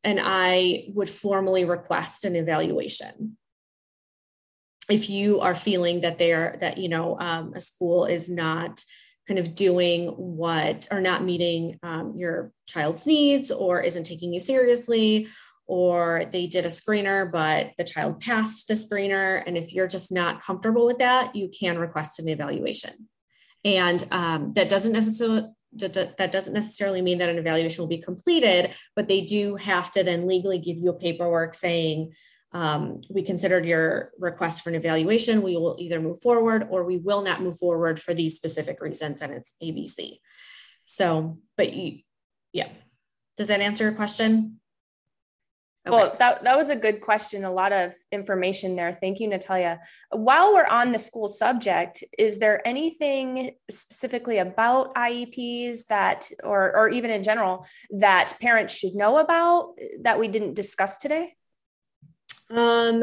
and 0.05 0.21
I 0.23 0.85
would 0.95 1.09
formally 1.09 1.65
request 1.65 2.25
an 2.25 2.37
evaluation. 2.37 3.37
If 4.89 5.11
you 5.11 5.41
are 5.41 5.55
feeling 5.55 6.01
that 6.01 6.19
they're 6.19 6.57
that 6.61 6.79
you 6.79 6.89
know 6.89 7.19
um, 7.19 7.53
a 7.55 7.61
school 7.61 8.07
is 8.07 8.31
not 8.31 8.83
kind 9.27 9.39
of 9.39 9.55
doing 9.55 10.07
what 10.07 10.89
or 10.91 11.03
not 11.03 11.23
meeting 11.23 11.79
um, 11.83 12.15
your 12.17 12.53
child's 12.67 13.07
needs 13.07 13.51
or 13.51 13.83
isn't 13.83 14.05
taking 14.05 14.33
you 14.33 14.41
seriously 14.41 15.29
or 15.69 16.25
they 16.33 16.47
did 16.47 16.65
a 16.65 16.71
screener, 16.71 17.31
but 17.31 17.73
the 17.77 17.85
child 17.85 18.21
passed 18.21 18.67
the 18.67 18.75
screener. 18.75 19.43
And 19.47 19.57
if 19.57 19.73
you're 19.73 19.87
just 19.87 20.11
not 20.11 20.41
comfortable 20.41 20.87
with 20.87 20.99
that, 20.99 21.37
you 21.37 21.51
can 21.51 21.79
request 21.79 22.19
an 22.19 22.29
evaluation. 22.29 23.09
And 23.65 24.05
um, 24.11 24.55
that 24.55 24.69
doesn't 24.69 24.93
necessarily 24.93 25.49
that 25.75 26.33
doesn't 26.33 26.55
necessarily 26.55 27.03
mean 27.03 27.19
that 27.19 27.29
an 27.29 27.37
evaluation 27.37 27.83
will 27.83 27.89
be 27.89 28.01
completed, 28.01 28.75
but 28.97 29.07
they 29.07 29.21
do 29.21 29.55
have 29.57 29.93
to 29.93 30.03
then 30.03 30.27
legally 30.27 30.59
give 30.59 30.79
you 30.79 30.89
a 30.89 30.99
paperwork 30.99 31.55
saying, 31.55 32.15
um, 32.53 33.03
we 33.11 33.23
considered 33.23 33.67
your 33.67 34.13
request 34.19 34.63
for 34.63 34.71
an 34.71 34.77
evaluation. 34.77 35.43
We 35.43 35.59
will 35.59 35.77
either 35.79 36.01
move 36.01 36.23
forward 36.23 36.67
or 36.71 36.85
we 36.85 36.97
will 36.97 37.21
not 37.21 37.43
move 37.43 37.59
forward 37.59 38.01
for 38.01 38.15
these 38.15 38.35
specific 38.35 38.81
reasons, 38.81 39.21
and 39.21 39.35
it's 39.35 39.53
ABC. 39.63 40.21
So, 40.87 41.39
but 41.59 41.75
you, 41.75 41.99
yeah. 42.55 42.71
Does 43.37 43.49
that 43.49 43.61
answer 43.61 43.85
your 43.85 43.93
question? 43.93 44.61
Okay. 45.89 45.97
Well, 45.97 46.17
that, 46.19 46.45
that 46.45 46.57
was 46.57 46.69
a 46.69 46.77
good 46.77 47.01
question. 47.01 47.45
A 47.45 47.51
lot 47.51 47.73
of 47.73 47.95
information 48.13 48.77
there. 48.77 48.93
Thank 48.93 49.21
you, 49.21 49.29
Natalia. 49.29 49.81
While 50.11 50.53
we're 50.53 50.67
on 50.67 50.93
the 50.93 50.99
school 50.99 51.29
subject, 51.29 52.05
is 52.19 52.39
there 52.39 52.67
anything 52.69 53.53
specifically 53.71 54.39
about 54.39 54.95
IEPs 54.95 55.87
that, 55.87 56.31
or, 56.45 56.77
or 56.77 56.91
even 56.91 57.11
in 57.11 57.23
general, 57.23 57.67
that 57.91 58.35
parents 58.39 58.75
should 58.75 58.95
know 58.95 59.19
about 59.19 59.79
that 60.03 60.21
we 60.21 60.29
didn't 60.29 60.55
discuss 60.55 60.99
today? 60.99 61.35
Um, 62.51 63.03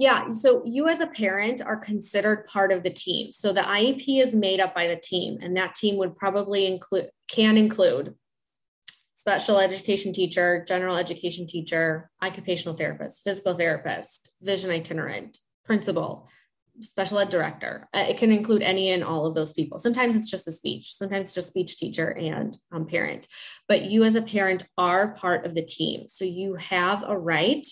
Yeah. 0.00 0.30
So 0.30 0.62
you 0.64 0.86
as 0.86 1.00
a 1.00 1.08
parent 1.08 1.60
are 1.60 1.76
considered 1.76 2.46
part 2.46 2.70
of 2.70 2.84
the 2.84 2.90
team. 2.90 3.32
So 3.32 3.52
the 3.52 3.62
IEP 3.62 4.22
is 4.22 4.32
made 4.32 4.60
up 4.60 4.72
by 4.72 4.86
the 4.86 4.94
team, 4.94 5.38
and 5.42 5.56
that 5.56 5.74
team 5.74 5.96
would 5.96 6.16
probably 6.16 6.66
include, 6.66 7.10
can 7.26 7.58
include 7.58 8.14
special 9.16 9.58
education 9.58 10.12
teacher, 10.12 10.64
general 10.68 10.96
education 10.96 11.48
teacher, 11.48 12.10
occupational 12.22 12.76
therapist, 12.76 13.24
physical 13.24 13.54
therapist, 13.54 14.30
vision 14.40 14.70
itinerant, 14.70 15.36
principal, 15.64 16.28
special 16.80 17.18
ed 17.18 17.30
director. 17.30 17.88
Uh, 17.92 18.06
it 18.08 18.18
can 18.18 18.30
include 18.30 18.62
any 18.62 18.90
and 18.90 19.02
all 19.02 19.26
of 19.26 19.34
those 19.34 19.52
people. 19.52 19.80
Sometimes 19.80 20.14
it's 20.14 20.30
just 20.30 20.46
a 20.46 20.52
speech, 20.52 20.94
sometimes 20.94 21.34
just 21.34 21.48
speech 21.48 21.76
teacher 21.76 22.16
and 22.16 22.56
um, 22.70 22.86
parent. 22.86 23.26
But 23.66 23.82
you, 23.82 24.04
as 24.04 24.14
a 24.14 24.22
parent, 24.22 24.62
are 24.78 25.14
part 25.14 25.44
of 25.44 25.56
the 25.56 25.64
team. 25.64 26.06
So 26.06 26.24
you 26.24 26.54
have 26.54 27.02
a 27.04 27.18
right 27.18 27.66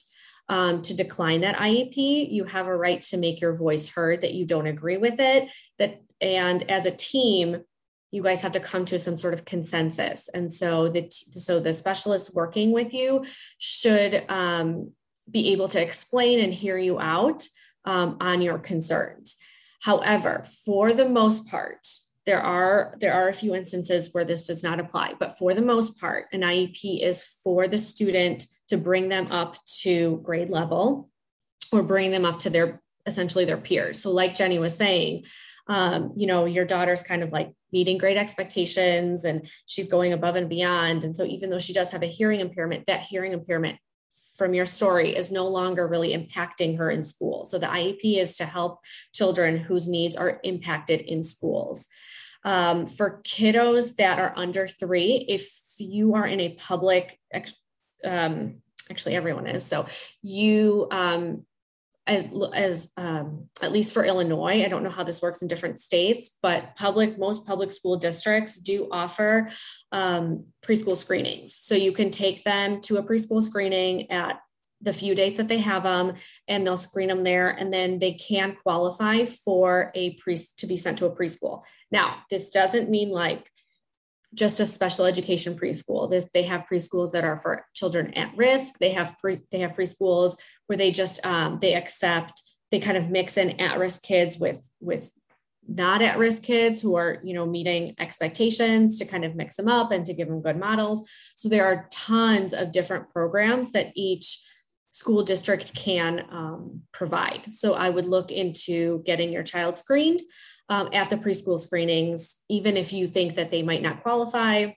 um, 0.48 0.82
to 0.82 0.94
decline 0.94 1.40
that 1.40 1.56
IEP. 1.56 2.30
You 2.30 2.44
have 2.44 2.66
a 2.66 2.76
right 2.76 3.02
to 3.02 3.16
make 3.16 3.40
your 3.40 3.54
voice 3.54 3.88
heard 3.88 4.20
that 4.20 4.34
you 4.34 4.44
don't 4.44 4.66
agree 4.66 4.96
with 4.96 5.18
it. 5.18 5.48
That 5.78 6.00
and 6.20 6.68
as 6.70 6.86
a 6.86 6.90
team, 6.90 7.62
you 8.10 8.22
guys 8.22 8.40
have 8.40 8.52
to 8.52 8.60
come 8.60 8.84
to 8.86 8.98
some 8.98 9.18
sort 9.18 9.34
of 9.34 9.44
consensus. 9.44 10.28
And 10.32 10.52
so 10.52 10.88
the 10.88 11.08
so 11.10 11.60
the 11.60 11.74
specialist 11.74 12.34
working 12.34 12.72
with 12.72 12.94
you 12.94 13.24
should 13.58 14.24
um, 14.28 14.92
be 15.30 15.52
able 15.52 15.68
to 15.68 15.82
explain 15.82 16.40
and 16.40 16.54
hear 16.54 16.78
you 16.78 16.98
out 16.98 17.46
um, 17.84 18.16
on 18.20 18.40
your 18.40 18.58
concerns. 18.58 19.36
However, 19.82 20.44
for 20.64 20.92
the 20.92 21.08
most 21.08 21.48
part, 21.48 21.86
there 22.24 22.40
are 22.40 22.96
there 23.00 23.12
are 23.12 23.28
a 23.28 23.34
few 23.34 23.54
instances 23.54 24.12
where 24.12 24.24
this 24.24 24.46
does 24.46 24.62
not 24.62 24.80
apply, 24.80 25.14
but 25.18 25.36
for 25.38 25.54
the 25.54 25.62
most 25.62 26.00
part, 26.00 26.26
an 26.32 26.40
IEP 26.40 27.02
is 27.02 27.24
for 27.44 27.68
the 27.68 27.78
student 27.78 28.46
to 28.68 28.76
bring 28.76 29.08
them 29.08 29.28
up 29.30 29.56
to 29.82 30.20
grade 30.22 30.50
level 30.50 31.10
or 31.72 31.82
bring 31.82 32.10
them 32.10 32.24
up 32.24 32.40
to 32.40 32.50
their 32.50 32.80
essentially 33.06 33.44
their 33.44 33.56
peers. 33.56 34.00
So, 34.00 34.10
like 34.10 34.34
Jenny 34.34 34.58
was 34.58 34.76
saying, 34.76 35.24
um, 35.68 36.12
you 36.16 36.26
know, 36.26 36.44
your 36.44 36.64
daughter's 36.64 37.02
kind 37.02 37.22
of 37.22 37.32
like 37.32 37.52
meeting 37.72 37.98
great 37.98 38.16
expectations 38.16 39.24
and 39.24 39.48
she's 39.66 39.88
going 39.88 40.12
above 40.12 40.36
and 40.36 40.48
beyond. 40.48 41.04
And 41.04 41.16
so, 41.16 41.24
even 41.24 41.50
though 41.50 41.58
she 41.58 41.72
does 41.72 41.90
have 41.90 42.02
a 42.02 42.06
hearing 42.06 42.40
impairment, 42.40 42.86
that 42.86 43.00
hearing 43.00 43.32
impairment 43.32 43.78
from 44.36 44.54
your 44.54 44.66
story 44.66 45.16
is 45.16 45.32
no 45.32 45.48
longer 45.48 45.88
really 45.88 46.14
impacting 46.14 46.76
her 46.78 46.90
in 46.90 47.02
school. 47.02 47.46
So 47.46 47.58
the 47.58 47.66
IEP 47.66 48.18
is 48.20 48.36
to 48.36 48.44
help 48.44 48.80
children 49.14 49.56
whose 49.56 49.88
needs 49.88 50.14
are 50.14 50.40
impacted 50.44 51.00
in 51.00 51.24
schools. 51.24 51.88
Um, 52.44 52.86
for 52.86 53.22
kiddos 53.24 53.96
that 53.96 54.18
are 54.18 54.32
under 54.36 54.68
three, 54.68 55.24
if 55.28 55.50
you 55.78 56.14
are 56.14 56.26
in 56.26 56.40
a 56.40 56.54
public, 56.54 57.18
um, 58.04 58.56
actually 58.90 59.14
everyone 59.14 59.46
is, 59.46 59.64
so 59.64 59.86
you 60.22 60.88
um, 60.90 61.44
as 62.06 62.28
as 62.54 62.88
um, 62.96 63.48
at 63.62 63.72
least 63.72 63.92
for 63.92 64.04
Illinois, 64.04 64.64
I 64.64 64.68
don't 64.68 64.84
know 64.84 64.90
how 64.90 65.02
this 65.02 65.20
works 65.20 65.42
in 65.42 65.48
different 65.48 65.80
states, 65.80 66.30
but 66.40 66.76
public 66.76 67.18
most 67.18 67.46
public 67.46 67.72
school 67.72 67.96
districts 67.96 68.56
do 68.56 68.88
offer 68.92 69.48
um, 69.92 70.44
preschool 70.64 70.96
screenings. 70.96 71.56
So 71.56 71.74
you 71.74 71.92
can 71.92 72.10
take 72.10 72.44
them 72.44 72.80
to 72.82 72.98
a 72.98 73.02
preschool 73.02 73.42
screening 73.42 74.10
at 74.10 74.40
the 74.82 74.92
few 74.92 75.14
dates 75.14 75.38
that 75.38 75.48
they 75.48 75.58
have 75.58 75.82
them, 75.82 76.14
and 76.46 76.64
they'll 76.64 76.76
screen 76.76 77.08
them 77.08 77.24
there, 77.24 77.48
and 77.48 77.72
then 77.72 77.98
they 77.98 78.12
can 78.12 78.56
qualify 78.62 79.24
for 79.24 79.90
a 79.94 80.14
pre 80.14 80.36
to 80.58 80.66
be 80.66 80.76
sent 80.76 80.98
to 80.98 81.06
a 81.06 81.16
preschool. 81.16 81.62
Now, 81.90 82.18
this 82.30 82.50
doesn't 82.50 82.90
mean 82.90 83.10
like 83.10 83.50
just 84.36 84.60
a 84.60 84.66
special 84.66 85.06
education 85.06 85.58
preschool. 85.58 86.10
This 86.10 86.28
they 86.32 86.44
have 86.44 86.66
preschools 86.70 87.12
that 87.12 87.24
are 87.24 87.38
for 87.38 87.64
children 87.74 88.14
at 88.14 88.36
risk. 88.36 88.74
They 88.78 88.92
have 88.92 89.16
pre, 89.20 89.38
they 89.50 89.60
have 89.60 89.72
preschools 89.72 90.36
where 90.66 90.76
they 90.76 90.90
just 90.92 91.24
um, 91.26 91.58
they 91.60 91.74
accept 91.74 92.42
they 92.70 92.78
kind 92.78 92.96
of 92.96 93.10
mix 93.10 93.36
in 93.36 93.60
at 93.60 93.78
risk 93.78 94.02
kids 94.02 94.38
with 94.38 94.68
with 94.80 95.10
not 95.68 96.02
at 96.02 96.18
risk 96.18 96.42
kids 96.42 96.80
who 96.80 96.94
are 96.94 97.18
you 97.24 97.34
know 97.34 97.46
meeting 97.46 97.94
expectations 97.98 98.98
to 98.98 99.04
kind 99.04 99.24
of 99.24 99.34
mix 99.34 99.56
them 99.56 99.68
up 99.68 99.90
and 99.90 100.04
to 100.04 100.14
give 100.14 100.28
them 100.28 100.42
good 100.42 100.58
models. 100.58 101.08
So 101.36 101.48
there 101.48 101.64
are 101.64 101.88
tons 101.90 102.52
of 102.52 102.72
different 102.72 103.10
programs 103.10 103.72
that 103.72 103.92
each 103.96 104.44
school 104.92 105.22
district 105.22 105.74
can 105.74 106.24
um, 106.30 106.82
provide. 106.92 107.52
So 107.52 107.74
I 107.74 107.90
would 107.90 108.06
look 108.06 108.30
into 108.30 109.02
getting 109.04 109.30
your 109.30 109.42
child 109.42 109.76
screened 109.76 110.22
um, 110.68 110.88
at 110.92 111.10
the 111.10 111.16
preschool 111.16 111.58
screenings, 111.58 112.36
even 112.48 112.76
if 112.76 112.92
you 112.92 113.06
think 113.06 113.36
that 113.36 113.50
they 113.50 113.62
might 113.62 113.82
not 113.82 114.02
qualify. 114.02 114.72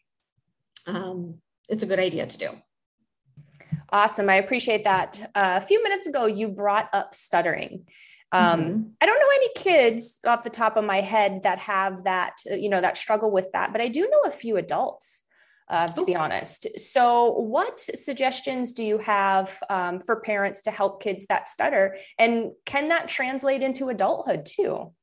Um, 0.85 1.35
it's 1.67 1.83
a 1.83 1.87
good 1.87 1.99
idea 1.99 2.25
to 2.25 2.37
do. 2.37 2.49
Awesome. 3.91 4.29
I 4.29 4.35
appreciate 4.35 4.83
that. 4.83 5.31
Uh, 5.33 5.59
a 5.61 5.65
few 5.65 5.81
minutes 5.83 6.07
ago, 6.07 6.25
you 6.25 6.47
brought 6.47 6.89
up 6.93 7.15
stuttering. 7.15 7.85
Um, 8.31 8.61
mm-hmm. 8.61 8.81
I 9.01 9.05
don't 9.07 9.19
know 9.19 9.35
any 9.35 9.49
kids 9.55 10.19
off 10.25 10.43
the 10.43 10.51
top 10.51 10.77
of 10.77 10.83
my 10.83 11.01
head 11.01 11.41
that 11.43 11.57
have 11.59 12.03
that, 12.03 12.37
uh, 12.49 12.55
you 12.55 12.69
know, 12.69 12.81
that 12.81 12.97
struggle 12.97 13.31
with 13.31 13.51
that, 13.53 13.71
but 13.71 13.81
I 13.81 13.87
do 13.87 14.01
know 14.01 14.21
a 14.25 14.31
few 14.31 14.57
adults. 14.57 15.23
Uh, 15.67 15.85
to 15.85 16.03
be 16.03 16.15
honest. 16.15 16.65
So, 16.79 17.29
what 17.31 17.79
suggestions 17.79 18.73
do 18.73 18.83
you 18.83 18.97
have 18.97 19.55
um, 19.69 19.99
for 19.99 20.19
parents 20.21 20.63
to 20.63 20.71
help 20.71 20.99
kids 20.99 21.27
that 21.27 21.47
stutter? 21.47 21.95
And 22.17 22.53
can 22.65 22.87
that 22.87 23.07
translate 23.07 23.61
into 23.61 23.89
adulthood 23.89 24.47
too? 24.47 24.93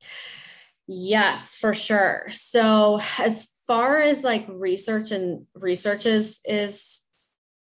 Yes, 0.86 1.56
for 1.56 1.74
sure. 1.74 2.26
So 2.30 3.00
as 3.18 3.48
far 3.66 3.98
as 4.00 4.22
like 4.22 4.46
research 4.48 5.10
and 5.10 5.46
research 5.54 6.06
is 6.06 6.40
is 6.44 7.00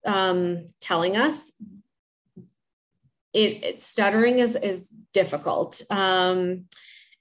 um, 0.05 0.66
telling 0.82 1.16
us, 1.18 1.51
it, 3.34 3.63
it, 3.63 3.82
stuttering 3.82 4.39
is 4.39 4.55
is 4.55 4.93
difficult 5.13 5.82
um, 5.89 6.66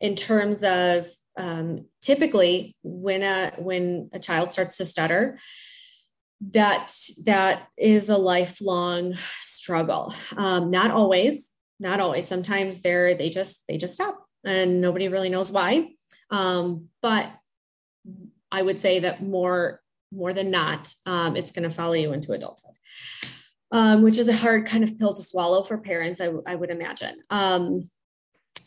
in 0.00 0.16
terms 0.16 0.62
of 0.62 1.06
um, 1.36 1.86
typically 2.00 2.76
when 2.82 3.22
a 3.22 3.52
when 3.58 4.10
a 4.12 4.18
child 4.18 4.52
starts 4.52 4.76
to 4.78 4.84
stutter, 4.84 5.38
that 6.52 6.92
that 7.24 7.68
is 7.76 8.08
a 8.08 8.18
lifelong 8.18 9.14
struggle. 9.16 10.12
Um, 10.36 10.70
not 10.70 10.90
always, 10.90 11.52
not 11.78 12.00
always. 12.00 12.26
Sometimes 12.26 12.80
they're 12.82 13.14
they 13.16 13.30
just 13.30 13.62
they 13.68 13.78
just 13.78 13.94
stop 13.94 14.23
and 14.44 14.80
nobody 14.80 15.08
really 15.08 15.28
knows 15.28 15.50
why. 15.50 15.90
Um, 16.30 16.88
but 17.02 17.30
I 18.50 18.62
would 18.62 18.80
say 18.80 19.00
that 19.00 19.22
more 19.22 19.80
more 20.12 20.32
than 20.32 20.50
not, 20.50 20.94
um, 21.06 21.36
it's 21.36 21.50
going 21.50 21.68
to 21.68 21.74
follow 21.74 21.94
you 21.94 22.12
into 22.12 22.32
adulthood, 22.32 22.76
um, 23.72 24.02
which 24.02 24.16
is 24.16 24.28
a 24.28 24.36
hard 24.36 24.64
kind 24.64 24.84
of 24.84 24.96
pill 24.96 25.12
to 25.12 25.22
swallow 25.22 25.64
for 25.64 25.78
parents. 25.78 26.20
I, 26.20 26.30
I 26.46 26.54
would 26.54 26.70
imagine. 26.70 27.16
Um, 27.30 27.90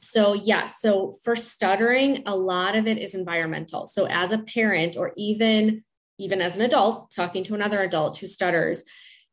so 0.02 0.34
yeah, 0.34 0.66
so 0.66 1.14
for 1.24 1.36
stuttering, 1.36 2.24
a 2.26 2.36
lot 2.36 2.76
of 2.76 2.88
it 2.88 2.98
is 2.98 3.16
environmental. 3.16 3.88
So 3.88 4.08
as 4.08 4.32
a 4.32 4.40
parent, 4.40 4.98
or 4.98 5.14
even 5.16 5.84
even 6.20 6.42
as 6.42 6.58
an 6.58 6.64
adult, 6.64 7.12
talking 7.12 7.44
to 7.44 7.56
another 7.56 7.82
adult 7.82 8.18
who 8.18 8.28
stutters, 8.28 8.84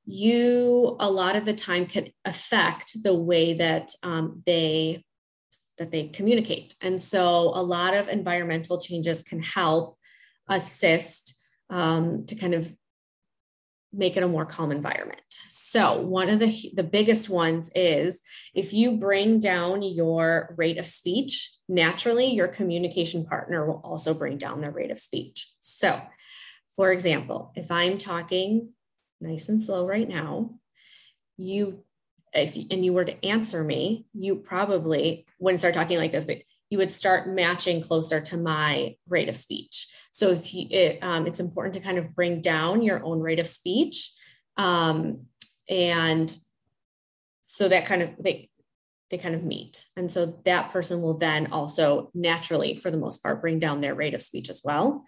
you 0.05 0.97
a 1.01 1.11
lot 1.11 1.37
of 1.37 1.45
the 1.45 1.55
time 1.55 1.87
can 1.87 2.09
affect 2.25 3.03
the 3.03 3.15
way 3.15 3.55
that 3.55 3.91
um, 4.03 4.43
they 4.47 5.05
that 5.79 5.91
they 5.91 6.09
communicate. 6.09 6.75
And 6.81 7.01
so 7.01 7.53
a 7.55 7.63
lot 7.63 7.95
of 7.95 8.09
environmental 8.09 8.81
changes 8.81 9.23
can 9.23 9.43
help 9.43 9.99
assist 10.49 11.35
um, 11.71 12.27
to 12.27 12.35
kind 12.35 12.55
of 12.55 12.73
make 13.93 14.17
it 14.17 14.23
a 14.23 14.29
more 14.29 14.45
calm 14.45 14.73
environment. 14.73 15.21
So 15.49 16.01
one 16.01 16.29
of 16.29 16.39
the 16.39 16.73
the 16.75 16.85
biggest 16.85 17.29
ones 17.29 17.69
is 17.75 18.21
if 18.55 18.73
you 18.73 18.97
bring 18.97 19.41
down 19.41 19.83
your 19.83 20.55
rate 20.57 20.79
of 20.79 20.87
speech, 20.87 21.51
naturally 21.69 22.27
your 22.27 22.47
communication 22.47 23.25
partner 23.25 23.67
will 23.67 23.81
also 23.83 24.15
bring 24.15 24.39
down 24.39 24.61
their 24.61 24.71
rate 24.71 24.93
of 24.93 25.01
speech. 25.01 25.51
So, 25.59 26.01
for 26.77 26.93
example, 26.93 27.53
if 27.57 27.73
I'm 27.73 27.99
talking 27.99 28.69
nice 29.21 29.49
and 29.49 29.61
slow 29.61 29.85
right 29.85 30.09
now, 30.09 30.61
you 31.37 31.83
if 32.35 32.57
and 32.71 32.85
you 32.85 32.93
were 32.93 33.05
to 33.05 33.25
answer 33.25 33.63
me, 33.63 34.07
you 34.13 34.37
probably 34.37 35.27
wouldn't 35.39 35.61
start 35.61 35.75
talking 35.75 35.99
like 35.99 36.13
this, 36.13 36.25
but 36.25 36.39
you 36.71 36.79
would 36.79 36.91
start 36.91 37.29
matching 37.29 37.83
closer 37.83 38.21
to 38.21 38.37
my 38.37 38.97
rate 39.09 39.29
of 39.29 39.37
speech. 39.37 39.89
So 40.13 40.31
if 40.31 40.53
you, 40.53 40.67
it, 40.71 40.99
um, 41.03 41.27
it's 41.27 41.41
important 41.41 41.75
to 41.75 41.81
kind 41.81 41.99
of 41.99 42.15
bring 42.15 42.41
down 42.41 42.83
your 42.83 43.05
own 43.05 43.21
rate 43.21 43.39
of 43.39 43.49
speech, 43.49 44.11
um, 44.57 45.27
and 45.69 46.37
so 47.47 47.69
that 47.69 47.87
kind 47.87 48.03
of 48.03 48.11
they 48.19 48.51
they 49.11 49.19
kind 49.19 49.35
of 49.35 49.45
meet, 49.45 49.85
and 49.97 50.11
so 50.11 50.41
that 50.45 50.71
person 50.71 51.03
will 51.03 51.19
then 51.19 51.53
also 51.53 52.11
naturally, 52.15 52.77
for 52.77 52.91
the 52.91 52.97
most 52.97 53.23
part, 53.23 53.41
bring 53.41 53.59
down 53.59 53.81
their 53.81 53.95
rate 53.95 54.15
of 54.15 54.23
speech 54.23 54.51
as 54.51 54.63
well 54.65 55.05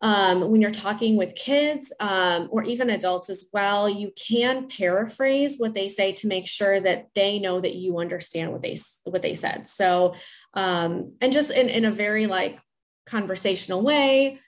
um, 0.00 0.50
when 0.50 0.60
you're 0.60 0.70
talking 0.70 1.16
with 1.16 1.34
kids 1.34 1.92
um, 1.98 2.48
or 2.52 2.62
even 2.62 2.90
adults 2.90 3.30
as 3.30 3.46
well, 3.52 3.88
you 3.88 4.12
can 4.16 4.68
paraphrase 4.68 5.56
what 5.58 5.74
they 5.74 5.88
say 5.88 6.12
to 6.12 6.28
make 6.28 6.46
sure 6.46 6.80
that 6.80 7.08
they 7.14 7.38
know 7.38 7.60
that 7.60 7.74
you 7.74 7.98
understand 7.98 8.52
what 8.52 8.62
they 8.62 8.78
what 9.04 9.22
they 9.22 9.34
said. 9.34 9.68
So, 9.68 10.14
um, 10.54 11.14
and 11.20 11.32
just 11.32 11.50
in, 11.50 11.68
in 11.68 11.84
a 11.84 11.90
very 11.90 12.26
like 12.26 12.60
conversational 13.06 13.82
way. 13.82 14.38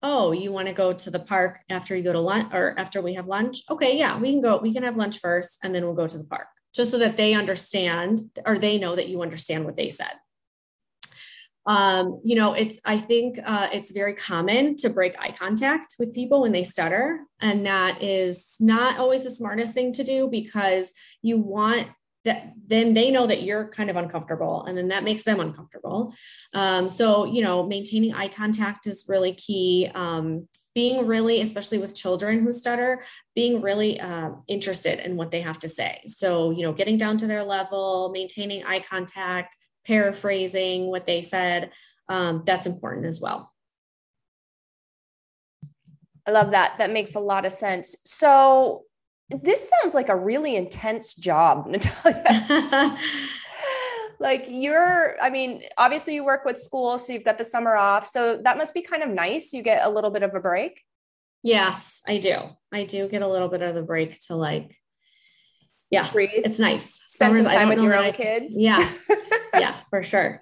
Oh, 0.00 0.30
you 0.30 0.52
want 0.52 0.68
to 0.68 0.74
go 0.74 0.92
to 0.92 1.10
the 1.10 1.18
park 1.18 1.58
after 1.68 1.96
you 1.96 2.04
go 2.04 2.12
to 2.12 2.20
lunch 2.20 2.54
or 2.54 2.72
after 2.78 3.02
we 3.02 3.14
have 3.14 3.26
lunch? 3.26 3.62
Okay, 3.68 3.98
yeah, 3.98 4.16
we 4.16 4.30
can 4.30 4.40
go. 4.40 4.58
We 4.58 4.72
can 4.72 4.84
have 4.84 4.96
lunch 4.96 5.18
first, 5.18 5.58
and 5.64 5.74
then 5.74 5.84
we'll 5.84 5.94
go 5.94 6.06
to 6.06 6.18
the 6.18 6.24
park, 6.24 6.46
just 6.72 6.92
so 6.92 6.98
that 6.98 7.16
they 7.16 7.34
understand 7.34 8.20
or 8.46 8.58
they 8.58 8.78
know 8.78 8.94
that 8.94 9.08
you 9.08 9.22
understand 9.22 9.64
what 9.64 9.74
they 9.74 9.90
said. 9.90 10.12
Um, 11.68 12.22
you 12.24 12.34
know, 12.34 12.54
it's, 12.54 12.80
I 12.86 12.96
think 12.96 13.38
uh, 13.44 13.68
it's 13.72 13.90
very 13.90 14.14
common 14.14 14.74
to 14.76 14.88
break 14.88 15.14
eye 15.18 15.34
contact 15.38 15.96
with 15.98 16.14
people 16.14 16.40
when 16.40 16.52
they 16.52 16.64
stutter. 16.64 17.20
And 17.42 17.66
that 17.66 18.02
is 18.02 18.56
not 18.58 18.98
always 18.98 19.22
the 19.22 19.30
smartest 19.30 19.74
thing 19.74 19.92
to 19.92 20.02
do 20.02 20.28
because 20.30 20.94
you 21.20 21.36
want 21.36 21.88
that 22.24 22.52
then 22.66 22.94
they 22.94 23.10
know 23.10 23.26
that 23.26 23.42
you're 23.42 23.68
kind 23.68 23.90
of 23.90 23.96
uncomfortable 23.96 24.64
and 24.64 24.76
then 24.76 24.88
that 24.88 25.04
makes 25.04 25.22
them 25.22 25.38
uncomfortable 25.38 26.12
um, 26.52 26.88
so 26.88 27.24
you 27.24 27.40
know 27.40 27.64
maintaining 27.64 28.12
eye 28.12 28.26
contact 28.28 28.88
is 28.88 29.04
really 29.08 29.32
key 29.34 29.88
um, 29.94 30.48
being 30.74 31.06
really 31.06 31.40
especially 31.40 31.78
with 31.78 31.94
children 31.94 32.42
who 32.42 32.52
stutter 32.52 33.02
being 33.36 33.62
really 33.62 34.00
uh, 34.00 34.30
interested 34.48 34.98
in 34.98 35.16
what 35.16 35.30
they 35.30 35.40
have 35.40 35.60
to 35.60 35.68
say 35.68 36.00
so 36.06 36.50
you 36.50 36.62
know 36.62 36.72
getting 36.72 36.96
down 36.96 37.16
to 37.16 37.28
their 37.28 37.44
level 37.44 38.10
maintaining 38.12 38.64
eye 38.64 38.80
contact 38.80 39.56
paraphrasing 39.88 40.86
what 40.86 41.06
they 41.06 41.22
said 41.22 41.70
um, 42.08 42.42
that's 42.46 42.66
important 42.66 43.06
as 43.06 43.20
well 43.20 43.52
I 46.28 46.30
love 46.30 46.50
that. 46.50 46.74
That 46.76 46.92
makes 46.92 47.14
a 47.14 47.20
lot 47.20 47.46
of 47.46 47.52
sense. 47.52 47.96
So, 48.04 48.84
this 49.30 49.70
sounds 49.70 49.94
like 49.94 50.10
a 50.10 50.16
really 50.16 50.56
intense 50.56 51.14
job, 51.14 51.66
Natalia. 51.70 52.98
like 54.20 54.44
you're, 54.48 55.16
I 55.22 55.30
mean, 55.30 55.62
obviously 55.78 56.14
you 56.14 56.24
work 56.24 56.44
with 56.44 56.58
school, 56.58 56.98
so 56.98 57.14
you've 57.14 57.24
got 57.24 57.38
the 57.38 57.44
summer 57.44 57.76
off. 57.76 58.06
So 58.06 58.40
that 58.44 58.58
must 58.58 58.74
be 58.74 58.82
kind 58.82 59.02
of 59.02 59.08
nice. 59.08 59.52
You 59.52 59.62
get 59.62 59.84
a 59.84 59.90
little 59.90 60.10
bit 60.10 60.22
of 60.22 60.34
a 60.34 60.40
break. 60.40 60.82
Yes, 61.42 62.02
I 62.06 62.18
do. 62.18 62.36
I 62.72 62.84
do 62.84 63.08
get 63.08 63.22
a 63.22 63.28
little 63.28 63.48
bit 63.48 63.62
of 63.62 63.74
the 63.74 63.82
break 63.82 64.18
to 64.26 64.34
like, 64.34 64.76
yeah, 65.90 66.10
Breathe. 66.10 66.30
it's 66.32 66.58
nice. 66.58 66.94
Spend 66.94 67.36
Summers, 67.36 67.42
some 67.44 67.52
time 67.52 67.68
with 67.68 67.82
your 67.82 67.96
own 67.96 68.06
I, 68.06 68.12
kids. 68.12 68.54
Yes. 68.56 69.10
yeah, 69.54 69.76
for 69.90 70.02
sure. 70.02 70.40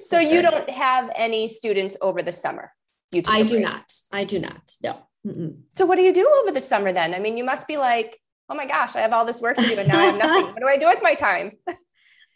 So 0.00 0.16
for 0.16 0.22
you 0.22 0.40
sure. 0.40 0.42
don't 0.42 0.70
have 0.70 1.10
any 1.14 1.46
students 1.46 1.96
over 2.00 2.22
the 2.22 2.32
summer. 2.32 2.72
You 3.12 3.22
I 3.28 3.44
do 3.44 3.60
not. 3.60 3.92
I 4.12 4.24
do 4.24 4.40
not. 4.40 4.72
No. 4.82 4.98
Mm-mm. 5.26 5.58
So 5.74 5.86
what 5.86 5.96
do 5.96 6.02
you 6.02 6.12
do 6.12 6.28
over 6.42 6.52
the 6.52 6.60
summer 6.60 6.92
then? 6.92 7.14
I 7.14 7.20
mean, 7.20 7.36
you 7.36 7.44
must 7.44 7.68
be 7.68 7.76
like 7.76 8.18
oh 8.48 8.54
my 8.54 8.66
gosh, 8.66 8.96
I 8.96 9.00
have 9.00 9.12
all 9.12 9.24
this 9.24 9.40
work 9.40 9.56
to 9.56 9.62
do 9.66 9.78
and 9.78 9.88
now 9.88 10.00
I 10.00 10.04
have 10.04 10.18
nothing. 10.18 10.46
what 10.54 10.60
do 10.60 10.68
I 10.68 10.76
do 10.76 10.86
with 10.86 11.02
my 11.02 11.14
time? 11.14 11.52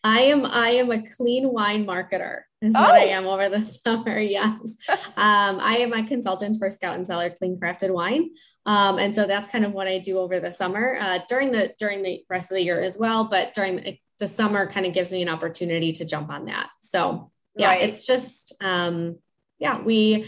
I 0.03 0.23
am 0.23 0.47
I 0.47 0.71
am 0.71 0.91
a 0.91 1.03
clean 1.03 1.53
wine 1.53 1.85
marketer. 1.85 2.43
Is 2.63 2.75
oh. 2.77 2.81
what 2.81 2.95
I 2.95 3.07
oh. 3.07 3.11
am 3.11 3.27
over 3.27 3.49
the 3.49 3.65
summer. 3.87 4.19
Yes, 4.19 4.75
um, 5.17 5.61
I 5.61 5.79
am 5.79 5.93
a 5.93 6.07
consultant 6.07 6.59
for 6.59 6.69
Scout 6.71 6.97
and 6.97 7.07
Cellar 7.07 7.31
Clean 7.31 7.59
Crafted 7.59 7.91
Wine, 7.91 8.31
um, 8.67 8.99
and 8.99 9.15
so 9.15 9.27
that's 9.27 9.49
kind 9.49 9.65
of 9.65 9.73
what 9.73 9.87
I 9.87 9.99
do 9.99 10.19
over 10.19 10.41
the 10.41 10.53
summer. 10.53 10.99
Uh, 11.01 11.21
during 11.29 11.53
the 11.53 11.73
during 11.79 12.03
the 12.03 12.25
rest 12.29 12.51
of 12.51 12.57
the 12.57 12.63
year 12.63 12.81
as 12.81 12.99
well, 12.99 13.25
but 13.25 13.55
during 13.55 13.77
the, 13.77 13.99
the 14.19 14.27
summer, 14.27 14.67
kind 14.67 14.87
of 14.87 14.93
gives 14.93 15.13
me 15.13 15.23
an 15.23 15.29
opportunity 15.29 15.93
to 15.93 16.05
jump 16.05 16.31
on 16.31 16.47
that. 16.47 16.69
So 16.81 17.31
yeah, 17.57 17.69
right. 17.69 17.83
it's 17.83 18.07
just 18.07 18.55
um, 18.61 19.19
yeah 19.59 19.81
we 19.83 20.27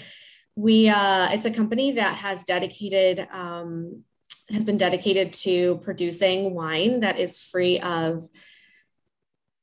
we 0.54 0.88
uh, 0.88 1.30
it's 1.32 1.44
a 1.44 1.50
company 1.50 1.92
that 1.92 2.16
has 2.16 2.44
dedicated 2.44 3.26
um, 3.32 4.04
has 4.50 4.64
been 4.64 4.76
dedicated 4.76 5.32
to 5.32 5.78
producing 5.78 6.54
wine 6.54 7.00
that 7.00 7.18
is 7.18 7.38
free 7.38 7.80
of 7.80 8.22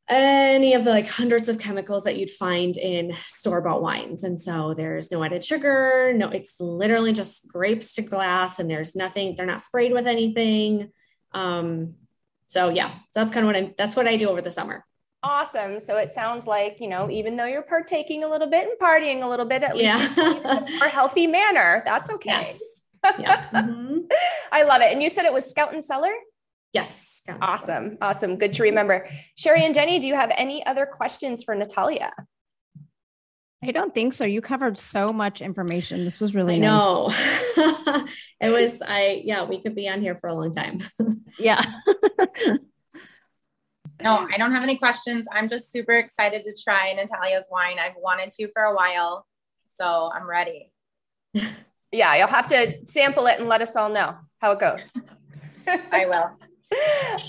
any 0.10 0.74
of 0.74 0.84
the 0.84 0.90
like 0.90 1.08
hundreds 1.08 1.48
of 1.48 1.60
chemicals 1.60 2.04
that 2.04 2.18
you'd 2.18 2.32
find 2.32 2.76
in 2.78 3.14
store 3.24 3.62
bought 3.62 3.82
wines. 3.82 4.24
And 4.24 4.42
so 4.42 4.74
there's 4.74 5.12
no 5.12 5.24
added 5.24 5.44
sugar, 5.44 6.14
no, 6.16 6.30
it's 6.30 6.60
literally 6.60 7.14
just 7.14 7.48
grapes 7.48 7.94
to 7.96 8.02
glass, 8.02 8.60
and 8.60 8.70
there's 8.70 8.96
nothing, 8.96 9.36
they're 9.36 9.46
not 9.46 9.62
sprayed 9.62 9.94
with 9.94 10.08
anything. 10.08 10.92
Um, 11.32 11.96
so 12.48 12.70
yeah, 12.70 12.90
so 13.12 13.20
that's 13.20 13.32
kind 13.32 13.46
of 13.46 13.48
what 13.48 13.56
I'm, 13.56 13.76
that's 13.78 13.96
what 13.96 14.08
I 14.08 14.18
do 14.18 14.30
over 14.30 14.42
the 14.42 14.52
summer. 14.52 14.84
Awesome. 15.22 15.80
So 15.80 15.98
it 15.98 16.14
sounds 16.14 16.48
like, 16.48 16.80
you 16.80 16.88
know, 16.88 17.10
even 17.12 17.36
though 17.36 17.46
you're 17.46 17.62
partaking 17.62 18.24
a 18.24 18.28
little 18.28 18.50
bit 18.50 18.68
and 18.70 18.80
partying 18.80 19.22
a 19.22 19.28
little 19.28 19.46
bit, 19.46 19.64
at 19.64 19.76
yeah. 19.76 19.98
least 19.98 20.18
in 20.18 20.46
a 20.46 20.66
more 20.80 20.88
healthy 20.90 21.28
manner. 21.28 21.84
That's 21.86 22.10
okay. 22.10 22.30
Yes 22.30 22.60
yeah. 23.18 23.46
Mm-hmm. 23.54 24.00
I 24.52 24.64
love 24.64 24.82
it. 24.82 24.92
And 24.92 25.02
you 25.02 25.10
said 25.10 25.26
it 25.26 25.34
was 25.34 25.50
Scout 25.50 25.74
and 25.74 25.84
Cellar? 25.84 26.12
Yes. 26.74 27.09
Awesome. 27.42 27.98
Awesome. 28.02 28.38
Good 28.38 28.54
to 28.54 28.64
remember. 28.64 29.08
Sherry 29.36 29.66
and 29.66 29.76
Jenny, 29.76 30.00
do 30.00 30.08
you 30.08 30.16
have 30.16 30.32
any 30.36 30.66
other 30.66 30.86
questions 30.86 31.44
for 31.44 31.56
Natalia? 31.56 32.12
I 33.64 33.72
don't 33.72 33.94
think 33.94 34.14
so. 34.14 34.26
You 34.26 34.42
covered 34.42 34.78
so 34.78 35.08
much 35.08 35.42
information. 35.42 36.06
This 36.06 36.20
was 36.20 36.34
really 36.34 36.56
I 36.56 36.60
nice. 36.60 36.82
know. 36.82 37.12
it 38.42 38.50
was 38.50 38.82
I 38.82 39.22
yeah, 39.26 39.44
we 39.44 39.62
could 39.62 39.76
be 39.76 39.90
on 39.90 40.02
here 40.02 40.16
for 40.16 40.28
a 40.28 40.34
long 40.34 40.54
time. 40.54 40.80
yeah. 41.40 41.64
no, 44.02 44.28
I 44.32 44.38
don't 44.38 44.54
have 44.54 44.64
any 44.64 44.78
questions. 44.78 45.28
I'm 45.32 45.50
just 45.50 45.72
super 45.72 45.94
excited 45.94 46.44
to 46.46 46.54
try 46.64 46.94
Natalia's 46.94 47.48
wine. 47.52 47.80
I've 47.80 47.98
wanted 47.98 48.32
to 48.32 48.50
for 48.54 48.64
a 48.64 48.74
while. 48.74 49.26
So 49.76 50.10
I'm 50.14 50.30
ready 50.30 50.72
yeah, 51.92 52.16
you'll 52.16 52.28
have 52.28 52.48
to 52.48 52.86
sample 52.86 53.28
it 53.28 53.40
and 53.40 53.48
let 53.48 53.62
us 53.62 53.76
all 53.76 53.90
know 53.90 54.16
how 54.40 54.52
it 54.52 54.60
goes. 54.60 54.92
I 55.68 56.06
will. 56.06 56.32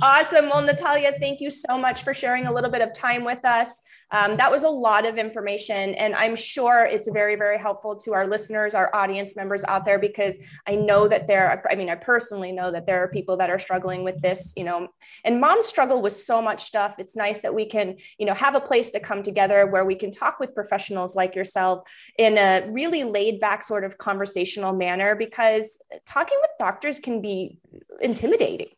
Awesome. 0.03 0.49
Well, 0.49 0.63
Natalia, 0.63 1.13
thank 1.19 1.41
you 1.41 1.51
so 1.51 1.79
much 1.79 2.05
for 2.05 2.13
sharing 2.15 2.47
a 2.47 2.53
little 2.53 2.71
bit 2.71 2.83
of 2.83 2.93
time 2.93 3.25
with 3.25 3.45
us. 3.45 3.81
Um, 4.13 4.37
that 4.39 4.51
was 4.51 4.65
a 4.65 4.69
lot 4.69 5.07
of 5.07 5.19
information, 5.19 5.95
and 5.95 6.15
I'm 6.15 6.35
sure 6.35 6.85
it's 6.85 7.09
very, 7.09 7.37
very 7.37 7.59
helpful 7.59 7.97
to 8.01 8.13
our 8.13 8.27
listeners, 8.27 8.75
our 8.75 8.95
audience 8.95 9.37
members 9.37 9.63
out 9.65 9.85
there, 9.85 9.99
because 9.99 10.39
I 10.67 10.75
know 10.75 11.07
that 11.07 11.27
there, 11.27 11.49
Are, 11.49 11.65
I 11.71 11.75
mean, 11.77 11.89
I 11.89 11.95
personally 11.95 12.51
know 12.51 12.71
that 12.71 12.87
there 12.87 13.03
are 13.03 13.09
people 13.09 13.37
that 13.37 13.51
are 13.51 13.59
struggling 13.59 14.03
with 14.03 14.21
this, 14.21 14.53
you 14.57 14.65
know, 14.65 14.89
and 15.25 15.41
moms 15.41 15.67
struggle 15.67 16.03
with 16.03 16.13
so 16.13 16.43
much 16.43 16.65
stuff. 16.65 16.97
It's 16.99 17.15
nice 17.15 17.41
that 17.41 17.55
we 17.55 17.67
can, 17.67 17.97
you 18.19 18.27
know, 18.27 18.35
have 18.35 18.55
a 18.55 18.61
place 18.61 18.91
to 18.91 19.01
come 19.01 19.23
together 19.23 19.67
where 19.67 19.85
we 19.85 19.95
can 19.95 20.11
talk 20.11 20.41
with 20.41 20.55
professionals 20.55 21.15
like 21.15 21.35
yourself 21.35 21.89
in 22.19 22.37
a 22.37 22.69
really 22.71 23.05
laid 23.05 23.41
back 23.41 23.63
sort 23.63 23.85
of 23.85 23.97
conversational 23.97 24.73
manner, 24.75 25.15
because 25.15 25.79
talking 26.05 26.39
with 26.41 26.51
doctors 26.59 26.99
can 26.99 27.23
be 27.23 27.59
intimidating. 28.01 28.69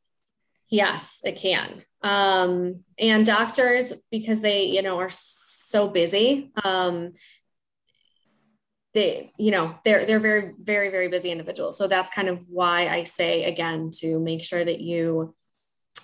Yes, 0.72 1.20
it 1.22 1.36
can. 1.36 1.84
Um, 2.02 2.84
and 2.98 3.26
doctors, 3.26 3.92
because 4.10 4.40
they, 4.40 4.64
you 4.64 4.80
know, 4.80 4.98
are 4.98 5.10
so 5.10 5.86
busy, 5.86 6.50
um, 6.64 7.12
they, 8.94 9.32
you 9.38 9.50
know, 9.50 9.74
they're 9.84 10.06
they're 10.06 10.18
very, 10.18 10.54
very, 10.58 10.88
very 10.88 11.08
busy 11.08 11.30
individuals. 11.30 11.76
So 11.76 11.88
that's 11.88 12.10
kind 12.10 12.28
of 12.30 12.48
why 12.48 12.88
I 12.88 13.04
say 13.04 13.44
again 13.44 13.90
to 14.00 14.18
make 14.18 14.42
sure 14.42 14.64
that 14.64 14.80
you 14.80 15.34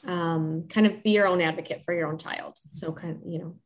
um, 0.06 0.68
kind 0.68 0.86
of 0.86 1.02
be 1.02 1.12
your 1.12 1.26
own 1.26 1.40
advocate 1.40 1.82
for 1.86 1.94
your 1.94 2.08
own 2.08 2.18
child. 2.18 2.58
So 2.70 2.92
kind 2.92 3.16
of, 3.16 3.22
you 3.26 3.38
know, 3.38 3.56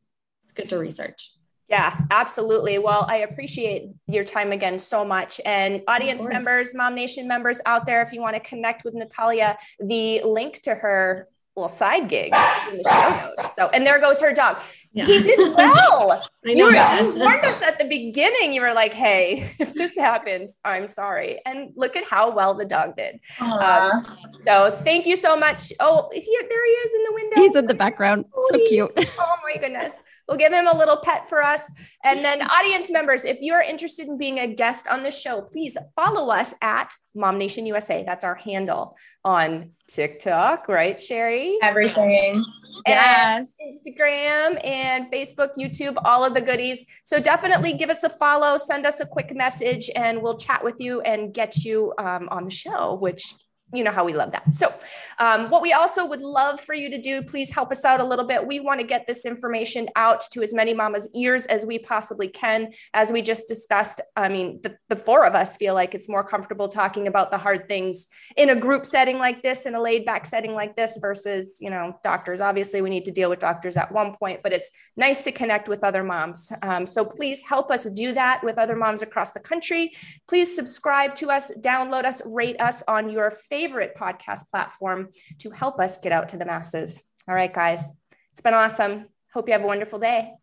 it's 0.45 0.53
good 0.53 0.69
to 0.69 0.79
research. 0.79 1.31
Yeah, 1.69 1.97
absolutely. 2.11 2.77
Well, 2.77 3.05
I 3.07 3.17
appreciate 3.17 3.89
your 4.07 4.23
time 4.23 4.51
again 4.51 4.77
so 4.77 5.05
much. 5.05 5.39
And 5.45 5.81
audience 5.87 6.25
members, 6.25 6.75
Mom 6.75 6.93
Nation 6.93 7.27
members 7.27 7.61
out 7.65 7.85
there, 7.85 8.01
if 8.01 8.11
you 8.11 8.21
want 8.21 8.35
to 8.35 8.41
connect 8.41 8.83
with 8.83 8.93
Natalia, 8.93 9.57
the 9.79 10.21
link 10.23 10.61
to 10.63 10.75
her 10.75 11.27
little 11.55 11.69
side 11.69 12.09
gig 12.09 12.33
in 12.71 12.77
the 12.77 12.83
show 12.83 13.33
notes. 13.37 13.55
So, 13.55 13.69
and 13.69 13.85
there 13.85 13.99
goes 13.99 14.19
her 14.21 14.33
dog. 14.33 14.59
Yeah. 14.91 15.05
He 15.05 15.21
did 15.21 15.39
well. 15.55 16.23
you, 16.43 16.65
were, 16.65 16.71
you 16.71 17.19
warned 17.19 17.45
us 17.45 17.61
at 17.61 17.77
the 17.77 17.85
beginning. 17.85 18.53
You 18.53 18.61
were 18.61 18.73
like, 18.73 18.93
"Hey, 18.93 19.53
if 19.59 19.73
this 19.73 19.95
happens, 19.95 20.57
I'm 20.65 20.87
sorry." 20.87 21.41
And 21.45 21.71
look 21.75 21.95
at 21.95 22.03
how 22.03 22.31
well 22.31 22.53
the 22.53 22.65
dog 22.65 22.95
did. 22.95 23.19
Um, 23.39 24.05
so, 24.45 24.79
thank 24.83 25.05
you 25.05 25.15
so 25.15 25.35
much. 25.35 25.71
Oh, 25.79 26.09
here, 26.13 26.41
there 26.49 26.65
he 26.65 26.71
is 26.71 26.93
in 26.93 27.03
the 27.03 27.13
window. 27.13 27.35
He's 27.41 27.55
in 27.55 27.67
the 27.67 27.73
background. 27.73 28.25
So 28.51 28.57
cute. 28.67 28.91
Oh 29.19 29.35
my 29.43 29.59
goodness. 29.59 29.93
We'll 30.27 30.37
give 30.37 30.53
him 30.53 30.67
a 30.67 30.77
little 30.77 30.97
pet 30.97 31.27
for 31.27 31.43
us. 31.43 31.61
And 32.03 32.23
then, 32.23 32.41
audience 32.41 32.89
members, 32.89 33.25
if 33.25 33.39
you're 33.41 33.61
interested 33.61 34.07
in 34.07 34.17
being 34.17 34.39
a 34.39 34.47
guest 34.47 34.87
on 34.87 35.03
the 35.03 35.11
show, 35.11 35.41
please 35.41 35.77
follow 35.95 36.29
us 36.29 36.53
at 36.61 36.93
Mom 37.15 37.37
Nation 37.37 37.65
USA. 37.65 38.03
That's 38.05 38.23
our 38.23 38.35
handle 38.35 38.95
on 39.23 39.71
TikTok, 39.87 40.67
right, 40.67 40.99
Sherry? 40.99 41.57
Everything. 41.61 42.43
Yes. 42.87 43.53
Instagram 43.61 44.59
and 44.65 45.11
Facebook, 45.11 45.49
YouTube, 45.59 45.95
all 46.03 46.25
of 46.25 46.33
the 46.33 46.41
goodies. 46.41 46.83
So 47.03 47.19
definitely 47.19 47.73
give 47.73 47.91
us 47.91 48.03
a 48.03 48.09
follow, 48.09 48.57
send 48.57 48.87
us 48.87 48.99
a 48.99 49.05
quick 49.05 49.33
message, 49.35 49.91
and 49.95 50.21
we'll 50.21 50.37
chat 50.37 50.63
with 50.63 50.79
you 50.79 50.99
and 51.01 51.31
get 51.33 51.63
you 51.63 51.93
um, 51.99 52.27
on 52.31 52.45
the 52.45 52.49
show, 52.49 52.95
which 52.95 53.35
you 53.73 53.83
know 53.83 53.91
how 53.91 54.05
we 54.05 54.13
love 54.13 54.31
that. 54.31 54.53
So, 54.53 54.73
um, 55.19 55.49
what 55.49 55.61
we 55.61 55.73
also 55.73 56.05
would 56.05 56.21
love 56.21 56.59
for 56.59 56.73
you 56.73 56.89
to 56.89 57.01
do, 57.01 57.21
please 57.21 57.49
help 57.49 57.71
us 57.71 57.85
out 57.85 57.99
a 57.99 58.03
little 58.03 58.25
bit. 58.25 58.45
We 58.45 58.59
want 58.59 58.79
to 58.79 58.85
get 58.85 59.07
this 59.07 59.25
information 59.25 59.89
out 59.95 60.21
to 60.31 60.43
as 60.43 60.53
many 60.53 60.73
mamas' 60.73 61.07
ears 61.15 61.45
as 61.47 61.65
we 61.65 61.79
possibly 61.79 62.27
can. 62.27 62.71
As 62.93 63.11
we 63.11 63.21
just 63.21 63.47
discussed, 63.47 64.01
I 64.15 64.29
mean, 64.29 64.59
the, 64.61 64.77
the 64.89 64.95
four 64.95 65.25
of 65.25 65.33
us 65.33 65.57
feel 65.57 65.73
like 65.73 65.95
it's 65.95 66.07
more 66.07 66.23
comfortable 66.23 66.67
talking 66.67 67.07
about 67.07 67.31
the 67.31 67.37
hard 67.37 67.67
things 67.67 68.07
in 68.37 68.51
a 68.51 68.55
group 68.55 68.85
setting 68.85 69.17
like 69.17 69.41
this, 69.41 69.65
in 69.65 69.75
a 69.75 69.81
laid 69.81 70.05
back 70.05 70.25
setting 70.25 70.53
like 70.53 70.75
this, 70.75 70.97
versus, 70.97 71.57
you 71.59 71.69
know, 71.69 71.97
doctors. 72.03 72.41
Obviously, 72.41 72.81
we 72.81 72.89
need 72.89 73.05
to 73.05 73.11
deal 73.11 73.29
with 73.29 73.39
doctors 73.39 73.75
at 73.77 73.91
one 73.91 74.15
point, 74.15 74.41
but 74.43 74.53
it's 74.53 74.69
nice 74.97 75.23
to 75.23 75.31
connect 75.31 75.67
with 75.67 75.83
other 75.83 76.03
moms. 76.03 76.51
Um, 76.61 76.85
so, 76.85 77.03
please 77.03 77.41
help 77.41 77.71
us 77.71 77.85
do 77.85 78.13
that 78.13 78.43
with 78.43 78.57
other 78.57 78.75
moms 78.75 79.01
across 79.01 79.31
the 79.31 79.39
country. 79.39 79.93
Please 80.27 80.55
subscribe 80.55 81.15
to 81.15 81.31
us, 81.31 81.51
download 81.61 82.05
us, 82.05 82.21
rate 82.25 82.59
us 82.59 82.83
on 82.87 83.09
your 83.09 83.31
favorite 83.53 83.93
favorite 83.93 83.95
podcast 83.95 84.49
platform 84.49 85.09
to 85.37 85.49
help 85.51 85.79
us 85.79 85.97
get 85.99 86.11
out 86.11 86.29
to 86.29 86.37
the 86.37 86.45
masses. 86.45 87.03
All 87.27 87.35
right, 87.35 87.53
guys, 87.53 87.93
it's 88.31 88.41
been 88.41 88.53
awesome. 88.53 89.05
Hope 89.33 89.47
you 89.47 89.53
have 89.53 89.63
a 89.63 89.67
wonderful 89.67 89.99
day. 89.99 90.33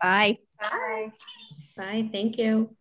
Bye. 0.00 0.38
Bye. 0.58 0.68
Bye. 0.70 1.12
Bye. 1.76 2.08
Thank 2.10 2.38
you. 2.38 2.74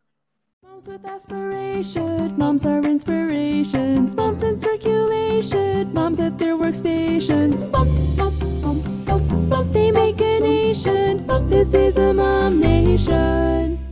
Moms 0.63 0.87
with 0.87 1.05
aspiration, 1.05 2.37
moms 2.37 2.65
are 2.65 2.81
inspirations, 2.83 4.15
moms 4.15 4.41
in 4.43 4.55
circulation, 4.55 5.93
moms 5.93 6.19
at 6.21 6.39
their 6.39 6.55
workstations. 6.55 7.69
Mom, 7.71 8.15
mom, 8.15 8.61
mom, 8.61 9.05
mom, 9.05 9.49
mom, 9.49 9.71
they 9.73 9.91
make 9.91 10.21
a 10.21 10.39
nation. 10.39 11.27
Mom, 11.27 11.49
this 11.49 11.73
is 11.73 11.97
a 11.97 12.13
mom 12.13 12.61
nation. 12.61 13.82